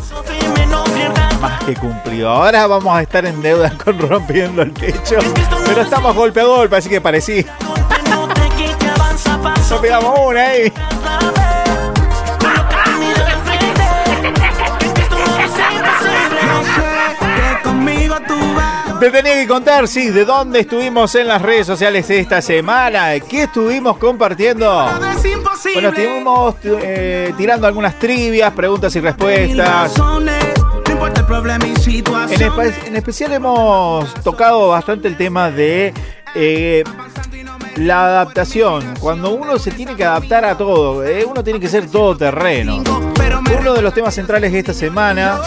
más 1.42 1.64
que 1.64 1.74
cumplido. 1.74 2.30
Ahora 2.30 2.66
vamos 2.66 2.96
a 2.96 3.02
estar 3.02 3.26
en 3.26 3.42
deuda 3.42 3.70
con 3.84 3.98
rompiendo 3.98 4.62
el 4.62 4.72
techo. 4.72 5.18
Pero 5.66 5.82
estamos 5.82 6.16
golpe 6.16 6.40
a 6.40 6.44
golpe, 6.44 6.76
así 6.76 6.88
que 6.88 7.02
parecí. 7.02 7.44
No 9.68 9.80
pegamos 9.82 10.18
una 10.18 10.40
ahí. 10.46 10.72
Te 19.04 19.10
tenía 19.10 19.34
que 19.34 19.46
contar, 19.46 19.86
sí, 19.86 20.08
de 20.08 20.24
dónde 20.24 20.60
estuvimos 20.60 21.14
en 21.14 21.28
las 21.28 21.42
redes 21.42 21.66
sociales 21.66 22.08
esta 22.08 22.40
semana. 22.40 23.10
¿Qué 23.20 23.42
estuvimos 23.42 23.98
compartiendo? 23.98 24.66
Bueno, 25.74 25.88
estuvimos 25.90 26.54
eh, 26.64 27.34
tirando 27.36 27.66
algunas 27.66 27.98
trivias, 27.98 28.50
preguntas 28.54 28.96
y 28.96 29.00
respuestas. 29.00 29.92
espe- 32.46 32.86
en 32.86 32.96
especial 32.96 33.32
hemos 33.34 34.14
tocado 34.22 34.68
bastante 34.68 35.06
el 35.08 35.18
tema 35.18 35.50
de 35.50 35.92
eh, 36.34 36.82
la 37.76 38.06
adaptación. 38.06 38.94
Cuando 39.00 39.34
uno 39.34 39.58
se 39.58 39.70
tiene 39.70 39.94
que 39.96 40.04
adaptar 40.06 40.46
a 40.46 40.56
todo, 40.56 41.04
eh, 41.04 41.26
uno 41.28 41.44
tiene 41.44 41.60
que 41.60 41.68
ser 41.68 41.90
todoterreno. 41.90 42.82
Uno 43.60 43.74
de 43.74 43.82
los 43.82 43.92
temas 43.92 44.14
centrales 44.14 44.50
de 44.50 44.60
esta 44.60 44.72
semana. 44.72 45.40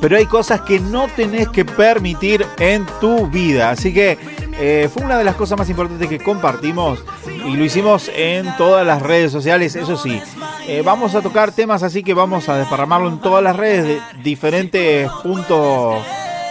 Pero 0.00 0.16
hay 0.16 0.26
cosas 0.26 0.60
que 0.62 0.78
no 0.78 1.08
tenés 1.08 1.48
que 1.48 1.64
permitir 1.64 2.46
en 2.58 2.86
tu 3.00 3.26
vida. 3.26 3.70
Así 3.70 3.92
que 3.92 4.18
eh, 4.58 4.88
fue 4.92 5.04
una 5.04 5.18
de 5.18 5.24
las 5.24 5.36
cosas 5.36 5.58
más 5.58 5.68
importantes 5.68 6.08
que 6.08 6.18
compartimos 6.18 7.02
y 7.46 7.56
lo 7.56 7.64
hicimos 7.64 8.10
en 8.14 8.56
todas 8.56 8.86
las 8.86 9.02
redes 9.02 9.30
sociales. 9.30 9.76
Eso 9.76 9.96
sí, 9.96 10.20
eh, 10.66 10.82
vamos 10.84 11.14
a 11.14 11.20
tocar 11.20 11.52
temas 11.52 11.82
así 11.82 12.02
que 12.02 12.14
vamos 12.14 12.48
a 12.48 12.56
desparramarlo 12.56 13.08
en 13.08 13.20
todas 13.20 13.42
las 13.42 13.56
redes 13.56 13.84
de 13.84 14.00
diferentes 14.22 15.10
puntos. 15.22 16.02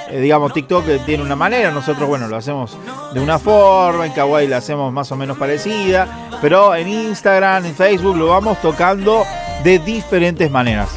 eh, 0.10 0.20
digamos, 0.20 0.54
TikTok 0.54 0.86
tiene 1.06 1.24
una 1.24 1.36
manera, 1.36 1.72
nosotros, 1.72 2.08
bueno, 2.08 2.28
lo 2.28 2.36
hacemos 2.36 2.78
de 3.14 3.20
una 3.20 3.40
forma, 3.40 4.06
en 4.06 4.12
Kawaii 4.12 4.48
lo 4.48 4.56
hacemos 4.56 4.94
más 4.94 5.12
o 5.12 5.16
menos 5.16 5.36
parecida, 5.36 6.30
pero 6.42 6.76
en 6.76 6.88
Instagram, 6.88 7.66
en 7.66 7.74
Facebook 7.74 8.16
lo 8.16 8.28
vamos 8.28 8.62
tocando 8.62 9.26
de 9.64 9.80
diferentes 9.80 10.52
maneras. 10.52 10.90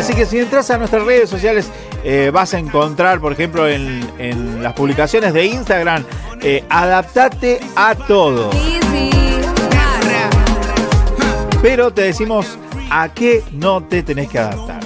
Así 0.00 0.14
que 0.14 0.24
si 0.24 0.38
entras 0.38 0.70
a 0.70 0.78
nuestras 0.78 1.04
redes 1.04 1.28
sociales, 1.28 1.70
eh, 2.04 2.30
vas 2.32 2.54
a 2.54 2.58
encontrar, 2.58 3.20
por 3.20 3.34
ejemplo, 3.34 3.68
en, 3.68 4.10
en 4.18 4.62
las 4.62 4.72
publicaciones 4.72 5.34
de 5.34 5.44
Instagram, 5.44 6.04
eh, 6.40 6.64
adaptate 6.70 7.60
a 7.76 7.94
todo. 7.94 8.48
Pero 11.60 11.92
te 11.92 12.00
decimos 12.00 12.46
a 12.90 13.10
qué 13.10 13.44
no 13.52 13.82
te 13.82 14.02
tenés 14.02 14.30
que 14.30 14.38
adaptar. 14.38 14.80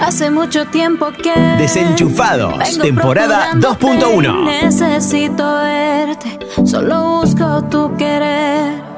Hace 0.00 0.30
mucho 0.30 0.64
tiempo 0.66 1.10
que 1.10 1.32
Desenchufados, 1.58 2.78
temporada 2.78 3.48
procurándote, 3.58 4.06
2.1. 4.06 4.44
Necesito 4.44 5.56
verte, 5.56 6.38
solo 6.64 7.20
busco 7.20 7.64
tu 7.64 7.96
querer. 7.96 8.93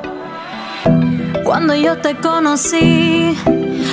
Cuando 1.46 1.76
yo 1.76 1.96
te 1.98 2.16
conocí, 2.16 3.38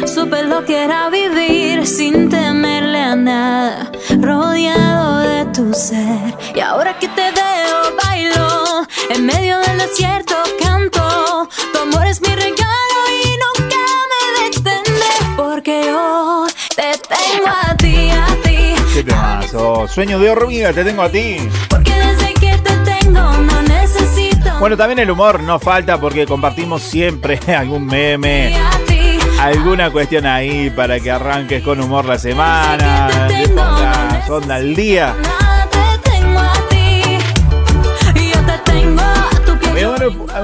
supe 0.07 0.41
lo 0.41 0.65
que 0.65 0.85
era 0.85 1.09
vivir 1.09 1.85
sin 1.85 2.27
temerle 2.27 2.99
a 2.99 3.15
nada, 3.15 3.91
rodeado 4.19 5.19
de 5.19 5.45
tu 5.53 5.71
ser. 5.71 6.35
Y 6.55 6.59
ahora 6.61 6.97
que 6.97 7.07
te 7.09 7.21
veo, 7.21 7.95
bailo, 8.03 8.87
en 9.11 9.27
medio 9.27 9.59
del 9.59 9.77
desierto 9.77 10.35
canto. 10.59 11.47
Tu 11.71 11.79
amor 11.79 12.07
es 12.07 12.21
mi 12.21 12.29
regalo 12.29 12.99
y 13.23 13.37
nunca 13.45 13.83
me 14.11 14.45
detendré, 14.45 15.13
porque 15.37 15.83
yo 15.85 16.47
te 16.75 16.97
tengo 17.07 17.47
a 17.47 17.77
ti, 17.77 18.09
a 18.09 18.35
ti. 18.41 18.73
¿Qué 18.95 19.03
temazo? 19.03 19.87
Sueño 19.87 20.17
de 20.17 20.31
hormiga, 20.31 20.73
te 20.73 20.83
tengo 20.83 21.03
a 21.03 21.09
ti. 21.09 21.37
Porque 21.69 21.93
desde 21.93 22.33
que 22.33 22.57
te 22.57 22.75
tengo 22.77 23.21
no 23.21 23.72
Bueno, 24.59 24.77
también 24.77 24.99
el 24.99 25.11
humor 25.11 25.41
no 25.41 25.59
falta 25.59 25.99
porque 25.99 26.25
compartimos 26.25 26.81
siempre 26.81 27.39
algún 27.57 27.85
meme, 27.85 28.55
alguna 29.39 29.91
cuestión 29.91 30.25
ahí 30.25 30.69
para 30.69 30.99
que 30.99 31.11
arranques 31.11 31.63
con 31.63 31.81
humor 31.81 32.05
la 32.05 32.17
semana, 32.17 33.09
pongas 33.55 34.29
onda 34.29 34.55
al 34.55 34.75
día. 34.75 35.15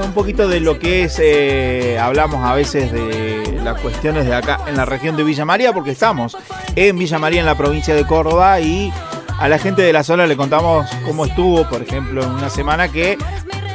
Un 0.02 0.12
poquito 0.12 0.48
de 0.48 0.60
lo 0.60 0.78
que 0.78 1.04
es, 1.04 1.18
eh, 1.22 1.98
hablamos 1.98 2.44
a 2.44 2.54
veces 2.54 2.92
de 2.92 3.60
las 3.62 3.80
cuestiones 3.80 4.26
de 4.26 4.34
acá 4.34 4.60
en 4.66 4.76
la 4.76 4.84
región 4.84 5.16
de 5.16 5.22
Villa 5.22 5.44
María, 5.44 5.72
porque 5.72 5.92
estamos 5.92 6.36
en 6.76 6.98
Villa 6.98 7.18
María, 7.18 7.40
en 7.40 7.46
la 7.46 7.56
provincia 7.56 7.94
de 7.94 8.06
Córdoba, 8.06 8.60
y 8.60 8.92
a 9.38 9.48
la 9.48 9.58
gente 9.58 9.82
de 9.82 9.92
la 9.92 10.02
zona 10.02 10.26
le 10.26 10.36
contamos 10.36 10.88
cómo 11.06 11.24
estuvo, 11.24 11.68
por 11.68 11.82
ejemplo, 11.82 12.22
en 12.22 12.30
una 12.30 12.50
semana 12.50 12.88
que 12.88 13.16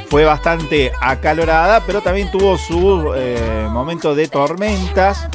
fue 0.08 0.24
bastante 0.24 0.92
acalorada, 1.00 1.84
pero 1.86 2.00
también 2.00 2.30
tuvo 2.30 2.56
su 2.58 3.12
eh, 3.16 3.66
momento 3.70 4.14
de 4.14 4.28
tormentas, 4.28 5.28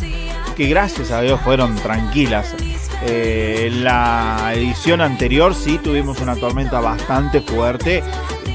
que 0.56 0.68
gracias 0.68 1.12
a 1.12 1.22
Dios 1.22 1.40
fueron 1.42 1.76
tranquilas. 1.76 2.56
Eh, 3.04 3.72
la 3.74 4.52
edición 4.54 5.02
anterior 5.02 5.56
sí 5.56 5.80
tuvimos 5.80 6.20
una 6.22 6.36
tormenta 6.36 6.80
bastante 6.80 7.42
fuerte 7.42 8.04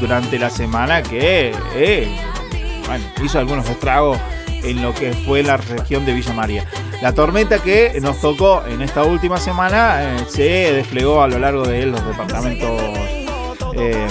durante 0.00 0.38
la 0.38 0.50
semana 0.50 1.02
que 1.02 1.52
eh, 1.74 2.16
hizo 3.24 3.38
algunos 3.38 3.68
estragos 3.68 4.18
en 4.62 4.82
lo 4.82 4.94
que 4.94 5.12
fue 5.12 5.42
la 5.42 5.56
región 5.56 6.04
de 6.04 6.12
Villa 6.12 6.32
María. 6.32 6.64
La 7.02 7.12
tormenta 7.12 7.58
que 7.58 7.98
nos 8.00 8.20
tocó 8.20 8.62
en 8.66 8.82
esta 8.82 9.04
última 9.04 9.38
semana 9.38 10.02
eh, 10.02 10.16
se 10.28 10.72
desplegó 10.72 11.22
a 11.22 11.28
lo 11.28 11.38
largo 11.38 11.66
de 11.66 11.86
los 11.86 12.04
departamentos 12.06 12.80
eh, 13.76 14.06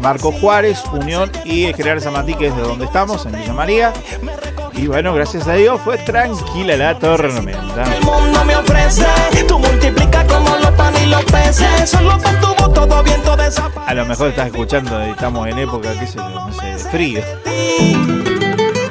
Marco 0.00 0.32
Juárez, 0.32 0.82
Unión 0.92 1.30
y 1.44 1.72
General 1.74 2.00
Zamatí, 2.00 2.34
que 2.34 2.46
es 2.48 2.56
de 2.56 2.62
donde 2.62 2.86
estamos, 2.86 3.26
en 3.26 3.32
Villa 3.32 3.52
María. 3.52 3.92
Y 4.72 4.86
bueno, 4.86 5.12
gracias 5.14 5.46
a 5.46 5.54
Dios 5.54 5.80
fue 5.82 5.98
tranquila 5.98 6.76
la 6.76 6.98
tormenta. 6.98 7.84
El 7.94 8.04
mundo 8.04 8.44
me 8.44 8.56
ofrece, 8.56 9.04
tú 9.46 9.58
multiplicas 9.58 10.24
como 10.24 10.56
los 10.56 10.70
panes 10.72 11.02
y 11.02 11.06
los 11.06 11.24
peces. 11.24 11.90
Solo 11.90 12.18
voz 12.18 12.72
todo 12.72 13.02
viento. 13.02 13.30
A 13.86 13.94
lo 13.94 14.06
mejor 14.06 14.28
estás 14.28 14.46
escuchando, 14.46 15.00
estamos 15.00 15.48
en 15.48 15.58
época, 15.58 15.92
qué 15.98 16.06
sé 16.06 16.18
yo, 16.18 16.30
no 16.30 16.52
sé, 16.52 16.66
de 16.66 16.78
frío. 16.78 17.22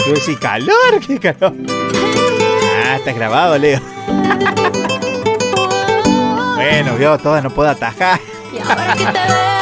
Yo 0.06 0.14
decís, 0.14 0.38
calor, 0.40 1.00
qué 1.08 1.18
calor. 1.18 1.54
Ah, 2.86 2.98
está 2.98 3.14
grabado, 3.14 3.58
Leo. 3.58 3.80
Bueno, 6.56 6.98
vio, 6.98 7.18
todas 7.18 7.42
no 7.42 7.50
puedo 7.50 7.70
atajar. 7.70 8.20
Y 8.54 8.60
ahora 8.60 8.94
que 8.94 9.06
te 9.06 9.12
veo, 9.12 9.59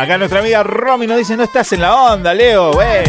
Acá 0.00 0.16
nuestra 0.16 0.40
amiga 0.40 0.62
Romy 0.62 1.06
nos 1.06 1.18
dice, 1.18 1.36
no 1.36 1.42
estás 1.42 1.74
en 1.74 1.82
la 1.82 1.94
onda, 1.94 2.32
Leo. 2.32 2.72
Bueno, 2.72 3.02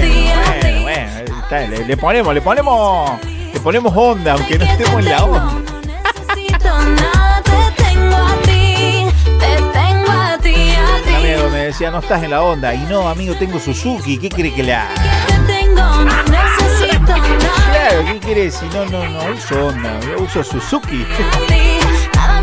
bueno, 0.62 0.82
bueno. 0.82 1.42
está, 1.42 1.62
le, 1.62 1.86
le 1.86 1.96
ponemos, 1.96 2.34
le 2.34 2.42
ponemos, 2.42 3.12
le 3.54 3.60
ponemos 3.62 3.94
onda, 3.96 4.34
aunque 4.34 4.58
no 4.58 4.66
estemos 4.66 5.00
en 5.00 5.06
la 5.06 5.24
onda. 5.24 5.54
Necesito 5.86 6.82
nada, 6.82 7.42
te 7.44 7.82
tengo 7.84 8.18
a 8.18 8.34
ti. 8.44 9.06
Te 9.40 9.56
tengo 9.72 10.12
a 10.12 10.38
ti, 10.40 10.74
a 10.76 10.98
Un 10.98 11.04
ti. 11.04 11.14
amigo 11.14 11.50
me 11.50 11.58
decía, 11.60 11.92
no 11.92 12.00
estás 12.00 12.24
en 12.24 12.32
la 12.32 12.42
onda. 12.42 12.74
Y 12.74 12.80
no, 12.80 13.08
amigo, 13.08 13.36
tengo 13.36 13.58
Suzuki, 13.58 14.18
¿qué 14.18 14.28
cree 14.28 14.54
que 14.54 14.64
tengo, 14.64 15.82
no 15.82 16.24
necesito 16.24 17.16
nada. 17.16 17.72
Claro, 17.72 18.06
¿qué 18.06 18.20
quiere 18.20 18.52
si 18.52 18.66
no, 18.66 18.84
no, 18.88 19.08
no 19.08 19.34
uso 19.34 19.68
onda? 19.68 19.98
Yo 20.02 20.24
uso 20.24 20.44
Suzuki. 20.44 21.06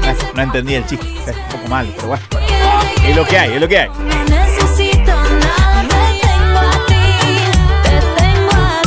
No, 0.00 0.14
no 0.34 0.42
entendí 0.42 0.74
el 0.74 0.86
chiste, 0.86 1.06
es 1.26 1.36
un 1.36 1.42
poco 1.50 1.68
mal, 1.68 1.92
pero 1.94 2.08
bueno. 2.08 2.47
Es 3.04 3.16
lo 3.16 3.24
que 3.24 3.38
hay, 3.38 3.54
es 3.54 3.60
lo 3.60 3.68
que 3.68 3.78
hay. 3.78 3.88
No 3.88 4.24
necesito 4.24 5.12
nada, 5.12 5.86
te 5.88 5.96
tengo 6.26 6.58
a 6.58 6.86
ti. 6.86 7.04
Te 7.84 7.96
tengo 8.22 8.52
a 8.52 8.82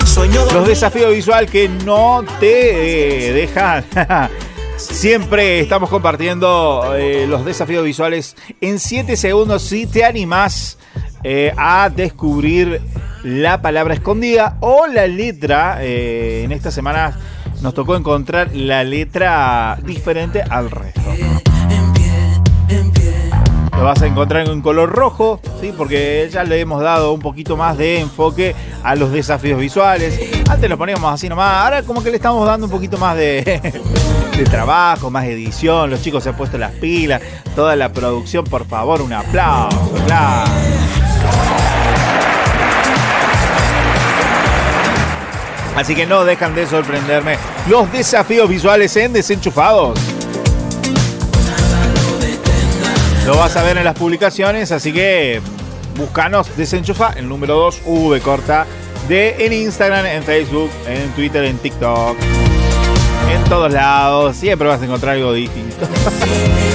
ti. 0.00 0.06
Sueño 0.06 0.44
Los 0.52 0.66
desafíos 0.66 1.12
visual 1.12 1.46
que 1.46 1.68
no 1.68 2.24
te 2.40 3.28
eh, 3.28 3.32
dejan. 3.32 3.84
Siempre 4.76 5.60
estamos 5.60 5.88
compartiendo 5.88 6.94
eh, 6.96 7.26
los 7.28 7.44
desafíos 7.44 7.84
visuales 7.84 8.36
en 8.60 8.78
7 8.78 9.16
segundos 9.16 9.62
si 9.62 9.86
te 9.86 10.04
animás 10.04 10.78
eh, 11.22 11.52
a 11.56 11.90
descubrir 11.90 12.82
la 13.22 13.62
palabra 13.62 13.94
escondida 13.94 14.58
o 14.60 14.86
la 14.86 15.06
letra. 15.06 15.78
eh, 15.80 16.42
en 16.44 16.52
esta 16.52 16.70
semana 16.70 17.18
nos 17.62 17.72
tocó 17.72 17.96
encontrar 17.96 18.54
la 18.54 18.84
letra 18.84 19.78
diferente 19.82 20.42
al 20.42 20.70
resto. 20.70 21.00
Lo 23.76 23.82
vas 23.82 24.00
a 24.02 24.06
encontrar 24.06 24.48
en 24.48 24.62
color 24.62 24.90
rojo, 24.90 25.40
¿sí? 25.60 25.72
porque 25.76 26.28
ya 26.32 26.44
le 26.44 26.60
hemos 26.60 26.80
dado 26.80 27.12
un 27.12 27.20
poquito 27.20 27.56
más 27.56 27.76
de 27.76 27.98
enfoque 28.00 28.54
a 28.84 28.94
los 28.94 29.10
desafíos 29.10 29.58
visuales. 29.58 30.18
Antes 30.48 30.70
lo 30.70 30.78
poníamos 30.78 31.12
así 31.12 31.28
nomás, 31.28 31.64
ahora 31.64 31.82
como 31.82 32.02
que 32.02 32.10
le 32.10 32.16
estamos 32.16 32.46
dando 32.46 32.66
un 32.66 32.72
poquito 32.72 32.98
más 32.98 33.16
de, 33.16 33.42
de 34.36 34.44
trabajo, 34.44 35.10
más 35.10 35.24
edición. 35.24 35.90
Los 35.90 36.02
chicos 36.02 36.22
se 36.22 36.28
han 36.28 36.36
puesto 36.36 36.56
las 36.56 36.72
pilas, 36.72 37.20
toda 37.56 37.74
la 37.74 37.92
producción, 37.92 38.44
por 38.44 38.64
favor, 38.64 39.02
un 39.02 39.12
aplauso, 39.12 39.92
claro. 40.06 40.50
Así 45.76 45.96
que 45.96 46.06
no 46.06 46.24
dejan 46.24 46.54
de 46.54 46.66
sorprenderme 46.66 47.36
los 47.68 47.90
desafíos 47.90 48.48
visuales 48.48 48.96
en 48.96 49.12
Desenchufados. 49.12 50.13
Lo 53.26 53.36
vas 53.38 53.56
a 53.56 53.62
ver 53.62 53.78
en 53.78 53.84
las 53.84 53.94
publicaciones, 53.94 54.70
así 54.70 54.92
que 54.92 55.40
búscanos 55.96 56.54
Desenchufa, 56.56 57.14
el 57.16 57.26
número 57.26 57.54
2, 57.56 57.82
V 57.86 58.20
corta, 58.20 58.66
de 59.08 59.46
en 59.46 59.52
Instagram, 59.54 60.04
en 60.04 60.22
Facebook, 60.22 60.70
en 60.86 61.10
Twitter, 61.12 61.44
en 61.44 61.56
TikTok. 61.56 62.16
En 63.32 63.44
todos 63.44 63.72
lados, 63.72 64.36
siempre 64.36 64.68
vas 64.68 64.82
a 64.82 64.84
encontrar 64.84 65.14
algo 65.14 65.32
distinto. 65.32 65.86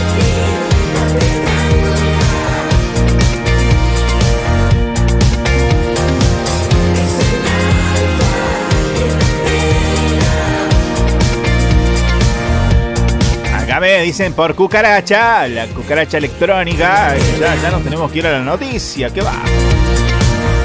dicen 14.02 14.34
por 14.34 14.56
cucaracha, 14.56 15.48
la 15.48 15.68
cucaracha 15.68 16.18
electrónica. 16.18 17.16
Ya, 17.40 17.56
ya 17.56 17.72
nos 17.72 17.84
tenemos 17.84 18.12
que 18.12 18.20
ir 18.20 18.28
a 18.28 18.32
la 18.32 18.42
noticia. 18.42 19.10
¿Qué 19.10 19.22
va? 19.22 19.44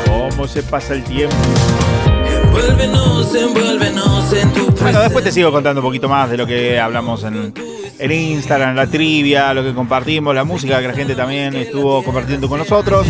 ¿Cómo 0.07 0.49
se 0.49 0.62
pasa 0.62 0.95
el 0.95 1.05
tiempo? 1.05 1.35
Envuélvenos, 2.26 3.35
envuélvenos 3.35 4.32
en 4.32 4.53
tu 4.53 4.70
Bueno, 4.80 5.01
después 5.01 5.24
te 5.24 5.32
sigo 5.32 5.51
contando 5.53 5.80
un 5.80 5.87
poquito 5.87 6.09
más 6.09 6.30
de 6.30 6.37
lo 6.37 6.47
que 6.47 6.78
hablamos 6.78 7.24
en, 7.24 7.53
en 7.99 8.12
Instagram, 8.12 8.74
la 8.74 8.87
trivia, 8.87 9.53
lo 9.55 9.62
que 9.62 9.74
compartimos, 9.74 10.35
la 10.35 10.45
música 10.45 10.80
que 10.80 10.89
la 10.89 10.95
gente 10.95 11.14
también 11.14 11.55
estuvo 11.57 12.03
compartiendo 12.03 12.49
con 12.49 12.59
nosotros. 12.59 13.07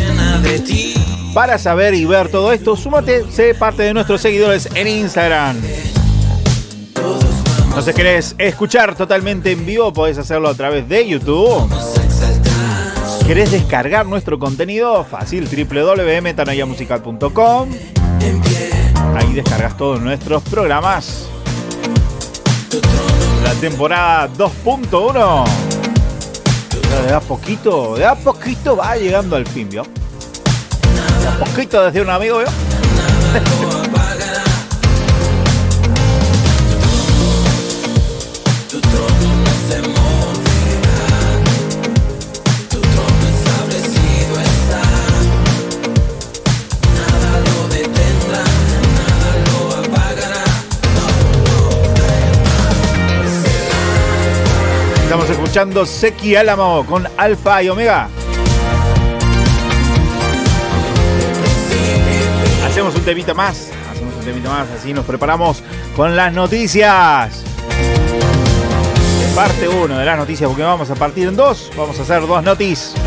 Para 1.35 1.59
saber 1.59 1.95
y 1.95 2.05
ver 2.05 2.29
todo 2.29 2.53
esto, 2.53 2.77
súmate, 2.77 3.25
sé 3.31 3.55
parte 3.55 3.83
de 3.83 3.95
nuestros 3.95 4.21
seguidores 4.21 4.69
en 4.75 4.87
Instagram. 4.87 5.57
No 7.75 7.83
sé, 7.83 7.93
querés 7.93 8.37
escuchar 8.39 8.95
totalmente 8.95 9.51
en 9.51 9.67
vivo, 9.67 9.93
podés 9.93 10.17
hacerlo 10.17 10.49
a 10.49 10.55
través 10.55 10.89
de 10.89 11.09
YouTube. 11.09 11.69
¿Querés 13.27 13.51
descargar 13.51 14.07
nuestro 14.07 14.39
contenido? 14.39 15.05
Fácil, 15.05 15.49
www.metanoyamusical.com. 15.49 17.69
Ahí 19.17 19.33
descargas 19.33 19.77
todos 19.77 20.01
nuestros 20.01 20.45
programas. 20.45 21.27
La 23.43 23.55
temporada 23.55 24.29
2.1. 24.29 25.45
De 27.09 27.13
a 27.13 27.19
poquito, 27.21 27.97
de 27.97 28.07
a 28.07 28.15
poquito 28.15 28.77
va 28.77 28.97
llegando 28.97 29.35
al 29.35 29.47
fin, 29.47 29.69
¿vio? 29.69 29.83
De 29.83 31.29
a 31.29 31.33
poquito, 31.45 31.85
decía 31.85 32.03
un 32.03 32.11
amigo, 32.11 32.39
¿vio? 32.39 32.47
escuchando 55.55 55.87
Seki 55.87 56.35
Álamo 56.35 56.85
con 56.85 57.07
Alfa 57.17 57.63
y 57.63 57.69
Omega. 57.69 58.09
Hacemos 62.67 62.93
un 62.97 63.03
temita 63.03 63.35
más. 63.35 63.71
Hacemos 63.93 64.17
un 64.17 64.25
temita 64.25 64.49
más. 64.49 64.67
Así 64.77 64.93
nos 64.93 65.05
preparamos 65.05 65.63
con 65.95 66.17
las 66.17 66.33
noticias. 66.33 67.45
Parte 69.37 69.69
1 69.69 69.97
de 69.97 70.05
las 70.05 70.19
noticias, 70.19 70.49
porque 70.49 70.65
vamos 70.65 70.91
a 70.91 70.97
partir 70.97 71.29
en 71.29 71.37
dos. 71.37 71.71
Vamos 71.77 72.01
a 72.01 72.03
hacer 72.03 72.27
dos 72.27 72.43
noticias. 72.43 73.01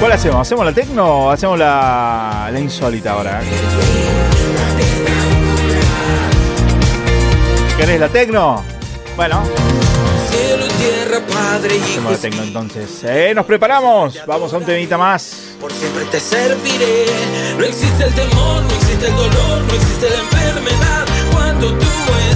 ¿Cuál 0.00 0.10
hacemos? 0.10 0.40
¿Hacemos 0.40 0.66
la 0.66 0.72
tecno 0.72 1.06
o 1.06 1.30
hacemos 1.30 1.56
la, 1.56 2.50
la 2.52 2.58
insólita 2.58 3.12
ahora? 3.12 3.40
¿Querés 7.78 8.00
la 8.00 8.08
tecno? 8.08 8.64
Bueno, 9.14 9.40
Padre 11.22 11.78
la 12.10 12.16
tecno 12.16 12.42
entonces. 12.42 13.04
Eh, 13.04 13.32
nos 13.34 13.46
preparamos. 13.46 14.18
Vamos 14.26 14.52
a 14.52 14.58
un 14.58 14.64
temita 14.64 14.96
más. 14.96 15.54
Por 15.60 15.72
siempre 15.72 16.04
te 16.06 16.20
serviré. 16.20 17.06
No 17.58 17.64
existe 17.64 18.04
el 18.04 18.14
temor, 18.14 18.62
no 18.62 18.74
existe 18.74 19.06
el 19.06 19.16
dolor, 19.16 19.62
no 19.62 19.74
existe 19.74 20.10
la 20.10 20.18
enfermedad. 20.18 21.06
Cuando 21.32 21.68
tú 21.74 21.86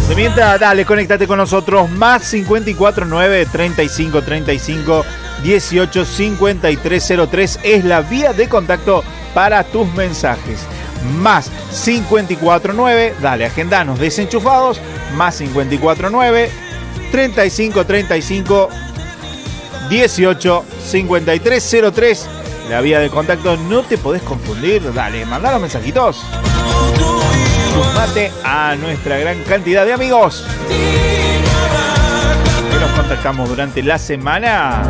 Se 0.07 0.14
mienta, 0.14 0.59
dale, 0.59 0.85
conéctate 0.85 1.26
con 1.26 1.39
nosotros. 1.39 1.91
Más 1.91 2.28
549 2.30 3.47
35 3.51 4.22
35 4.22 5.05
18 5.43 6.05
53 6.05 7.12
03 7.30 7.61
es 7.62 7.85
la 7.85 8.01
vía 8.03 8.32
de 8.32 8.49
contacto 8.49 9.03
para 9.35 9.64
tus 9.64 9.93
mensajes. 9.95 10.61
Más 11.18 11.51
549, 11.85 13.14
dale, 13.20 13.45
agendanos 13.45 13.99
desenchufados. 13.99 14.80
Más 15.16 15.37
549 15.37 16.64
35 17.15 17.87
35 17.87 18.69
18 19.89 20.65
53 20.85 21.77
03 21.95 22.29
la 22.69 22.81
vía 22.81 22.99
de 22.99 23.09
contacto 23.09 23.57
no 23.57 23.83
te 23.83 23.97
podés 23.99 24.21
confundir. 24.23 24.93
Dale 24.93 25.25
mandá 25.25 25.53
los 25.53 25.61
mensajitos. 25.61 26.25
Sumate 27.73 28.33
a 28.43 28.75
nuestra 28.75 29.17
gran 29.19 29.41
cantidad 29.45 29.87
de 29.87 29.93
amigos. 29.93 30.45
Nos 32.81 32.91
contactamos 32.91 33.49
durante 33.49 33.81
la 33.85 33.97
semana. 33.97 34.83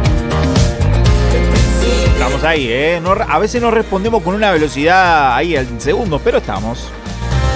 Estamos 2.07 2.43
ahí 2.43 2.68
eh 2.70 3.03
a 3.29 3.39
veces 3.39 3.61
no 3.61 3.70
respondemos 3.70 4.22
con 4.22 4.35
una 4.35 4.51
velocidad 4.51 5.37
ahí 5.37 5.57
en 5.57 5.79
segundos 5.79 6.22
pero 6.25 6.39
estamos. 6.39 6.89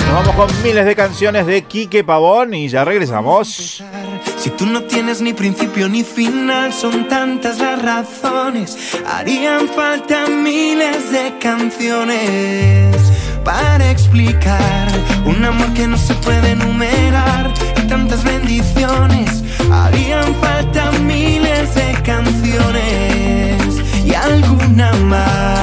Nos 0.08 0.26
vamos 0.26 0.34
con 0.34 0.62
miles 0.62 0.84
de 0.84 0.94
canciones 0.94 1.46
de 1.46 1.62
Quique 1.62 2.04
Pavón 2.04 2.52
y 2.52 2.68
ya 2.68 2.84
regresamos 2.84 3.82
Si 4.38 4.50
tú 4.50 4.66
no 4.66 4.84
tienes 4.84 5.20
ni 5.20 5.32
principio 5.32 5.88
ni 5.88 6.04
final, 6.04 6.72
son 6.72 7.08
tantas 7.08 7.58
las 7.58 7.82
razones. 7.82 8.78
Harían 9.04 9.68
falta 9.68 10.26
miles 10.28 11.10
de 11.10 11.36
canciones 11.40 12.96
para 13.44 13.90
explicar 13.90 14.88
un 15.24 15.44
amor 15.44 15.72
que 15.74 15.88
no 15.88 15.98
se 15.98 16.14
puede 16.14 16.52
enumerar 16.52 17.52
y 17.82 17.88
tantas 17.88 18.22
bendiciones. 18.22 19.42
Harían 19.72 20.32
falta 20.36 20.92
miles 20.92 21.74
de 21.74 21.92
canciones 22.04 23.82
y 24.04 24.14
alguna 24.14 24.92
más, 24.92 25.57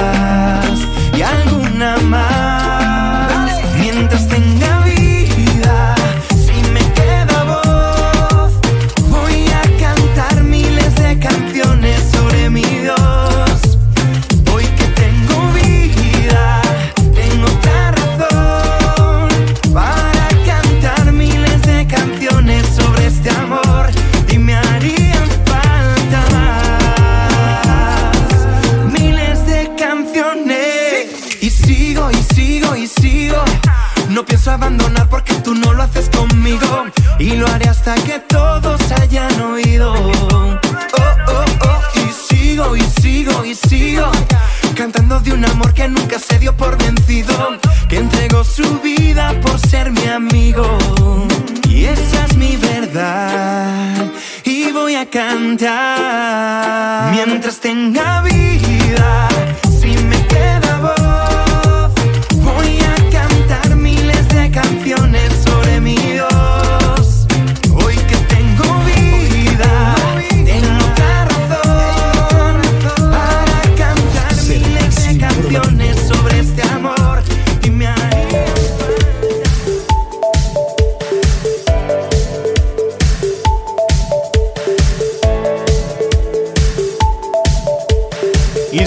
Y 37.26 37.36
lo 37.38 37.47
haré 37.47 37.67
hasta 37.67 37.95
que 37.95 38.19
todos 38.19 38.80
hayan 39.01 39.41
oído. 39.41 39.93
Oh, 39.93 40.59
oh, 41.28 41.45
oh. 41.61 41.82
Y 41.95 42.11
sigo, 42.13 42.76
y 42.76 42.82
sigo, 42.82 43.43
y 43.43 43.55
sigo. 43.55 44.11
Cantando 44.76 45.19
de 45.21 45.34
un 45.34 45.43
amor 45.43 45.73
que 45.73 45.88
nunca 45.88 46.19
se 46.19 46.38
dio 46.38 46.55
por 46.55 46.78
vencido. 46.78 47.57
Que 47.89 47.97
entregó 47.97 48.43
su 48.43 48.80
vida 48.80 49.34
por 49.41 49.59
ser 49.59 49.89
mi 49.89 50.05
amigo. 50.05 50.78
Y 51.67 51.86
esa 51.86 52.26
es 52.26 52.38
mi 52.38 52.57
verdad. 52.57 54.11
Y 54.43 54.71
voy 54.71 54.93
a 54.93 55.09
cantar. 55.09 57.11
Mientras 57.11 57.59
tenga 57.59 58.21
vida. 58.21 59.30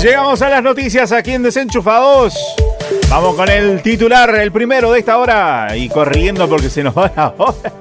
Llegamos 0.03 0.41
a 0.43 0.49
las 0.49 0.63
noticias 0.63 1.11
aquí 1.11 1.33
en 1.33 1.43
Desenchufados. 1.43 2.33
Vamos 3.11 3.35
con 3.35 3.49
el 3.49 3.83
titular, 3.83 4.33
el 4.37 4.53
primero 4.53 4.93
de 4.93 5.01
esta 5.01 5.19
hora. 5.19 5.77
Y 5.77 5.89
corriendo 5.89 6.49
porque 6.49 6.71
se 6.71 6.85
nos 6.85 6.97
va 6.97 7.11
la 7.17 7.35
hora. 7.37 7.73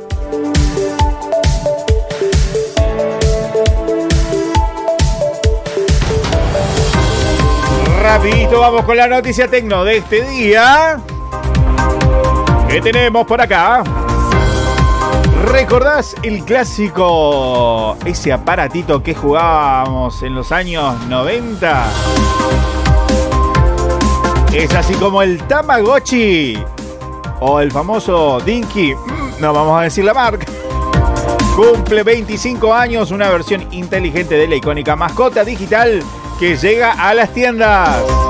Rapidito 8.01 8.61
vamos 8.61 8.84
con 8.84 8.97
la 8.97 9.07
noticia 9.07 9.47
tecno 9.47 9.84
de 9.84 9.97
este 9.97 10.24
día. 10.24 10.99
¿Qué 12.68 12.82
tenemos 12.82 13.28
por 13.28 13.39
acá? 13.39 13.84
¿Recordás 15.45 16.15
el 16.23 16.43
clásico, 16.43 17.97
ese 18.05 18.33
aparatito 18.33 19.01
que 19.01 19.13
jugábamos 19.13 20.21
en 20.23 20.35
los 20.35 20.51
años 20.51 20.95
90? 21.07 21.85
Es 24.53 24.73
así 24.73 24.93
como 24.95 25.21
el 25.21 25.38
Tamagotchi 25.43 26.57
o 27.39 27.59
el 27.59 27.71
famoso 27.71 28.39
Dinky, 28.39 28.95
mm, 28.95 29.39
no 29.39 29.53
vamos 29.53 29.79
a 29.79 29.83
decir 29.83 30.03
la 30.03 30.13
marca. 30.13 30.45
Cumple 31.55 32.03
25 32.03 32.73
años 32.73 33.11
una 33.11 33.29
versión 33.29 33.67
inteligente 33.71 34.35
de 34.35 34.47
la 34.47 34.55
icónica 34.55 34.95
mascota 34.95 35.43
digital 35.43 36.03
que 36.39 36.55
llega 36.55 36.91
a 36.91 37.13
las 37.13 37.33
tiendas. 37.33 38.26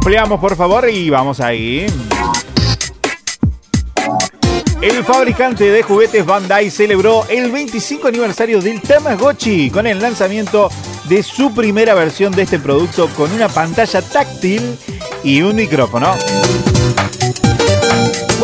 Ampliamos 0.00 0.40
por 0.40 0.56
favor 0.56 0.88
y 0.88 1.10
vamos 1.10 1.40
ahí. 1.40 1.84
El 4.80 5.04
fabricante 5.04 5.64
de 5.64 5.82
juguetes 5.82 6.24
Bandai 6.24 6.70
celebró 6.70 7.26
el 7.28 7.50
25 7.50 8.08
aniversario 8.08 8.62
del 8.62 8.80
Tamagotchi 8.80 9.68
con 9.68 9.86
el 9.86 10.00
lanzamiento 10.00 10.70
de 11.04 11.22
su 11.22 11.52
primera 11.52 11.92
versión 11.92 12.32
de 12.32 12.44
este 12.44 12.58
producto 12.58 13.10
con 13.14 13.30
una 13.30 13.50
pantalla 13.50 14.00
táctil 14.00 14.78
y 15.22 15.42
un 15.42 15.56
micrófono. 15.56 16.16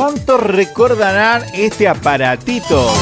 ¿Cuántos 0.07 0.41
recordarán 0.41 1.45
este 1.53 1.89
aparatito 1.89 2.95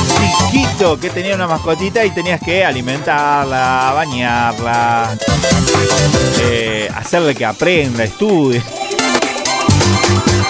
chiquito 0.51 0.99
que 0.99 1.11
tenía 1.11 1.35
una 1.35 1.47
mascotita 1.47 2.03
y 2.03 2.09
tenías 2.13 2.41
que 2.41 2.65
alimentarla, 2.65 3.93
bañarla, 3.95 5.15
eh, 6.41 6.89
hacerle 6.97 7.35
que 7.35 7.45
aprenda, 7.45 8.05
estudie? 8.05 8.63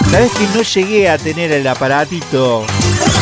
¿Sabes 0.09 0.31
que 0.31 0.47
no 0.55 0.61
llegué 0.61 1.09
a 1.09 1.17
tener 1.17 1.51
el 1.51 1.67
aparatito? 1.67 2.63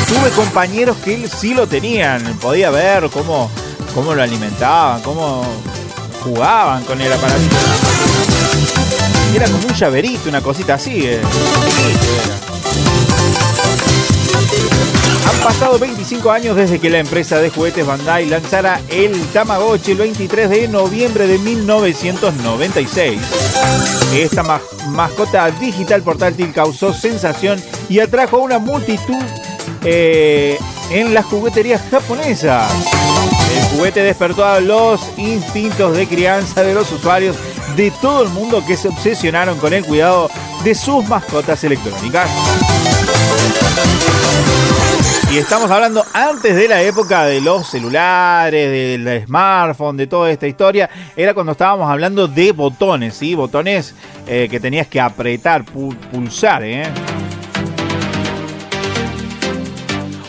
Tuve 0.08 0.30
compañeros 0.36 0.98
que 0.98 1.28
sí 1.28 1.56
lo 1.56 1.66
tenían. 1.66 2.38
Podía 2.38 2.70
ver 2.70 3.10
cómo, 3.10 3.50
cómo 3.96 4.14
lo 4.14 4.22
alimentaban, 4.22 5.02
cómo 5.02 5.44
jugaban 6.24 6.84
con 6.84 7.02
el 7.02 7.12
aparatito. 7.12 7.56
Era 9.34 9.48
como 9.48 9.66
un 9.66 9.74
llaverito, 9.74 10.30
una 10.30 10.42
cosita 10.42 10.76
así. 10.76 11.02
eh. 11.04 11.20
Pasado 15.44 15.78
25 15.80 16.32
años 16.32 16.56
desde 16.56 16.80
que 16.80 16.90
la 16.90 17.00
empresa 17.00 17.38
de 17.40 17.50
juguetes 17.50 17.86
Bandai 17.86 18.26
lanzara 18.28 18.80
el 18.90 19.20
Tamagotchi 19.28 19.92
el 19.92 19.98
23 19.98 20.50
de 20.50 20.68
noviembre 20.68 21.28
de 21.28 21.38
1996. 21.40 23.20
Esta 24.14 24.44
ma- 24.44 24.62
mascota 24.90 25.50
digital 25.52 26.02
portátil 26.02 26.52
causó 26.54 26.94
sensación 26.94 27.62
y 27.90 28.00
atrajo 28.00 28.38
a 28.38 28.42
una 28.42 28.60
multitud 28.60 29.22
eh, 29.84 30.58
en 30.92 31.14
las 31.14 31.26
jugueterías 31.26 31.82
japonesas. 31.92 32.72
El 33.56 33.78
juguete 33.78 34.02
despertó 34.04 34.46
a 34.46 34.60
los 34.60 35.02
instintos 35.18 35.96
de 35.96 36.08
crianza 36.08 36.64
de 36.64 36.74
los 36.74 36.92
usuarios 36.92 37.36
de 37.76 37.92
todo 38.02 38.24
el 38.24 38.30
mundo 38.30 38.64
que 38.66 38.78
se 38.78 38.88
obsesionaron 38.88 39.58
con 39.60 39.74
el 39.74 39.84
cuidado 39.86 40.30
de 40.64 40.74
sus 40.76 41.06
mascotas 41.08 41.64
electrónicas. 41.64 42.30
Y 45.34 45.38
estamos 45.38 45.72
hablando 45.72 46.06
antes 46.14 46.56
de 46.56 46.68
la 46.68 46.84
época 46.84 47.26
de 47.26 47.42
los 47.42 47.68
celulares, 47.68 48.70
del 48.70 49.26
smartphone, 49.26 49.98
de 49.98 50.06
toda 50.06 50.30
esta 50.30 50.46
historia. 50.46 50.88
Era 51.18 51.34
cuando 51.34 51.54
estábamos 51.54 51.90
hablando 51.90 52.28
de 52.28 52.52
botones, 52.52 53.16
¿sí? 53.16 53.34
Botones 53.34 53.96
eh, 54.28 54.48
que 54.52 54.60
tenías 54.60 54.86
que 54.86 55.02
apretar, 55.02 55.66
pu- 55.66 55.96
pulsar, 56.12 56.64
¿eh? 56.64 56.84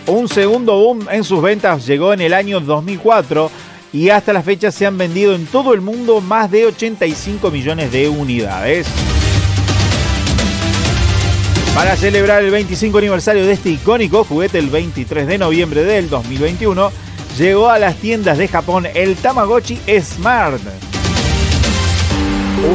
Un 0.07 0.26
segundo 0.26 0.74
boom 0.78 1.07
en 1.11 1.22
sus 1.22 1.42
ventas 1.42 1.84
llegó 1.86 2.14
en 2.14 2.22
el 2.22 2.32
año 2.32 2.61
2004 2.61 3.50
y 3.92 4.09
hasta 4.09 4.32
la 4.32 4.42
fecha 4.42 4.70
se 4.70 4.86
han 4.86 4.96
vendido 4.96 5.34
en 5.34 5.44
todo 5.46 5.74
el 5.74 5.82
mundo 5.82 6.22
más 6.22 6.50
de 6.50 6.64
85 6.66 7.50
millones 7.50 7.92
de 7.92 8.09
unidades. 8.09 8.86
Para 11.75 11.97
celebrar 11.97 12.45
el 12.45 12.53
25 12.53 12.99
aniversario 12.99 13.45
de 13.45 13.53
este 13.53 13.70
icónico 13.70 14.22
juguete 14.22 14.59
el 14.61 14.70
23 14.70 15.27
de 15.27 15.39
noviembre 15.39 15.83
del 15.83 16.09
2021, 16.09 16.93
llegó 17.37 17.68
a 17.68 17.81
las 17.81 17.97
tiendas 17.97 18.39
de 18.39 18.47
Japón 18.47 18.87
el 18.95 19.16
Tamagotchi 19.16 19.81
Smart. 20.01 20.61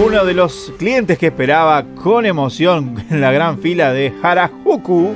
Uno 0.05 0.25
de 0.25 0.33
los 0.33 0.73
clientes 0.77 1.17
que 1.17 1.27
esperaba 1.27 1.85
con 1.95 2.25
emoción 2.25 3.05
en 3.09 3.21
la 3.21 3.31
gran 3.31 3.59
fila 3.59 3.93
de 3.93 4.13
Harajuku, 4.21 5.13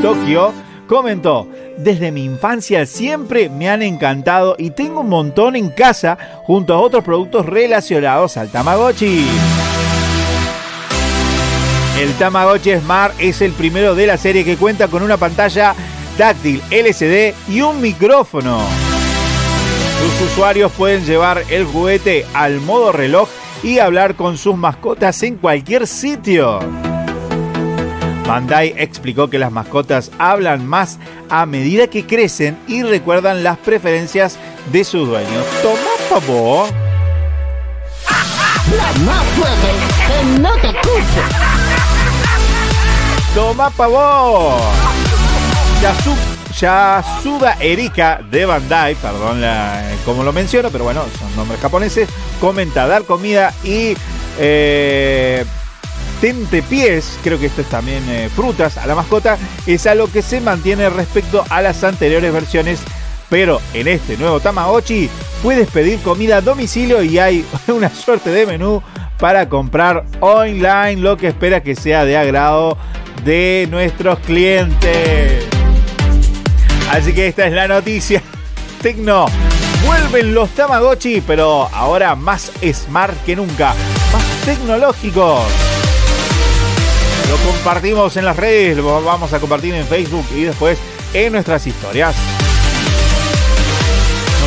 Tokio, 0.00 0.54
comentó, 0.88 1.46
desde 1.76 2.10
mi 2.10 2.24
infancia 2.24 2.86
siempre 2.86 3.50
me 3.50 3.68
han 3.68 3.82
encantado 3.82 4.56
y 4.58 4.70
tengo 4.70 5.00
un 5.00 5.10
montón 5.10 5.56
en 5.56 5.68
casa 5.68 6.16
junto 6.44 6.72
a 6.72 6.80
otros 6.80 7.04
productos 7.04 7.44
relacionados 7.44 8.38
al 8.38 8.50
Tamagotchi. 8.50 9.26
El 12.00 12.14
Tamagotchi 12.14 12.74
Smart 12.78 13.14
es 13.18 13.42
el 13.42 13.52
primero 13.52 13.94
de 13.94 14.06
la 14.06 14.16
serie 14.16 14.42
que 14.42 14.56
cuenta 14.56 14.88
con 14.88 15.02
una 15.02 15.18
pantalla 15.18 15.74
táctil 16.16 16.62
LCD 16.70 17.34
y 17.46 17.60
un 17.60 17.78
micrófono. 17.82 18.62
Sus 20.00 20.30
usuarios 20.30 20.72
pueden 20.72 21.04
llevar 21.04 21.44
el 21.50 21.66
juguete 21.66 22.24
al 22.32 22.58
modo 22.62 22.90
reloj 22.90 23.28
y 23.62 23.80
hablar 23.80 24.14
con 24.14 24.38
sus 24.38 24.56
mascotas 24.56 25.22
en 25.24 25.36
cualquier 25.36 25.86
sitio. 25.86 26.60
Bandai 28.26 28.72
explicó 28.78 29.28
que 29.28 29.38
las 29.38 29.52
mascotas 29.52 30.10
hablan 30.18 30.66
más 30.66 30.98
a 31.28 31.44
medida 31.44 31.88
que 31.88 32.06
crecen 32.06 32.56
y 32.66 32.82
recuerdan 32.82 33.44
las 33.44 33.58
preferencias 33.58 34.38
de 34.72 34.84
sus 34.84 35.06
dueños. 35.06 35.44
Toma 35.62 35.90
pavo. 36.08 36.66
No 39.04 39.12
puede, 39.36 39.74
que 40.06 40.40
no 40.40 40.54
te 40.62 40.68
escucho. 40.68 41.49
Toma. 43.34 43.70
Yasu, 45.80 46.14
Yasuda 46.58 47.56
Erika 47.60 48.20
de 48.30 48.44
Bandai, 48.44 48.94
perdón 48.96 49.40
la- 49.40 49.82
como 50.04 50.22
lo 50.24 50.32
menciono, 50.32 50.70
pero 50.70 50.84
bueno, 50.84 51.04
son 51.18 51.34
nombres 51.36 51.60
japoneses, 51.60 52.08
comenta 52.40 52.86
dar 52.86 53.04
comida 53.04 53.54
y 53.64 53.94
eh, 54.38 55.44
tentepiés, 56.20 57.18
creo 57.22 57.38
que 57.38 57.46
esto 57.46 57.62
es 57.62 57.68
también 57.68 58.02
eh, 58.10 58.28
frutas 58.34 58.76
a 58.78 58.86
la 58.86 58.94
mascota, 58.94 59.38
es 59.66 59.86
algo 59.86 60.10
que 60.10 60.22
se 60.22 60.40
mantiene 60.40 60.90
respecto 60.90 61.44
a 61.48 61.62
las 61.62 61.82
anteriores 61.84 62.32
versiones, 62.32 62.80
pero 63.30 63.60
en 63.72 63.88
este 63.88 64.16
nuevo 64.18 64.40
Tamagotchi 64.40 65.08
puedes 65.42 65.68
pedir 65.70 66.00
comida 66.00 66.38
a 66.38 66.40
domicilio 66.42 67.02
y 67.02 67.18
hay 67.18 67.46
una 67.68 67.88
suerte 67.90 68.30
de 68.30 68.44
menú 68.44 68.82
para 69.18 69.48
comprar 69.48 70.04
online, 70.20 70.96
lo 70.96 71.16
que 71.16 71.28
espera 71.28 71.62
que 71.62 71.74
sea 71.74 72.04
de 72.04 72.16
agrado 72.18 72.76
de 73.24 73.68
nuestros 73.70 74.18
clientes. 74.20 75.46
Así 76.90 77.12
que 77.12 77.28
esta 77.28 77.46
es 77.46 77.52
la 77.52 77.68
noticia. 77.68 78.22
Tecno. 78.82 79.26
Vuelven 79.86 80.34
los 80.34 80.50
Tamagotchi, 80.50 81.20
pero 81.20 81.68
ahora 81.72 82.14
más 82.14 82.52
smart 82.72 83.14
que 83.24 83.36
nunca. 83.36 83.74
Más 84.12 84.24
tecnológicos. 84.44 85.44
Lo 87.28 87.36
compartimos 87.50 88.16
en 88.16 88.24
las 88.24 88.36
redes, 88.36 88.76
lo 88.76 89.02
vamos 89.02 89.32
a 89.32 89.38
compartir 89.38 89.74
en 89.74 89.86
Facebook 89.86 90.26
y 90.34 90.42
después 90.42 90.78
en 91.14 91.32
nuestras 91.32 91.66
historias. 91.66 92.14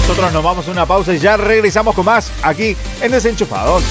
Nosotros 0.01 0.33
nos 0.33 0.43
vamos 0.43 0.67
a 0.67 0.71
una 0.71 0.85
pausa 0.85 1.13
y 1.13 1.19
ya 1.19 1.37
regresamos 1.37 1.95
con 1.95 2.05
más 2.05 2.31
aquí 2.43 2.75
en 3.01 3.11
Desenchufados. 3.11 3.83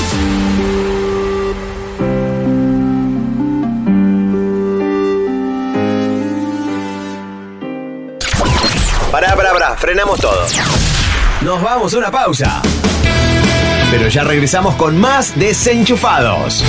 Pará, 9.13 9.37
pará, 9.37 9.53
pará, 9.53 9.77
frenamos 9.77 10.19
todo. 10.19 10.47
Nos 11.43 11.61
vamos 11.61 11.93
a 11.93 11.99
una 11.99 12.11
pausa. 12.11 12.63
Pero 13.91 14.09
ya 14.09 14.25
regresamos 14.25 14.75
con 14.77 14.97
más 14.99 15.39
desenchufados. 15.39 16.65